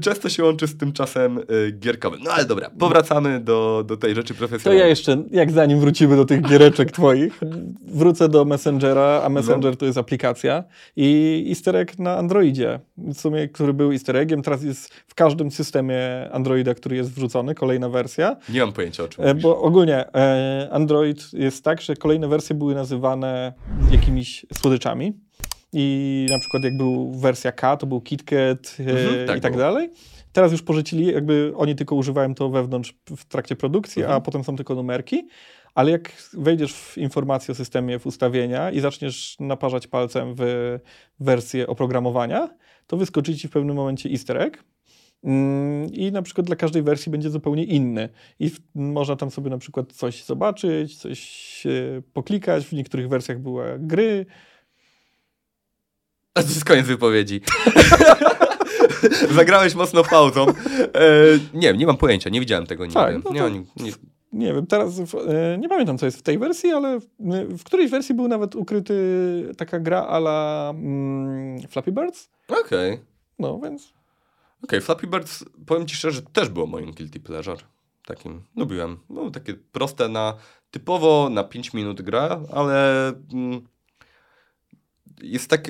często 0.00 0.28
się 0.28 0.44
łączy 0.44 0.66
z 0.66 0.76
tym 0.76 0.92
czasem 0.92 1.38
y, 1.38 1.72
gierkowym. 1.80 2.20
No 2.24 2.30
ale 2.30 2.44
dobra, 2.44 2.70
powracamy 2.78 3.40
do, 3.40 3.84
do 3.86 3.96
tej 3.96 4.14
rzeczy 4.14 4.34
To 4.34 4.38
profesjonalnej. 4.38 4.80
ja 4.80 4.86
jeszcze, 4.88 5.22
jak 5.30 5.50
zanim 5.50 5.80
wrócimy 5.80 6.16
do 6.16 6.24
tych 6.24 6.42
giereczek 6.42 6.92
twoich, 6.92 7.40
wrócę 7.86 8.28
do 8.28 8.44
Messengera, 8.44 9.22
a 9.24 9.28
Messenger 9.28 9.76
to 9.76 9.86
jest 9.86 9.98
aplikacja 9.98 10.64
i 10.96 11.44
easter 11.48 11.76
egg 11.76 11.98
na 11.98 12.16
Androidzie, 12.16 12.80
w 12.96 13.14
sumie, 13.20 13.48
który 13.48 13.74
był 13.74 13.92
easter 13.92 14.16
eggiem, 14.16 14.42
teraz 14.42 14.62
jest 14.62 14.88
w 15.06 15.14
każdym 15.14 15.50
systemie 15.50 15.98
Androida, 16.32 16.74
który 16.74 16.96
jest 16.96 17.10
wrzucony, 17.14 17.54
kolejna 17.54 17.88
wersja, 17.88 18.36
Nie 18.48 18.60
mam 18.60 18.72
pojęcia 18.72 19.04
o 19.04 19.08
czym 19.08 19.24
E, 19.24 19.28
mówisz. 19.28 19.42
Bo 19.42 19.60
ogólnie 19.62 20.14
e, 20.14 20.68
Android 20.72 21.30
jest 21.48 21.64
tak, 21.64 21.80
że 21.80 21.96
kolejne 21.96 22.28
wersje 22.28 22.56
były 22.56 22.74
nazywane 22.74 23.52
jakimiś 23.90 24.46
słodyczami. 24.54 25.12
I 25.72 26.26
na 26.30 26.38
przykład 26.38 26.64
jak 26.64 26.76
był 26.76 27.12
wersja 27.12 27.52
K, 27.52 27.76
to 27.76 27.86
był 27.86 28.00
KitKat 28.00 28.76
e, 28.80 28.90
Mhm, 28.90 29.26
tak 29.26 29.38
i 29.38 29.40
tak 29.40 29.52
było. 29.52 29.64
dalej. 29.64 29.90
Teraz 30.32 30.52
już 30.52 30.62
porzucili, 30.62 31.06
jakby 31.06 31.52
oni 31.56 31.74
tylko 31.74 31.94
używają 31.94 32.34
to 32.34 32.48
wewnątrz 32.50 32.94
w 33.16 33.24
trakcie 33.24 33.56
produkcji, 33.56 34.02
Mhm. 34.02 34.16
a 34.16 34.20
potem 34.20 34.44
są 34.44 34.56
tylko 34.56 34.74
numerki. 34.74 35.28
Ale 35.74 35.90
jak 35.90 36.12
wejdziesz 36.32 36.72
w 36.74 36.98
informacje 36.98 37.52
o 37.52 37.54
systemie, 37.54 37.98
w 37.98 38.06
ustawienia 38.06 38.70
i 38.70 38.80
zaczniesz 38.80 39.36
naparzać 39.40 39.86
palcem 39.86 40.34
w 40.38 40.78
wersję 41.20 41.66
oprogramowania, 41.66 42.48
to 42.86 42.96
wyskoczy 42.96 43.36
ci 43.36 43.48
w 43.48 43.50
pewnym 43.50 43.76
momencie 43.76 44.08
easter 44.10 44.42
egg. 44.42 44.64
Mm, 45.24 45.92
I 45.92 46.12
na 46.12 46.22
przykład 46.22 46.46
dla 46.46 46.56
każdej 46.56 46.82
wersji 46.82 47.12
będzie 47.12 47.30
zupełnie 47.30 47.64
inny. 47.64 48.08
I 48.40 48.50
w, 48.50 48.58
można 48.74 49.16
tam 49.16 49.30
sobie 49.30 49.50
na 49.50 49.58
przykład 49.58 49.92
coś 49.92 50.24
zobaczyć, 50.24 50.96
coś 50.96 51.66
e, 51.66 52.02
poklikać. 52.12 52.66
W 52.66 52.72
niektórych 52.72 53.08
wersjach 53.08 53.38
były 53.38 53.78
gry. 53.78 54.26
A 56.34 56.42
to 56.42 56.48
jest 56.48 56.64
koniec 56.64 56.86
wypowiedzi. 56.86 57.40
Zagrałeś 59.36 59.74
mocno 59.74 60.04
pauzą. 60.04 60.46
E, 60.48 60.54
nie, 61.54 61.72
nie 61.72 61.86
mam 61.86 61.96
pojęcia, 61.96 62.30
nie 62.30 62.40
widziałem 62.40 62.66
tego 62.66 62.84
nigdy. 62.84 63.00
Tak, 63.00 63.24
no 63.24 63.32
nie, 63.32 63.40
nie, 63.40 63.64
nie, 63.76 63.92
Nie 64.32 64.54
wiem, 64.54 64.66
teraz 64.66 65.00
w, 65.00 65.14
e, 65.14 65.58
nie 65.58 65.68
pamiętam, 65.68 65.98
co 65.98 66.06
jest 66.06 66.18
w 66.18 66.22
tej 66.22 66.38
wersji, 66.38 66.70
ale 66.70 66.98
w, 67.00 67.06
w 67.58 67.64
którejś 67.64 67.90
wersji 67.90 68.14
był 68.14 68.28
nawet 68.28 68.56
ukryty 68.56 68.94
taka 69.56 69.80
gra 69.80 70.06
ala 70.06 70.70
mm, 70.70 71.60
Flappy 71.68 71.92
Birds. 71.92 72.30
Okej. 72.48 73.00
No 73.38 73.60
więc 73.60 73.97
Okej, 74.64 74.80
Flappy 74.80 75.06
Birds, 75.06 75.44
powiem 75.66 75.86
ci 75.86 75.96
szczerze, 75.96 76.22
też 76.22 76.48
było 76.48 76.66
moim 76.66 76.92
guilty 76.92 77.20
pleasure. 77.20 77.62
takim 78.06 78.42
lubiłem. 78.56 78.98
No, 79.10 79.30
takie 79.30 79.54
proste 79.54 80.08
na, 80.08 80.36
typowo 80.70 81.28
na 81.30 81.44
5 81.44 81.72
minut 81.74 82.02
gra, 82.02 82.40
ale 82.52 83.08
mm, 83.32 83.66
jest 85.22 85.50
tak, 85.50 85.68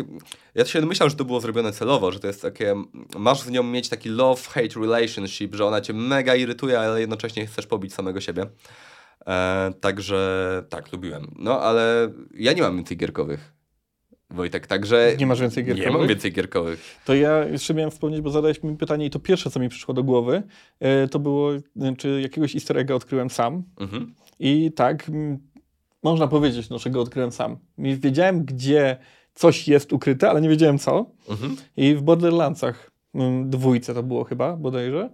ja 0.54 0.64
się 0.64 0.80
myślałem, 0.80 1.10
że 1.10 1.16
to 1.16 1.24
było 1.24 1.40
zrobione 1.40 1.72
celowo, 1.72 2.12
że 2.12 2.20
to 2.20 2.26
jest 2.26 2.42
takie, 2.42 2.74
masz 3.16 3.42
z 3.42 3.50
nią 3.50 3.62
mieć 3.62 3.88
taki 3.88 4.10
love-hate 4.10 4.80
relationship, 4.80 5.54
że 5.54 5.64
ona 5.64 5.80
cię 5.80 5.92
mega 5.92 6.34
irytuje, 6.34 6.80
ale 6.80 7.00
jednocześnie 7.00 7.46
chcesz 7.46 7.66
pobić 7.66 7.94
samego 7.94 8.20
siebie. 8.20 8.46
E, 9.26 9.72
także 9.80 10.64
tak, 10.68 10.92
lubiłem. 10.92 11.34
No, 11.38 11.60
ale 11.60 12.12
ja 12.34 12.52
nie 12.52 12.62
mam 12.62 12.76
więcej 12.76 12.96
gierkowych. 12.96 13.57
Wojtek, 14.30 14.66
także... 14.66 15.14
Nie 15.18 15.26
masz 15.26 15.40
więcej 15.40 15.64
Nie 15.64 15.70
mam 15.70 15.78
gierkowych? 15.78 16.08
więcej 16.08 16.32
gierkowych. 16.32 16.98
To 17.04 17.14
ja 17.14 17.44
jeszcze 17.44 17.74
miałem 17.74 17.90
wspomnieć, 17.90 18.20
bo 18.20 18.30
zadałeś 18.30 18.62
mi 18.62 18.76
pytanie 18.76 19.06
i 19.06 19.10
to 19.10 19.18
pierwsze, 19.18 19.50
co 19.50 19.60
mi 19.60 19.68
przyszło 19.68 19.94
do 19.94 20.04
głowy, 20.04 20.42
e, 20.80 21.08
to 21.08 21.18
było, 21.18 21.50
czy 21.98 22.20
jakiegoś 22.20 22.54
easter 22.54 22.78
egga 22.78 22.94
odkryłem 22.94 23.30
sam. 23.30 23.62
Mhm. 23.80 24.14
I 24.38 24.72
tak, 24.72 25.10
można 26.02 26.28
powiedzieć, 26.28 26.68
no, 26.70 26.78
że 26.78 26.90
go 26.90 27.00
odkryłem 27.00 27.32
sam. 27.32 27.56
I 27.78 27.96
wiedziałem, 27.96 28.44
gdzie 28.44 28.96
coś 29.34 29.68
jest 29.68 29.92
ukryte, 29.92 30.30
ale 30.30 30.40
nie 30.40 30.48
wiedziałem 30.48 30.78
co. 30.78 31.10
Mhm. 31.28 31.56
I 31.76 31.94
w 31.94 32.02
Borderlandsach, 32.02 32.90
dwójce 33.44 33.94
to 33.94 34.02
było 34.02 34.24
chyba, 34.24 34.56
bodajże. 34.56 35.10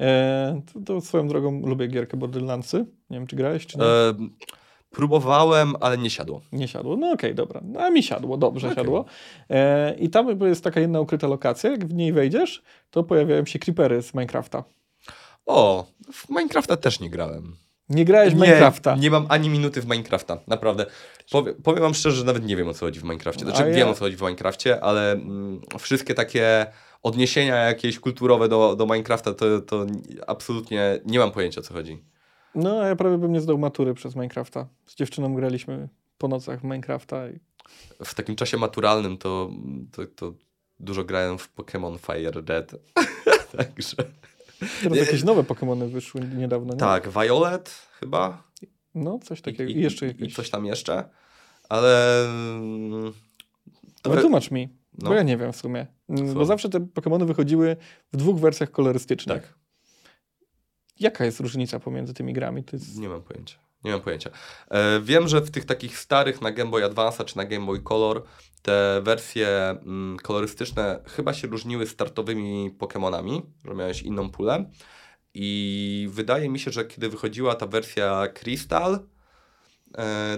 E, 0.00 0.62
to, 0.72 0.80
to 0.80 1.00
swoją 1.00 1.28
drogą 1.28 1.66
lubię 1.66 1.86
gierkę 1.86 2.16
Borderlandsy. 2.16 2.86
Nie 3.10 3.18
wiem, 3.18 3.26
czy 3.26 3.36
grałeś, 3.36 3.66
czy 3.66 3.78
nie. 3.78 3.84
E, 3.84 4.14
próbowałem, 4.90 5.74
ale 5.80 5.98
nie 5.98 6.10
siadło. 6.10 6.40
Nie 6.52 6.68
siadło. 6.68 6.96
No 6.96 7.10
okej, 7.10 7.34
dobra. 7.34 7.60
No, 7.64 7.80
a 7.80 7.90
mi 7.90 8.02
siadło, 8.02 8.36
dobrze 8.36 8.66
Okej. 8.66 8.76
siadło. 8.76 9.04
E, 9.50 9.94
I 9.98 10.10
tam 10.10 10.40
jest 10.40 10.64
taka 10.64 10.80
jedna 10.80 11.00
ukryta 11.00 11.26
lokacja. 11.26 11.70
Jak 11.70 11.84
w 11.86 11.94
niej 11.94 12.12
wejdziesz, 12.12 12.62
to 12.90 13.04
pojawiają 13.04 13.46
się 13.46 13.58
creepery 13.58 14.02
z 14.02 14.14
Minecrafta. 14.14 14.64
O, 15.46 15.86
w 16.12 16.28
Minecrafta 16.28 16.76
też 16.76 17.00
nie 17.00 17.10
grałem. 17.10 17.56
Nie 17.88 18.04
grałeś 18.04 18.34
w 18.34 18.36
Minecrafta. 18.36 18.96
nie 18.96 19.10
mam 19.10 19.26
ani 19.28 19.48
minuty 19.48 19.80
w 19.80 19.84
Minecrafta, 19.84 20.38
naprawdę. 20.46 20.86
Powie, 21.30 21.52
powiem 21.54 21.82
wam 21.82 21.94
szczerze, 21.94 22.16
że 22.16 22.24
nawet 22.24 22.44
nie 22.46 22.56
wiem 22.56 22.68
o 22.68 22.74
co 22.74 22.86
chodzi 22.86 23.00
w 23.00 23.04
Minecrafcie. 23.04 23.44
Znaczy 23.44 23.62
ja- 23.62 23.70
wiem 23.74 23.88
o 23.88 23.94
co 23.94 24.00
chodzi 24.00 24.16
w 24.16 24.20
Minecrafcie, 24.22 24.80
ale 24.84 25.12
mm, 25.12 25.60
wszystkie 25.78 26.14
takie 26.14 26.66
odniesienia 27.02 27.56
jakieś 27.56 27.98
kulturowe 27.98 28.48
do, 28.48 28.76
do 28.76 28.86
Minecrafta 28.86 29.34
to, 29.34 29.60
to 29.60 29.86
absolutnie 30.26 31.00
nie 31.06 31.18
mam 31.18 31.30
pojęcia 31.30 31.60
o 31.60 31.64
co 31.64 31.74
chodzi. 31.74 32.04
No, 32.54 32.80
a 32.80 32.86
ja 32.86 32.96
prawie 32.96 33.18
bym 33.18 33.32
nie 33.32 33.40
zdał 33.40 33.58
matury 33.58 33.94
przez 33.94 34.14
Minecrafta. 34.14 34.66
Z 34.86 34.94
dziewczyną 34.94 35.34
graliśmy 35.34 35.88
po 36.18 36.28
nocach 36.28 36.60
w 36.60 36.64
Minecrafta 36.64 37.28
i 37.28 37.38
W 38.04 38.14
takim 38.14 38.36
czasie 38.36 38.56
maturalnym 38.56 39.18
to, 39.18 39.50
to, 39.92 40.06
to 40.06 40.32
dużo 40.80 41.04
grałem 41.04 41.38
w 41.38 41.54
Pokémon 41.56 41.98
Fire 41.98 42.42
Red. 42.46 42.72
Także. 43.56 43.96
teraz 44.82 44.98
jakieś 44.98 45.24
nowe 45.24 45.42
Pokémony 45.42 45.88
wyszły 45.88 46.20
niedawno, 46.20 46.72
nie? 46.72 46.80
Tak, 46.80 47.08
Violet 47.08 47.70
chyba. 48.00 48.42
No, 48.94 49.18
coś 49.18 49.40
takiego. 49.40 49.70
I, 49.70 49.76
I, 49.76 49.80
jeszcze 49.82 50.06
jakieś. 50.06 50.28
I 50.32 50.34
coś 50.34 50.50
tam 50.50 50.66
jeszcze. 50.66 51.08
Ale. 51.68 52.24
To 54.02 54.10
Wytłumacz 54.10 54.50
mi, 54.50 54.68
No. 54.98 55.08
bo 55.08 55.14
ja 55.14 55.22
nie 55.22 55.36
wiem 55.36 55.52
w 55.52 55.56
sumie. 55.56 55.86
Bo 56.34 56.44
zawsze 56.44 56.68
te 56.68 56.78
Pokémony 56.80 57.26
wychodziły 57.26 57.76
w 58.12 58.16
dwóch 58.16 58.40
wersjach 58.40 58.70
kolorystycznych. 58.70 59.42
Tak. 59.42 59.57
Jaka 61.00 61.24
jest 61.24 61.40
różnica 61.40 61.80
pomiędzy 61.80 62.14
tymi 62.14 62.32
grami? 62.32 62.64
Jest... 62.72 62.98
Nie 62.98 63.08
mam 63.08 63.22
pojęcia. 63.22 63.58
Nie 63.84 63.90
mam 63.90 64.00
pojęcia. 64.00 64.30
E, 64.70 65.00
wiem, 65.00 65.28
że 65.28 65.40
w 65.40 65.50
tych 65.50 65.64
takich 65.64 65.98
starych 65.98 66.42
na 66.42 66.50
Game 66.52 66.70
Boy 66.70 66.84
Advance 66.84 67.24
czy 67.24 67.36
na 67.36 67.44
Game 67.44 67.66
Boy 67.66 67.80
Color 67.80 68.22
te 68.62 69.00
wersje 69.02 69.48
mm, 69.48 70.16
kolorystyczne 70.22 71.00
chyba 71.06 71.34
się 71.34 71.48
różniły 71.48 71.86
startowymi 71.86 72.70
Pokémonami, 72.78 73.42
że 73.64 73.74
miałeś 73.74 74.02
inną 74.02 74.30
pulę. 74.30 74.70
I 75.34 76.08
wydaje 76.12 76.48
mi 76.48 76.58
się, 76.58 76.70
że 76.70 76.84
kiedy 76.84 77.08
wychodziła 77.08 77.54
ta 77.54 77.66
wersja 77.66 78.28
Crystal, 78.34 78.98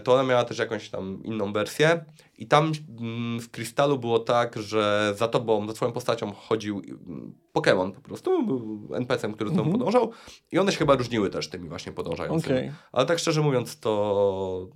to 0.05 0.15
ona 0.15 0.23
miała 0.23 0.45
też 0.45 0.59
jakąś 0.59 0.91
tam 0.91 1.23
inną 1.25 1.53
wersję. 1.53 2.05
I 2.39 2.47
tam 2.47 2.73
mm, 3.01 3.41
w 3.41 3.51
Krystalu 3.51 3.99
było 3.99 4.19
tak, 4.19 4.57
że 4.59 5.15
za 5.17 5.29
tobą, 5.29 5.67
za 5.67 5.73
twoją 5.73 5.93
postacią 5.93 6.33
chodził 6.33 6.83
mm, 6.87 7.35
Pokémon 7.55 7.93
po 7.93 8.01
prostu, 8.01 8.47
był 8.47 8.89
NPC-em, 8.95 9.33
który 9.33 9.51
za 9.51 9.57
tobą 9.57 9.71
Mhm. 9.71 9.79
podążał. 9.79 10.11
I 10.53 10.59
one 10.59 10.73
się 10.73 10.79
chyba 10.79 10.95
różniły 10.95 11.31
też 11.31 11.49
tymi 11.49 11.69
właśnie 11.69 11.93
podążającymi. 11.93 12.59
Okej. 12.59 12.73
Ale 12.93 13.07
tak 13.07 13.19
szczerze 13.19 13.41
mówiąc, 13.41 13.81
to, 13.81 14.69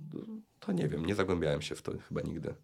to 0.59 0.71
nie 0.71 0.87
wiem, 0.87 1.05
nie 1.05 1.15
zagłębiałem 1.15 1.61
się 1.61 1.75
w 1.75 1.81
to 1.81 1.91
chyba 2.07 2.21
nigdy. 2.21 2.55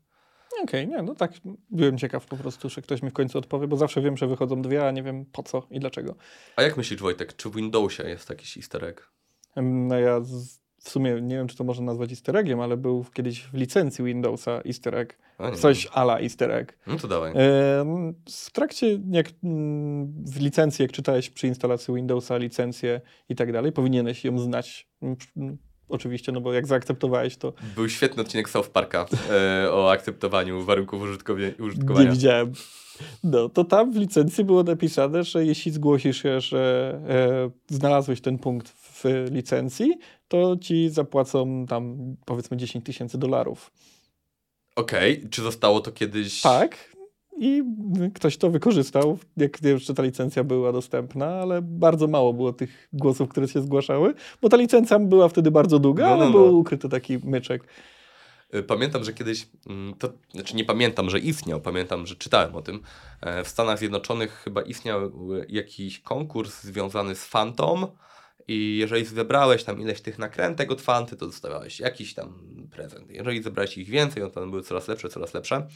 Okej, 0.64 0.88
nie, 0.88 1.02
no 1.02 1.16
tak, 1.16 1.32
byłem 1.70 1.98
ciekaw 1.98 2.26
po 2.26 2.38
prostu, 2.38 2.70
że 2.70 2.82
ktoś 2.82 3.02
mi 3.02 3.10
w 3.10 3.14
końcu 3.14 3.38
odpowie, 3.38 3.68
bo 3.68 3.78
zawsze 3.78 4.02
wiem, 4.02 4.18
że 4.18 4.28
wychodzą 4.28 4.62
dwie, 4.62 4.88
a 4.88 4.92
nie 4.92 5.04
wiem 5.04 5.26
po 5.26 5.44
co 5.44 5.68
i 5.72 5.80
dlaczego. 5.80 6.16
A 6.56 6.62
jak 6.62 6.78
myślisz, 6.78 7.02
Wojtek, 7.02 7.36
czy 7.36 7.50
w 7.50 7.56
Windowsie 7.56 8.04
jest 8.04 8.30
jakiś 8.30 8.58
easter 8.58 8.86
egg? 8.86 9.12
No 9.56 10.00
ja 10.00 10.22
z, 10.22 10.61
w 10.84 10.90
sumie 10.90 11.22
nie 11.22 11.36
wiem, 11.36 11.48
czy 11.48 11.58
to 11.58 11.64
można 11.64 11.86
nazwać 11.86 12.10
easter 12.10 12.38
eggiem, 12.38 12.60
ale 12.60 12.78
był 12.78 13.06
kiedyś 13.14 13.42
w 13.44 13.54
licencji 13.54 14.06
Windowsa 14.06 14.62
easter 14.66 14.96
egg. 14.96 15.18
Coś 15.56 15.88
ala 15.94 16.20
easter 16.20 16.52
egg. 16.52 16.78
No 16.88 16.96
to 16.98 17.08
dawaj. 17.08 17.32
Em, 17.32 18.14
W 18.30 18.52
trakcie, 18.52 19.00
jak 19.12 19.26
mm, 19.44 20.14
w 20.26 20.40
licencji, 20.42 20.84
jak 20.84 20.92
czytałeś 20.92 21.30
przy 21.30 21.48
instalacji 21.48 21.94
Windowsa 21.94 22.38
licencję 22.38 23.02
i 23.30 23.36
tak 23.36 23.52
dalej, 23.54 23.72
powinieneś 23.72 24.26
ją 24.26 24.40
znać. 24.40 24.88
Oczywiście, 25.90 26.32
no 26.32 26.42
bo 26.42 26.54
jak 26.54 26.68
zaakceptowałeś, 26.68 27.38
to 27.38 27.54
Był 27.76 27.90
świetny 27.90 28.22
odcinek 28.24 28.50
South 28.50 28.70
Parka 28.70 29.06
e, 29.32 29.72
o 29.72 29.92
akceptowaniu 29.92 30.64
warunków 30.64 31.02
użytkowie, 31.02 31.54
nie 31.60 31.66
użytkowania. 31.66 32.12
widziałem. 32.12 32.52
No, 33.24 33.50
to 33.50 33.64
tam 33.64 33.92
w 33.92 33.96
licencji 33.96 34.44
było 34.44 34.64
napisane, 34.64 35.24
że 35.24 35.46
jeśli 35.46 35.72
zgłosisz 35.72 36.24
się, 36.24 36.42
że 36.42 36.94
e, 37.70 37.76
znalazłeś 37.76 38.22
ten 38.22 38.38
punkt 38.38 38.70
w 38.70 39.04
licencji, 39.32 39.94
to 40.32 40.58
ci 40.62 40.90
zapłacą 40.90 41.66
tam 41.70 42.16
powiedzmy 42.26 42.58
10 42.58 42.86
tysięcy 42.86 43.18
dolarów. 43.18 43.72
Okej, 44.76 45.28
czy 45.30 45.42
zostało 45.42 45.80
to 45.80 45.92
kiedyś... 45.92 46.42
Tak. 46.42 46.92
I 47.40 47.64
ktoś 48.16 48.38
to 48.38 48.50
wykorzystał, 48.50 49.20
jak 49.38 49.62
jeszcze 49.64 49.94
ta 49.94 50.04
licencja 50.04 50.44
była 50.44 50.72
dostępna, 50.72 51.26
ale 51.26 51.62
bardzo 51.62 52.08
mało 52.08 52.34
było 52.34 52.54
tych 52.54 52.90
głosów, 52.94 53.30
które 53.30 53.48
się 53.48 53.62
zgłaszały, 53.62 54.14
bo 54.42 54.50
ta 54.50 54.58
licencja 54.58 55.00
była 55.00 55.30
wtedy 55.30 55.52
bardzo 55.52 55.80
długa, 55.80 56.04
No, 56.04 56.10
no, 56.10 56.16
ale 56.24 56.26
no. 56.26 56.32
był 56.32 56.60
ukryty 56.60 56.90
taki 56.90 57.18
myczek. 57.24 57.64
Y, 58.56 58.64
Pamiętam, 58.64 59.04
że 59.04 59.14
kiedyś, 59.14 59.48
mm, 59.68 59.94
to 59.94 60.10
znaczy 60.34 60.56
nie 60.56 60.66
pamiętam, 60.66 61.10
że 61.10 61.20
istniał, 61.20 61.62
pamiętam, 61.62 62.08
że 62.08 62.16
czytałem 62.16 62.56
o 62.56 62.62
tym. 62.62 62.80
E, 63.22 63.44
W 63.44 63.48
Stanach 63.48 63.80
Zjednoczonych 63.80 64.42
chyba 64.44 64.62
istniał 64.62 65.06
y, 65.06 65.46
jakiś 65.50 66.00
konkurs 66.00 66.64
związany 66.64 67.16
z 67.16 67.28
Phantom 67.28 67.88
i 68.48 68.78
jeżeli 68.78 69.06
zebrałeś 69.06 69.64
tam 69.64 69.82
ileś 69.82 70.02
tych 70.02 70.20
nakrętek 70.20 70.72
od 70.72 70.82
Fanty, 70.82 71.18
to 71.18 71.26
dostawałeś 71.26 71.80
jakiś 71.80 72.14
tam 72.14 72.34
prezent. 72.72 73.12
Jeżeli 73.12 73.44
zebrałeś 73.44 73.78
ich 73.78 73.90
więcej, 73.90 74.24
no 74.24 74.30
to 74.30 74.42
one 74.42 74.50
były 74.50 74.64
coraz 74.64 74.88
lepsze, 74.88 75.10
coraz 75.10 75.34
lepsze. 75.34 75.68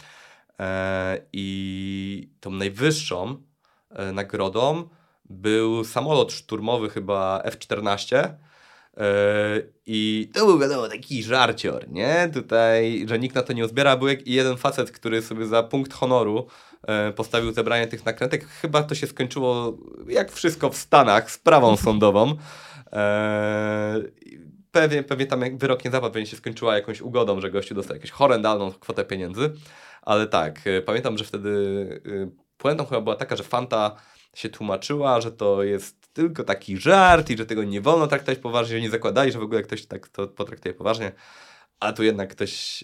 E, 0.60 1.22
I 1.34 2.30
tą 2.40 2.52
najwyższą 2.52 3.44
e, 3.90 4.12
nagrodą 4.12 4.90
był 5.30 5.84
samolot 5.84 6.32
szturmowy 6.32 6.90
chyba 6.90 7.42
F-14, 7.44 8.36
E, 8.98 9.62
I 9.86 10.30
to 10.34 10.46
był 10.46 10.60
wiadomo 10.60 10.88
taki 10.88 11.24
żarcior, 11.24 11.90
nie? 11.90 12.30
Tutaj, 12.34 13.06
że 13.10 13.20
nikt 13.20 13.36
na 13.36 13.42
to 13.42 13.54
nie 13.54 13.66
uzbiera. 13.66 13.98
Był 13.98 14.08
jeden 14.26 14.58
facet, 14.58 14.92
który 14.92 15.22
sobie 15.22 15.46
za 15.46 15.64
punkt 15.64 15.94
honoru 15.94 16.48
postawił 17.16 17.54
zebranie 17.54 17.88
tych 17.88 18.06
nakrętek. 18.06 18.48
Chyba 18.48 18.84
to 18.84 18.96
się 18.96 19.08
skończyło, 19.08 19.78
jak 20.08 20.32
wszystko 20.32 20.70
w 20.70 20.78
Stanach, 20.78 21.32
sprawą 21.32 21.78
sądową. 21.88 22.36
E, 22.94 24.02
pewnie, 24.72 25.04
pewnie 25.04 25.26
tam 25.26 25.42
jak 25.42 25.58
wyrok 25.58 25.86
nie 25.86 25.92
zapadł, 25.92 26.14
pewnie 26.14 26.28
się 26.28 26.38
skończyła 26.38 26.76
jakąś 26.76 27.02
ugodą, 27.02 27.42
że 27.42 27.52
gościu 27.52 27.76
dostał 27.76 27.96
jakąś 27.96 28.12
horrendalną 28.12 28.72
kwotę 28.72 29.06
pieniędzy. 29.06 29.54
Ale 30.02 30.28
tak, 30.28 30.68
e, 30.68 30.82
pamiętam, 30.82 31.18
że 31.18 31.24
wtedy 31.24 31.50
e, 32.06 32.30
puentą 32.58 32.86
chyba 32.86 33.02
była 33.02 33.16
taka, 33.16 33.36
że 33.36 33.44
Fanta 33.44 33.96
się 34.34 34.50
tłumaczyła, 34.50 35.22
że 35.22 35.32
to 35.32 35.64
jest 35.64 36.14
tylko 36.14 36.44
taki 36.44 36.78
żart 36.78 37.30
i 37.30 37.38
że 37.38 37.46
tego 37.46 37.64
nie 37.64 37.82
wolno 37.82 38.08
traktować 38.08 38.40
poważnie, 38.40 38.76
że 38.76 38.82
nie 38.82 38.90
zakładali, 38.90 39.32
że 39.32 39.40
w 39.40 39.44
ogóle 39.44 39.62
ktoś 39.62 39.86
tak 39.86 40.08
to 40.08 40.28
potraktuje 40.28 40.74
poważnie. 40.74 41.12
A 41.80 41.94
tu 41.94 42.04
jednak 42.04 42.30
ktoś 42.30 42.84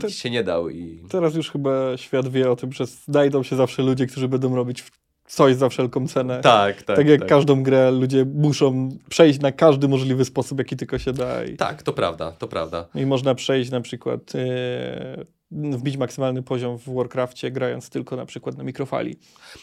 To- 0.00 0.10
się 0.10 0.30
nie 0.30 0.44
dał 0.44 0.68
i... 0.68 1.04
Teraz 1.10 1.34
już 1.34 1.50
chyba 1.50 1.96
świat 1.96 2.28
wie 2.28 2.50
o 2.50 2.56
tym, 2.56 2.72
że 2.72 2.86
znajdą 2.86 3.42
się 3.42 3.56
zawsze 3.56 3.82
ludzie, 3.82 4.06
którzy 4.06 4.28
będą 4.28 4.54
robić 4.56 4.84
coś 5.26 5.56
za 5.56 5.68
wszelką 5.68 6.08
cenę. 6.08 6.40
Tak, 6.40 6.82
tak. 6.82 6.96
Tak 6.96 7.08
jak 7.08 7.20
tak. 7.20 7.28
każdą 7.28 7.62
grę, 7.62 7.90
ludzie 7.90 8.24
muszą 8.34 8.88
przejść 9.08 9.40
na 9.40 9.52
każdy 9.52 9.88
możliwy 9.88 10.24
sposób, 10.24 10.58
jaki 10.58 10.76
tylko 10.76 10.98
się 10.98 11.12
da. 11.12 11.44
I, 11.44 11.56
Tak, 11.56 11.82
to 11.82 11.92
prawda, 11.92 12.32
to 12.32 12.48
prawda. 12.48 12.86
i 12.94 13.06
można 13.06 13.34
przejść 13.34 13.70
na 13.70 13.80
przykład, 13.80 14.32
e, 14.34 15.24
wbić 15.50 15.96
maksymalny 15.96 16.42
poziom 16.42 16.78
w 16.78 16.94
Warcrafcie, 16.94 17.50
grając 17.50 17.90
tylko 17.90 18.16
na 18.16 18.26
przykład 18.26 18.58
na 18.58 18.64
mikrofali. 18.64 19.16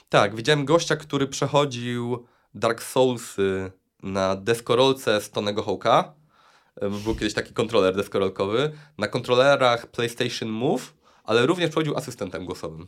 Tak, 0.10 0.36
widziałem 0.36 0.66
gościa, 0.66 0.96
który 0.96 1.28
przechodził 1.28 2.26
Dark 2.54 2.82
Soulsy 2.84 3.72
na 4.04 4.36
deskorolce 4.36 5.22
z 5.22 5.30
Tonego 5.32 5.64
Hawka. 5.64 6.14
E, 6.82 6.90
Był 7.04 7.16
kiedyś 7.16 7.34
taki 7.34 7.54
kontroler 7.54 7.96
deskorolkowy. 7.96 8.72
Na 8.98 9.08
kontrolerach 9.08 9.88
PlayStation 9.92 10.50
Move, 10.50 10.94
ale 11.24 11.46
również 11.46 11.70
przechodził 11.70 11.98
asystentem 11.98 12.46
głosowym. 12.46 12.88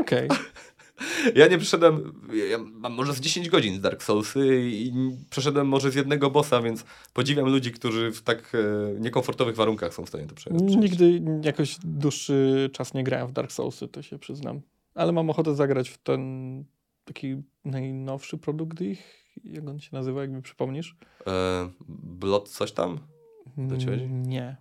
Okej. 0.00 0.28
Ja 1.34 1.46
nie 1.48 1.58
przeszedłem, 1.58 2.12
ja 2.50 2.58
mam 2.58 2.92
może 2.92 3.12
z 3.12 3.20
10 3.20 3.48
godzin 3.48 3.74
z 3.76 3.80
Dark 3.80 4.02
Soulsy 4.02 4.60
i 4.70 4.92
przeszedłem 5.30 5.68
może 5.68 5.90
z 5.90 5.94
jednego 5.94 6.30
bossa, 6.30 6.62
więc 6.62 6.84
podziwiam 7.12 7.46
ludzi, 7.48 7.72
którzy 7.72 8.12
w 8.12 8.22
tak 8.22 8.52
e, 8.54 9.00
niekomfortowych 9.00 9.56
warunkach 9.56 9.94
są 9.94 10.04
w 10.04 10.08
stanie 10.08 10.26
to 10.26 10.34
prze- 10.34 10.50
przejść. 10.56 10.76
Nigdy 10.76 11.22
jakoś 11.44 11.76
dłuższy 11.84 12.70
czas 12.72 12.94
nie 12.94 13.04
grałem 13.04 13.28
w 13.28 13.32
Dark 13.32 13.52
Soulsy, 13.52 13.88
to 13.88 14.02
się 14.02 14.18
przyznam. 14.18 14.60
Ale 14.94 15.12
mam 15.12 15.30
ochotę 15.30 15.54
zagrać 15.54 15.88
w 15.88 15.98
ten 15.98 16.64
taki 17.04 17.42
najnowszy 17.64 18.38
produkt 18.38 18.80
ich. 18.80 19.24
Jak 19.44 19.68
on 19.68 19.80
się 19.80 19.90
nazywa, 19.92 20.20
jak 20.20 20.30
mi 20.30 20.42
przypomnisz? 20.42 20.96
E, 21.26 21.68
Blood 21.88 22.48
coś 22.48 22.72
tam? 22.72 22.98
Do? 23.56 23.92
Mm, 23.92 24.22
Nie. 24.22 24.56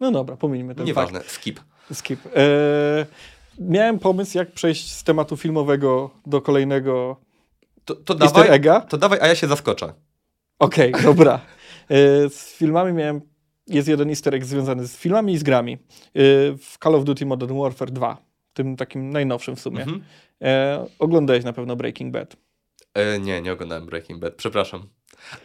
No 0.00 0.10
dobra, 0.12 0.36
ten 0.36 0.66
fakt. 0.74 0.86
Nieważne, 0.86 1.20
skip. 1.26 1.60
Skip. 1.92 2.20
E, 2.26 3.06
miałem 3.58 3.98
pomysł, 3.98 4.38
jak 4.38 4.52
przejść 4.52 4.90
z 4.92 5.04
tematu 5.04 5.36
filmowego 5.36 6.10
do 6.26 6.40
kolejnego 6.42 7.16
To, 7.84 7.94
to, 7.94 8.14
dawaj, 8.14 8.48
egga. 8.50 8.80
to 8.80 8.98
dawaj, 8.98 9.18
a 9.22 9.26
ja 9.26 9.34
się 9.34 9.46
zaskoczę. 9.46 9.92
Okej, 10.58 10.92
dobra. 11.04 11.34
E, 11.90 12.28
z 12.30 12.54
filmami 12.56 12.92
miałem. 12.92 13.20
Jest 13.66 13.88
jeden 13.88 14.08
easter 14.08 14.34
egg 14.34 14.44
związany 14.44 14.86
z 14.86 14.96
filmami 14.96 15.32
i 15.32 15.38
z 15.38 15.42
grami. 15.42 15.72
E, 15.72 15.78
w 16.58 16.76
Call 16.82 16.94
of 16.94 17.04
Duty 17.04 17.26
Modern 17.26 17.58
Warfare 17.58 17.90
2, 17.90 18.16
tym 18.52 18.76
takim 18.76 19.10
najnowszym 19.10 19.56
w 19.56 19.60
sumie. 19.60 19.82
Mhm. 19.82 20.02
Oglądałeś 20.98 21.44
na 21.44 21.52
pewno 21.52 21.76
Breaking 21.76 22.12
Bad. 22.12 22.36
Nie, 23.20 23.40
nie 23.40 23.52
oglądałem 23.52 23.86
Breaking 23.86 24.20
Bad, 24.20 24.34
przepraszam. 24.34 24.88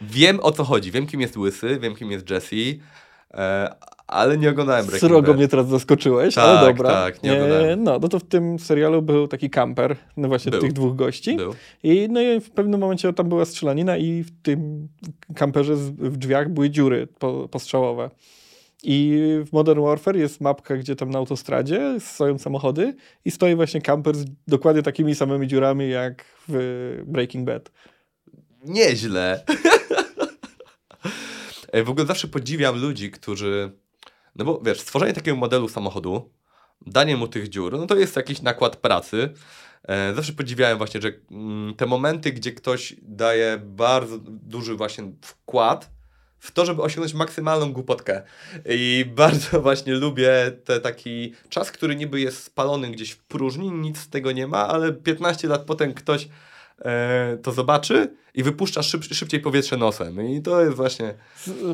Wiem 0.00 0.40
o 0.40 0.52
co 0.52 0.64
chodzi, 0.64 0.90
wiem 0.90 1.06
kim 1.06 1.20
jest 1.20 1.36
Łysy, 1.36 1.78
wiem 1.80 1.94
kim 1.96 2.10
jest 2.10 2.30
Jesse, 2.30 2.56
e, 3.34 3.74
ale 4.06 4.38
nie 4.38 4.50
oglądałem 4.50 4.86
Breaking 4.86 5.10
Srogo 5.10 5.28
Bad. 5.28 5.36
mnie 5.36 5.48
teraz 5.48 5.68
zaskoczyłeś, 5.68 6.34
Tak, 6.34 6.44
ale 6.44 6.72
dobra. 6.74 6.90
tak, 6.90 7.22
nie 7.22 7.32
oglądałem. 7.32 7.82
no, 7.82 7.98
no 7.98 8.08
to 8.08 8.18
w 8.18 8.24
tym 8.24 8.58
serialu 8.58 9.02
był 9.02 9.28
taki 9.28 9.50
kamper, 9.50 9.96
no 10.16 10.28
właśnie 10.28 10.50
Był. 10.50 10.60
tych 10.60 10.72
dwóch 10.72 10.96
gości. 10.96 11.36
Był. 11.36 11.54
I, 11.82 12.06
no 12.10 12.20
i 12.22 12.40
w 12.40 12.50
pewnym 12.50 12.80
momencie 12.80 13.12
tam 13.12 13.28
była 13.28 13.44
strzelanina 13.44 13.96
i 13.96 14.22
w 14.22 14.42
tym 14.42 14.88
kamperze 15.34 15.76
z- 15.76 15.90
w 15.90 16.16
drzwiach 16.16 16.48
były 16.48 16.70
dziury 16.70 17.08
po, 17.18 17.48
postrzałowe. 17.48 18.10
I 18.86 19.18
w 19.46 19.52
Modern 19.52 19.80
Warfare 19.80 20.16
jest 20.16 20.40
mapka, 20.40 20.76
gdzie 20.76 20.96
tam 20.96 21.10
na 21.10 21.18
autostradzie 21.18 21.96
stoją 21.98 22.38
samochody 22.38 22.94
i 23.24 23.30
stoi 23.30 23.54
właśnie 23.54 23.80
kamper 23.80 24.16
z 24.16 24.24
dokładnie 24.48 24.82
takimi 24.82 25.14
samymi 25.14 25.46
dziurami 25.46 25.90
jak 25.90 26.24
w 26.48 27.02
Breaking 27.06 27.46
Bad. 27.46 27.70
Nieźle. 28.64 29.44
Ej, 31.72 31.84
w 31.84 31.90
ogóle 31.90 32.06
zawsze 32.06 32.28
podziwiam 32.28 32.80
ludzi, 32.80 33.10
którzy. 33.10 33.72
No 34.36 34.44
bo 34.44 34.60
wiesz, 34.64 34.80
stworzenie 34.80 35.12
takiego 35.12 35.36
modelu 35.36 35.68
samochodu, 35.68 36.30
danie 36.86 37.16
mu 37.16 37.28
tych 37.28 37.48
dziur, 37.48 37.78
no 37.78 37.86
to 37.86 37.96
jest 37.96 38.16
jakiś 38.16 38.42
nakład 38.42 38.76
pracy. 38.76 39.34
E, 39.88 40.14
zawsze 40.14 40.32
podziwiałem 40.32 40.78
właśnie, 40.78 41.00
że 41.00 41.12
mm, 41.30 41.74
te 41.74 41.86
momenty, 41.86 42.32
gdzie 42.32 42.52
ktoś 42.52 42.94
daje 43.02 43.60
bardzo 43.64 44.18
duży 44.24 44.74
właśnie 44.74 45.12
wkład 45.22 45.90
w 46.38 46.52
to, 46.52 46.66
żeby 46.66 46.82
osiągnąć 46.82 47.14
maksymalną 47.14 47.72
głupotkę. 47.72 48.22
I 48.68 49.04
bardzo 49.16 49.60
właśnie 49.60 49.94
lubię 49.94 50.52
te 50.64 50.80
taki 50.80 51.34
czas, 51.48 51.70
który 51.70 51.96
niby 51.96 52.20
jest 52.20 52.44
spalony 52.44 52.90
gdzieś 52.90 53.10
w 53.10 53.24
próżni, 53.24 53.70
nic 53.70 53.98
z 53.98 54.08
tego 54.08 54.32
nie 54.32 54.46
ma, 54.46 54.68
ale 54.68 54.92
15 54.92 55.48
lat 55.48 55.64
potem 55.64 55.94
ktoś 55.94 56.24
e, 56.24 56.28
to 57.42 57.52
zobaczy 57.52 58.16
i 58.34 58.42
wypuszcza 58.42 58.82
szyb, 58.82 59.04
szybciej 59.04 59.40
powietrze 59.40 59.76
nosem. 59.76 60.28
I 60.28 60.42
to 60.42 60.60
jest 60.60 60.76
właśnie. 60.76 61.14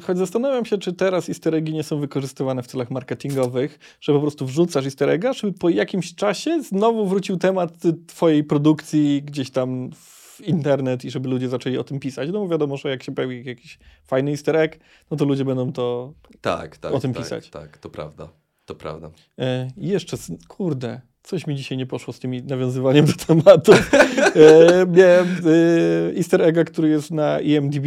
Choć 0.03 0.18
zastanawiam 0.18 0.64
się, 0.64 0.78
czy 0.78 0.92
teraz 0.92 1.28
easter 1.28 1.55
eggi 1.55 1.72
nie 1.72 1.82
są 1.82 2.01
wykorzystywane 2.01 2.62
w 2.62 2.66
celach 2.66 2.90
marketingowych, 2.90 3.78
że 4.01 4.12
po 4.12 4.20
prostu 4.20 4.46
wrzucasz 4.46 4.84
easter 4.84 5.09
egga, 5.09 5.32
żeby 5.32 5.59
po 5.59 5.68
jakimś 5.68 6.14
czasie 6.14 6.62
znowu 6.62 7.07
wrócił 7.07 7.36
temat 7.36 7.72
twojej 8.07 8.44
produkcji 8.44 9.22
gdzieś 9.22 9.51
tam 9.51 9.90
w 9.92 10.40
internet 10.40 11.05
i 11.05 11.11
żeby 11.11 11.28
ludzie 11.28 11.48
zaczęli 11.48 11.78
o 11.78 11.84
tym 11.84 12.01
pisać. 12.01 12.30
No 12.32 12.48
wiadomo, 12.48 12.76
że 12.76 12.90
jak 12.90 13.03
się 13.03 13.14
pojawi 13.14 13.44
jakiś 13.44 13.78
fajny 14.05 14.30
easter 14.30 14.57
egg, 14.57 14.78
no 15.11 15.16
to 15.16 15.24
ludzie 15.24 15.44
będą 15.44 15.72
to... 15.72 16.12
Tak, 16.40 16.76
tak. 16.76 16.92
O 16.92 17.01
tym 17.01 17.14
tak, 17.14 17.22
pisać. 17.22 17.51
Tak, 17.51 17.78
to 17.78 17.90
prawda. 17.90 18.28
To 18.64 18.74
prawda. 18.74 19.11
E, 19.38 19.70
jeszcze, 19.76 20.16
kurde, 20.48 21.01
coś 21.22 21.46
mi 21.46 21.56
dzisiaj 21.56 21.78
nie 21.78 21.86
poszło 21.86 22.12
z 22.12 22.18
tymi 22.18 22.42
nawiązywaniem 22.42 23.06
do 23.06 23.12
tematu. 23.12 23.72
e, 23.72 24.86
miałem 24.86 25.26
e, 25.28 26.16
easter 26.16 26.42
egga, 26.42 26.64
który 26.64 26.88
jest 26.88 27.10
na 27.10 27.40
IMDb. 27.40 27.84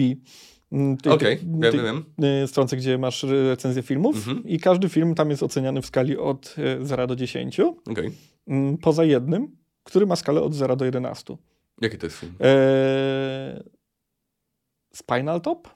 Mm, 0.71 0.97
tej- 0.97 1.13
Okej, 1.13 1.38
tej- 1.38 1.71
wiem, 1.71 2.05
wiem. 2.17 2.25
y, 2.43 2.47
stronce, 2.47 2.77
gdzie 2.77 2.97
masz 2.97 3.23
recenzję 3.23 3.81
filmów 3.84 4.15
Mhm. 4.15 4.47
i 4.47 4.59
każdy 4.59 4.89
film 4.89 5.15
tam 5.15 5.29
jest 5.29 5.43
oceniany 5.43 5.81
w 5.81 5.86
skali 5.86 6.17
od 6.17 6.55
y, 6.81 6.86
0 6.86 7.07
do 7.07 7.15
10, 7.15 7.59
Okej. 7.91 8.11
mm, 8.47 8.77
poza 8.77 9.03
jednym, 9.03 9.57
który 9.84 10.05
ma 10.05 10.15
skalę 10.15 10.41
od 10.41 10.53
0 10.55 10.75
do 10.75 10.86
11. 10.86 11.38
Jaki 11.81 11.97
to 11.97 12.05
jest 12.05 12.17
film? 12.17 12.34
Eee, 12.39 13.63
Spinal 14.93 15.41
Top? 15.41 15.69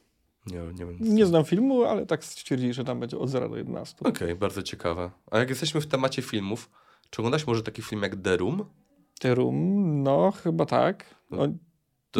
Nie, 0.47 0.58
nie 0.58 0.86
wiem. 0.86 0.97
Nie 0.99 1.26
znam 1.26 1.45
filmu, 1.45 1.84
ale 1.84 2.05
tak 2.05 2.24
stwierdzili, 2.24 2.74
że 2.74 2.84
tam 2.84 2.99
będzie 2.99 3.18
od 3.18 3.30
0 3.30 3.49
do 3.49 3.58
11. 3.58 3.95
Okej, 4.05 4.36
bardzo 4.36 4.64
ciekawe. 4.64 5.12
A 5.32 5.39
jak 5.39 5.49
jesteśmy 5.49 5.82
w 5.82 5.88
temacie 5.88 6.22
filmów, 6.22 6.70
czy 7.10 7.22
oglądasz 7.22 7.47
może 7.47 7.64
taki 7.64 7.82
film 7.82 8.01
jak 8.03 8.16
The 8.22 8.38
Room? 8.38 8.66
The 9.20 9.36
Room, 9.36 10.03
no 10.03 10.32
chyba 10.32 10.66
tak. 10.66 11.05
No, 11.32 11.38
To 11.38 11.45
nie 11.47 11.53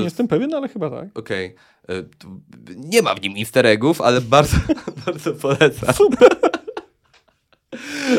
jest- 0.04 0.14
jestem 0.14 0.28
pewien, 0.28 0.54
ale 0.54 0.68
chyba 0.68 0.90
tak. 0.90 1.18
Okej. 1.18 1.56
E, 1.88 2.04
tu- 2.04 2.42
Nie 2.76 3.02
ma 3.02 3.16
w 3.16 3.22
nim 3.22 3.34
easter 3.38 3.66
eggów, 3.66 4.02
ale 4.02 4.22
bardzo, 4.22 4.58
bardzo 5.06 5.34
polecam. 5.34 5.90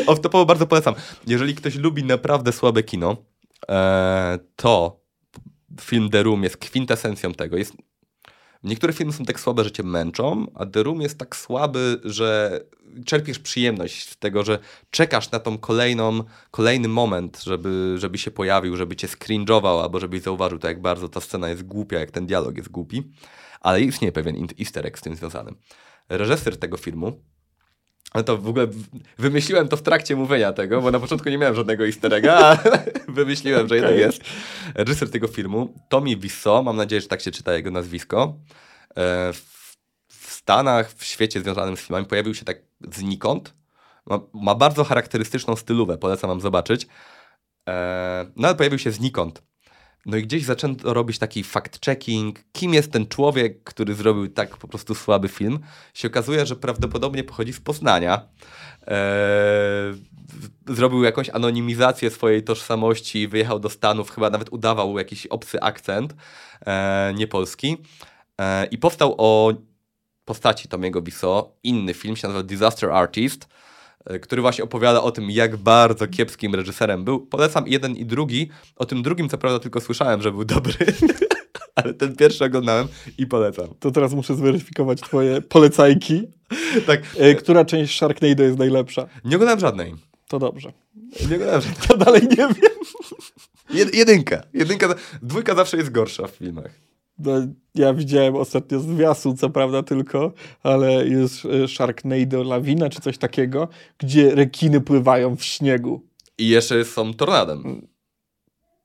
Off-topowo 0.07 0.45
bardzo 0.45 0.67
polecam. 0.67 0.95
Jeżeli 1.27 1.55
ktoś 1.55 1.75
lubi 1.75 2.03
naprawdę 2.03 2.51
słabe 2.51 2.83
kino, 2.83 3.17
e, 3.69 4.39
to 4.55 4.99
film 5.81 6.09
The 6.09 6.23
Room 6.23 6.43
jest 6.43 6.57
kwintesencją 6.57 7.33
tego. 7.33 7.57
Jest, 7.57 7.73
niektóre 8.63 8.93
filmy 8.93 9.13
są 9.13 9.25
tak 9.25 9.39
słabe, 9.39 9.63
że 9.63 9.71
cię 9.71 9.83
męczą, 9.83 10.45
a 10.55 10.65
The 10.65 10.83
Room 10.83 11.01
jest 11.01 11.17
tak 11.17 11.35
słaby, 11.35 12.01
że 12.03 12.59
czerpiesz 13.05 13.39
przyjemność 13.39 14.09
z 14.09 14.17
tego, 14.17 14.43
że 14.43 14.59
czekasz 14.91 15.31
na 15.31 15.39
tą 15.39 15.57
kolejną, 15.57 16.23
kolejny 16.51 16.87
moment, 16.87 17.43
żeby, 17.43 17.95
żeby 17.97 18.17
się 18.17 18.31
pojawił, 18.31 18.77
żeby 18.77 18.95
cię 18.95 19.07
skringował, 19.07 19.79
albo 19.79 19.99
żebyś 19.99 20.21
zauważył 20.21 20.59
to, 20.59 20.67
jak 20.67 20.81
bardzo 20.81 21.09
ta 21.09 21.21
scena 21.21 21.49
jest 21.49 21.63
głupia, 21.63 21.99
jak 21.99 22.11
ten 22.11 22.25
dialog 22.25 22.57
jest 22.57 22.69
głupi. 22.69 23.11
Ale 23.61 23.81
istnieje 23.81 24.11
pewien 24.11 24.47
easter 24.59 24.85
egg 24.85 24.99
z 24.99 25.01
tym 25.01 25.15
związany. 25.15 25.51
Reżyser 26.09 26.57
tego 26.57 26.77
filmu 26.77 27.23
ale 28.11 28.23
to 28.23 28.37
w 28.37 28.47
ogóle 28.47 28.67
wymyśliłem 29.17 29.67
to 29.67 29.77
w 29.77 29.81
trakcie 29.81 30.15
mówienia 30.15 30.53
tego, 30.53 30.81
bo 30.81 30.91
na 30.91 30.99
początku 30.99 31.29
nie 31.29 31.37
miałem 31.37 31.55
żadnego 31.55 31.85
easter 31.85 32.13
egga, 32.13 32.33
ale 32.35 32.83
wymyśliłem, 33.07 33.67
że 33.67 33.75
jednak 33.75 33.95
jest. 33.95 34.21
Reżyser 34.75 35.11
tego 35.11 35.27
filmu, 35.27 35.73
Tommy 35.89 36.15
Wiseau, 36.17 36.63
mam 36.63 36.75
nadzieję, 36.77 37.01
że 37.01 37.07
tak 37.07 37.21
się 37.21 37.31
czyta 37.31 37.53
jego 37.53 37.71
nazwisko. 37.71 38.35
E, 38.89 39.33
W, 39.33 39.77
w 40.07 40.31
Stanach, 40.31 40.93
w 40.93 41.03
świecie 41.05 41.41
związanym 41.41 41.77
z 41.77 41.79
filmami 41.79 42.05
pojawił 42.05 42.33
się 42.35 42.45
tak 42.45 42.57
znikąd. 42.91 43.53
Ma, 44.05 44.19
ma 44.33 44.55
bardzo 44.55 44.83
charakterystyczną 44.83 45.55
stylówę, 45.55 45.97
polecam 45.97 46.27
wam 46.29 46.41
zobaczyć. 46.41 46.87
E, 47.69 48.25
No 48.35 48.47
ale 48.47 48.57
pojawił 48.57 48.79
się 48.79 48.91
znikąd. 48.91 49.43
No 50.05 50.17
i 50.17 50.23
gdzieś 50.23 50.43
zaczęto 50.43 50.93
robić 50.93 51.19
taki 51.19 51.43
fact-checking, 51.43 52.33
kim 52.51 52.73
jest 52.73 52.91
ten 52.91 53.07
człowiek, 53.07 53.63
który 53.63 53.93
zrobił 53.93 54.27
tak 54.27 54.57
po 54.57 54.67
prostu 54.67 54.95
słaby 54.95 55.27
film. 55.27 55.59
Się 55.93 56.07
okazuje, 56.07 56.45
że 56.45 56.55
prawdopodobnie 56.55 57.23
pochodzi 57.23 57.53
z 57.53 57.59
Poznania. 57.59 58.21
Eee, 58.87 58.95
zrobił 60.67 61.03
jakąś 61.03 61.29
anonimizację 61.29 62.09
swojej 62.09 62.43
tożsamości, 62.43 63.27
wyjechał 63.27 63.59
do 63.59 63.69
Stanów, 63.69 64.11
chyba 64.11 64.29
nawet 64.29 64.49
udawał 64.49 64.97
jakiś 64.97 65.27
obcy 65.27 65.61
akcent, 65.61 66.15
e, 66.65 67.13
niepolski. 67.15 67.77
E, 68.41 68.65
I 68.65 68.77
powstał 68.77 69.15
o 69.17 69.53
postaci 70.25 70.67
Tomiego 70.67 71.01
Wiseau 71.01 71.51
inny 71.63 71.93
film, 71.93 72.15
się 72.15 72.27
nazywa 72.27 72.43
Disaster 72.43 72.91
Artist, 72.91 73.47
który 74.21 74.41
właśnie 74.41 74.63
opowiada 74.63 75.01
o 75.01 75.11
tym, 75.11 75.31
jak 75.31 75.57
bardzo 75.57 76.07
kiepskim 76.07 76.55
reżyserem 76.55 77.03
był. 77.03 77.19
Polecam 77.19 77.67
jeden 77.67 77.95
i 77.95 78.05
drugi. 78.05 78.49
O 78.75 78.85
tym 78.85 79.03
drugim, 79.03 79.29
co 79.29 79.37
prawda, 79.37 79.59
tylko 79.59 79.81
słyszałem, 79.81 80.21
że 80.21 80.31
był 80.31 80.45
dobry, 80.45 80.73
ale 81.75 81.93
ten 81.93 82.15
pierwszy 82.15 82.45
oglądałem 82.45 82.87
i 83.17 83.27
polecam. 83.27 83.67
To 83.79 83.91
teraz 83.91 84.13
muszę 84.13 84.35
zweryfikować 84.35 85.01
twoje 85.01 85.41
polecajki. 85.41 86.27
Tak, 86.87 87.01
E, 87.17 87.35
która 87.35 87.65
część 87.65 87.97
Sharknado 87.97 88.43
jest 88.43 88.57
najlepsza? 88.57 89.07
nie 89.25 89.35
oglądałem 89.35 89.59
żadnej. 89.59 89.95
To 90.27 90.39
dobrze. 90.39 90.73
Nie 91.29 91.35
oglądałem 91.35 91.61
żadnej. 91.61 91.81
To 91.87 91.97
dalej 91.97 92.21
nie 92.21 92.35
wiem. 92.37 92.53
Jed, 93.73 93.95
jedynka. 93.95 94.41
jedynka. 94.53 94.95
Dwójka 95.21 95.55
zawsze 95.55 95.77
jest 95.77 95.89
gorsza 95.91 96.27
w 96.27 96.31
filmach. 96.31 96.71
No, 97.19 97.31
ja 97.75 97.93
widziałem 97.93 98.35
ostatnio 98.35 98.79
zwiastun, 98.79 99.37
co 99.37 99.49
prawda 99.49 99.83
tylko, 99.83 100.33
ale 100.63 101.07
jest 101.07 101.45
e, 101.45 101.67
Sharknado 101.67 102.43
Lawina 102.43 102.89
czy 102.89 103.01
coś 103.01 103.17
takiego, 103.17 103.67
gdzie 103.97 104.35
rekiny 104.35 104.81
pływają 104.81 105.35
w 105.35 105.43
śniegu. 105.43 106.01
I 106.37 106.47
jeszcze 106.47 106.85
są 106.85 107.13
tornadem. 107.13 107.87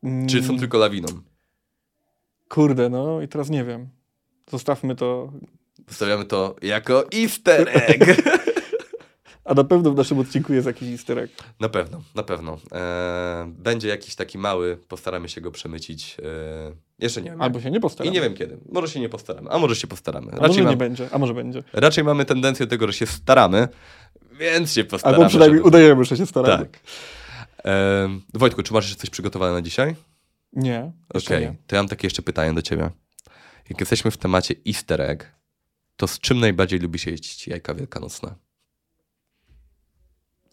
Mm, 0.03 0.26
Czy 0.26 0.43
są 0.43 0.59
tylko 0.59 0.78
lawiną? 0.78 1.09
Kurde, 2.49 2.89
no 2.89 3.22
i 3.22 3.28
teraz 3.28 3.51
nie 3.51 3.64
wiem. 3.64 3.89
Zostawmy 4.51 4.97
to. 4.97 5.32
Zostawiamy 5.89 6.24
to 6.24 6.57
jako 6.62 7.05
easter 7.12 7.68
egg. 7.72 8.05
A 9.45 9.55
na 9.55 9.64
pewno 9.64 9.90
w 9.90 9.97
naszym 9.97 10.18
odcinku 10.18 10.53
jest 10.55 10.66
jakiś 10.66 10.88
easter 10.88 11.18
egg. 11.18 11.32
Na 11.61 11.68
pewno, 11.68 12.03
na 12.14 12.22
pewno. 12.22 12.59
E, 12.72 13.53
będzie 13.59 13.88
jakiś 13.88 14.14
taki 14.14 14.38
mały, 14.38 14.76
postaramy 14.88 15.28
się 15.28 15.40
go 15.40 15.51
przemycić. 15.51 16.16
E, 16.22 16.24
jeszcze 16.99 17.22
nie 17.22 17.30
wiem. 17.30 17.42
Albo 17.42 17.61
się 17.61 17.70
nie 17.70 17.78
I 17.78 17.80
postaramy. 17.80 18.14
nie 18.14 18.20
wiem 18.20 18.34
kiedy. 18.34 18.59
Może 18.72 18.88
się 18.88 19.01
nie 19.01 19.09
postaramy, 19.09 19.51
a 19.51 19.59
może 19.59 19.76
się 19.76 19.86
postaramy. 19.86 20.26
A 20.26 20.30
może 20.30 20.42
Raczej, 20.42 20.57
nie 20.62 20.66
mam, 20.68 20.78
będzie, 20.78 21.09
a 21.12 21.18
może 21.18 21.34
będzie. 21.34 21.62
raczej 21.72 22.05
mamy 22.05 22.24
tendencję 22.24 22.66
do 22.66 22.70
tego, 22.70 22.86
że 22.86 22.92
się 22.92 23.07
staramy, 23.07 23.68
więc 24.38 24.72
się 24.72 24.84
postaramy. 24.84 25.16
Albo 25.16 25.28
przynajmniej 25.28 25.59
żeby- 25.59 25.68
udajemy, 25.68 26.05
że 26.05 26.16
się 26.16 26.26
staramy. 26.26 26.64
Tak. 26.66 26.80
E, 27.64 28.09
Wojtku, 28.34 28.62
czy 28.62 28.72
masz 28.72 28.84
jeszcze 28.84 29.01
coś 29.01 29.11
przygotowane 29.11 29.53
na 29.53 29.62
dzisiaj? 29.62 29.97
Nie, 30.53 30.92
Okej, 31.14 31.40
nie. 31.40 31.55
to 31.66 31.76
ja 31.76 31.82
mam 31.82 31.88
takie 31.88 32.07
jeszcze 32.07 32.22
pytanie 32.22 32.55
do 32.55 32.62
ciebie. 32.62 32.90
Jak 33.70 33.80
jesteśmy 33.80 34.11
w 34.11 34.16
temacie 34.16 34.55
easter 34.68 35.01
egg, 35.01 35.24
to 35.97 36.07
z 36.07 36.18
czym 36.18 36.40
najbardziej 36.40 36.78
lubisz 36.80 37.07
jeść 37.07 37.49
jajka 37.49 37.74
wielkanocne? 37.74 38.34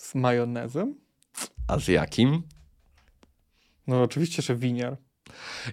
Z 0.01 0.15
majonezem? 0.15 0.95
A 1.67 1.79
z 1.79 1.87
jakim? 1.87 2.43
No 3.87 4.01
oczywiście, 4.01 4.41
że 4.41 4.55
winiar. 4.55 4.97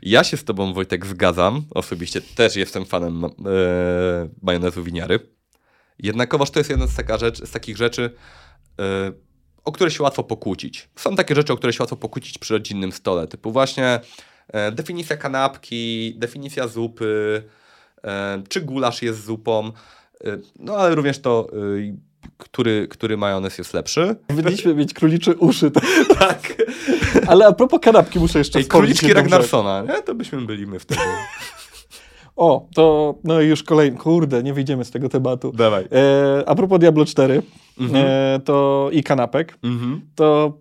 Ja 0.02 0.24
się 0.24 0.36
z 0.36 0.44
tobą, 0.44 0.72
Wojtek, 0.72 1.06
zgadzam. 1.06 1.62
Osobiście 1.70 2.20
też 2.20 2.56
jestem 2.56 2.84
fanem 2.84 3.24
e, 3.24 3.28
majonezu 4.42 4.84
winiary. 4.84 5.20
Jednakowoż 5.98 6.50
to 6.50 6.60
jest 6.60 6.70
jedna 6.70 6.86
z, 6.86 7.20
rzecz, 7.20 7.44
z 7.44 7.50
takich 7.50 7.76
rzeczy, 7.76 8.14
e, 8.80 9.12
o 9.64 9.72
które 9.72 9.90
się 9.90 10.02
łatwo 10.02 10.24
pokłócić. 10.24 10.88
Są 10.96 11.16
takie 11.16 11.34
rzeczy, 11.34 11.52
o 11.52 11.56
które 11.56 11.72
się 11.72 11.82
łatwo 11.82 11.96
pokłócić 11.96 12.38
przy 12.38 12.54
rodzinnym 12.54 12.92
stole, 12.92 13.26
typu 13.26 13.52
właśnie 13.52 14.00
e, 14.48 14.72
definicja 14.72 15.16
kanapki, 15.16 16.14
definicja 16.18 16.68
zupy, 16.68 17.42
czy 18.48 18.60
gulasz 18.60 19.02
jest 19.02 19.24
zupą, 19.24 19.72
no 20.58 20.76
ale 20.76 20.94
również 20.94 21.18
to, 21.18 21.50
który, 22.38 22.88
który 22.88 23.16
majonez 23.16 23.58
jest 23.58 23.74
lepszy. 23.74 24.16
Powinniśmy 24.26 24.74
mieć 24.74 24.94
królicze 24.94 25.36
uszy. 25.36 25.70
tak. 25.70 25.84
Tak. 26.18 26.54
Ale 27.26 27.46
a 27.46 27.52
propos 27.52 27.80
kanapki 27.82 28.18
muszę 28.18 28.38
jeszcze 28.38 28.58
Ej, 28.58 28.64
króliczki. 28.64 29.12
Ragnarsona, 29.12 29.82
nie? 29.88 30.02
to 30.02 30.14
byśmy 30.14 30.40
byli 30.40 30.66
my 30.66 30.78
wtedy. 30.78 31.00
O, 32.36 32.68
to 32.74 33.14
no 33.24 33.40
już 33.40 33.62
kolejny. 33.62 33.98
Kurde, 33.98 34.42
nie 34.42 34.54
wyjdziemy 34.54 34.84
z 34.84 34.90
tego 34.90 35.08
tematu. 35.08 35.52
Dawaj. 35.52 35.84
E, 35.92 36.48
a 36.48 36.54
propos 36.54 36.78
Diablo 36.78 37.04
4 37.04 37.42
Mhm. 37.80 38.04
e, 38.06 38.40
to 38.44 38.88
i 38.92 39.02
kanapek, 39.02 39.58
Mhm. 39.62 40.00
to 40.14 40.58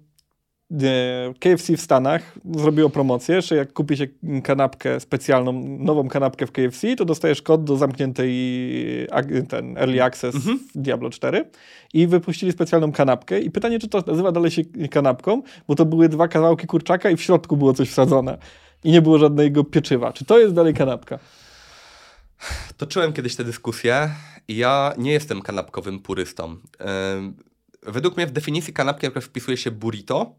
KFC 1.40 1.78
w 1.78 1.82
Stanach 1.82 2.34
zrobiło 2.56 2.90
promocję, 2.90 3.42
że 3.42 3.56
jak 3.56 3.74
kupi 3.74 3.98
się 3.98 4.08
kanapkę 4.44 5.00
specjalną, 5.00 5.54
nową 5.80 6.08
kanapkę 6.10 6.48
w 6.48 6.52
KFC, 6.52 6.96
to 6.96 7.06
dostajesz 7.06 7.42
kod 7.42 7.64
do 7.64 7.78
zamkniętej 7.78 8.34
ten 9.50 9.78
Early 9.78 10.04
Access 10.04 10.36
Mhm. 10.36 10.60
w 10.76 10.78
Diablo 10.78 11.10
4 11.10 11.46
i 11.94 12.08
wypuścili 12.08 12.52
specjalną 12.52 12.92
kanapkę 12.92 13.40
i 13.40 13.52
pytanie, 13.52 13.80
czy 13.80 13.88
to 13.88 14.04
nazywa 14.08 14.32
dalej 14.32 14.52
się 14.52 14.62
kanapką, 14.92 15.42
bo 15.68 15.76
to 15.76 15.86
były 15.86 16.10
dwa 16.10 16.28
kawałki 16.28 16.68
kurczaka 16.68 17.10
i 17.10 17.16
w 17.18 17.22
środku 17.22 17.58
było 17.58 17.74
coś 17.74 17.90
wsadzone 17.90 18.38
i 18.84 18.92
nie 18.92 19.02
było 19.02 19.18
żadnego 19.18 19.64
pieczywa. 19.64 20.14
Czy 20.14 20.26
to 20.26 20.40
jest 20.40 20.54
dalej 20.54 20.74
kanapka? 20.74 21.20
Toczyłem 22.78 23.14
kiedyś 23.14 23.36
tę 23.36 23.44
dyskusję 23.44 24.10
i 24.48 24.56
ja 24.58 24.94
nie 24.98 25.12
jestem 25.12 25.42
kanapkowym 25.42 26.00
purystą. 26.00 26.56
Ym, 27.18 27.36
Według 27.84 28.18
mnie 28.18 28.28
w 28.28 28.32
definicji 28.32 28.74
kanapki 28.74 29.08
wpisuje 29.22 29.58
się 29.58 29.72
burrito, 29.72 30.36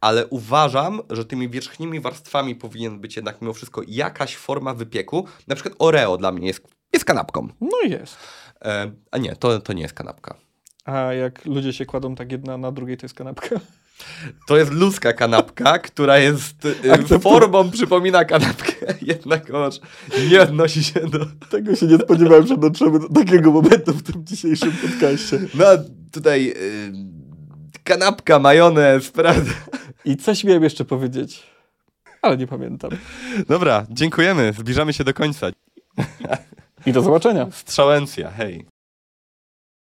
ale 0.00 0.26
uważam, 0.26 1.00
że 1.10 1.24
tymi 1.24 1.48
wierzchnimi 1.48 2.00
warstwami 2.00 2.54
powinien 2.54 3.00
być 3.00 3.16
jednak 3.16 3.42
mimo 3.42 3.54
wszystko 3.54 3.82
jakaś 3.88 4.36
forma 4.36 4.74
wypieku. 4.74 5.26
Na 5.46 5.54
przykład 5.54 5.74
Oreo 5.78 6.16
dla 6.16 6.32
mnie 6.32 6.46
jest, 6.46 6.68
jest 6.92 7.04
kanapką. 7.04 7.48
No 7.60 7.78
jest. 7.84 8.16
E, 8.62 8.90
a 9.10 9.18
nie, 9.18 9.36
to, 9.36 9.60
to 9.60 9.72
nie 9.72 9.82
jest 9.82 9.94
kanapka. 9.94 10.34
A 10.84 11.12
jak 11.12 11.44
ludzie 11.44 11.72
się 11.72 11.86
kładą 11.86 12.14
tak 12.14 12.32
jedna 12.32 12.58
na 12.58 12.72
drugiej, 12.72 12.96
to 12.96 13.04
jest 13.04 13.14
kanapka. 13.14 13.60
To 14.46 14.56
jest 14.56 14.70
ludzka 14.72 15.12
kanapka, 15.12 15.78
która 15.88 16.18
jest 16.18 16.64
y, 16.64 17.18
formą 17.18 17.70
przypomina 17.70 18.24
kanapkę, 18.24 18.94
jednakowoż 19.02 19.80
nie 20.30 20.42
odnosi 20.42 20.84
się 20.84 21.00
do... 21.00 21.26
Tego 21.50 21.76
się 21.76 21.86
nie 21.86 21.98
spodziewałem, 21.98 22.46
że 22.46 22.56
dotrzemy 22.56 22.98
do 22.98 23.08
takiego 23.08 23.52
momentu 23.52 23.92
w 23.92 24.02
tym 24.02 24.26
dzisiejszym 24.26 24.72
podcaście. 24.72 25.40
No 25.54 25.64
tutaj 26.12 26.54
y, 26.56 26.92
kanapka, 27.84 28.38
majonez, 28.38 29.10
prawda? 29.10 29.52
I 30.08 30.16
coś 30.16 30.44
miałem 30.44 30.62
jeszcze 30.62 30.84
powiedzieć, 30.84 31.42
ale 32.22 32.36
nie 32.36 32.46
pamiętam. 32.46 32.90
Dobra, 33.48 33.86
dziękujemy. 33.90 34.52
Zbliżamy 34.52 34.92
się 34.92 35.04
do 35.04 35.14
końca. 35.14 35.46
I 36.86 36.92
do 36.92 37.02
zobaczenia. 37.02 37.46
Strzałencja, 37.52 38.30
hej. 38.30 38.66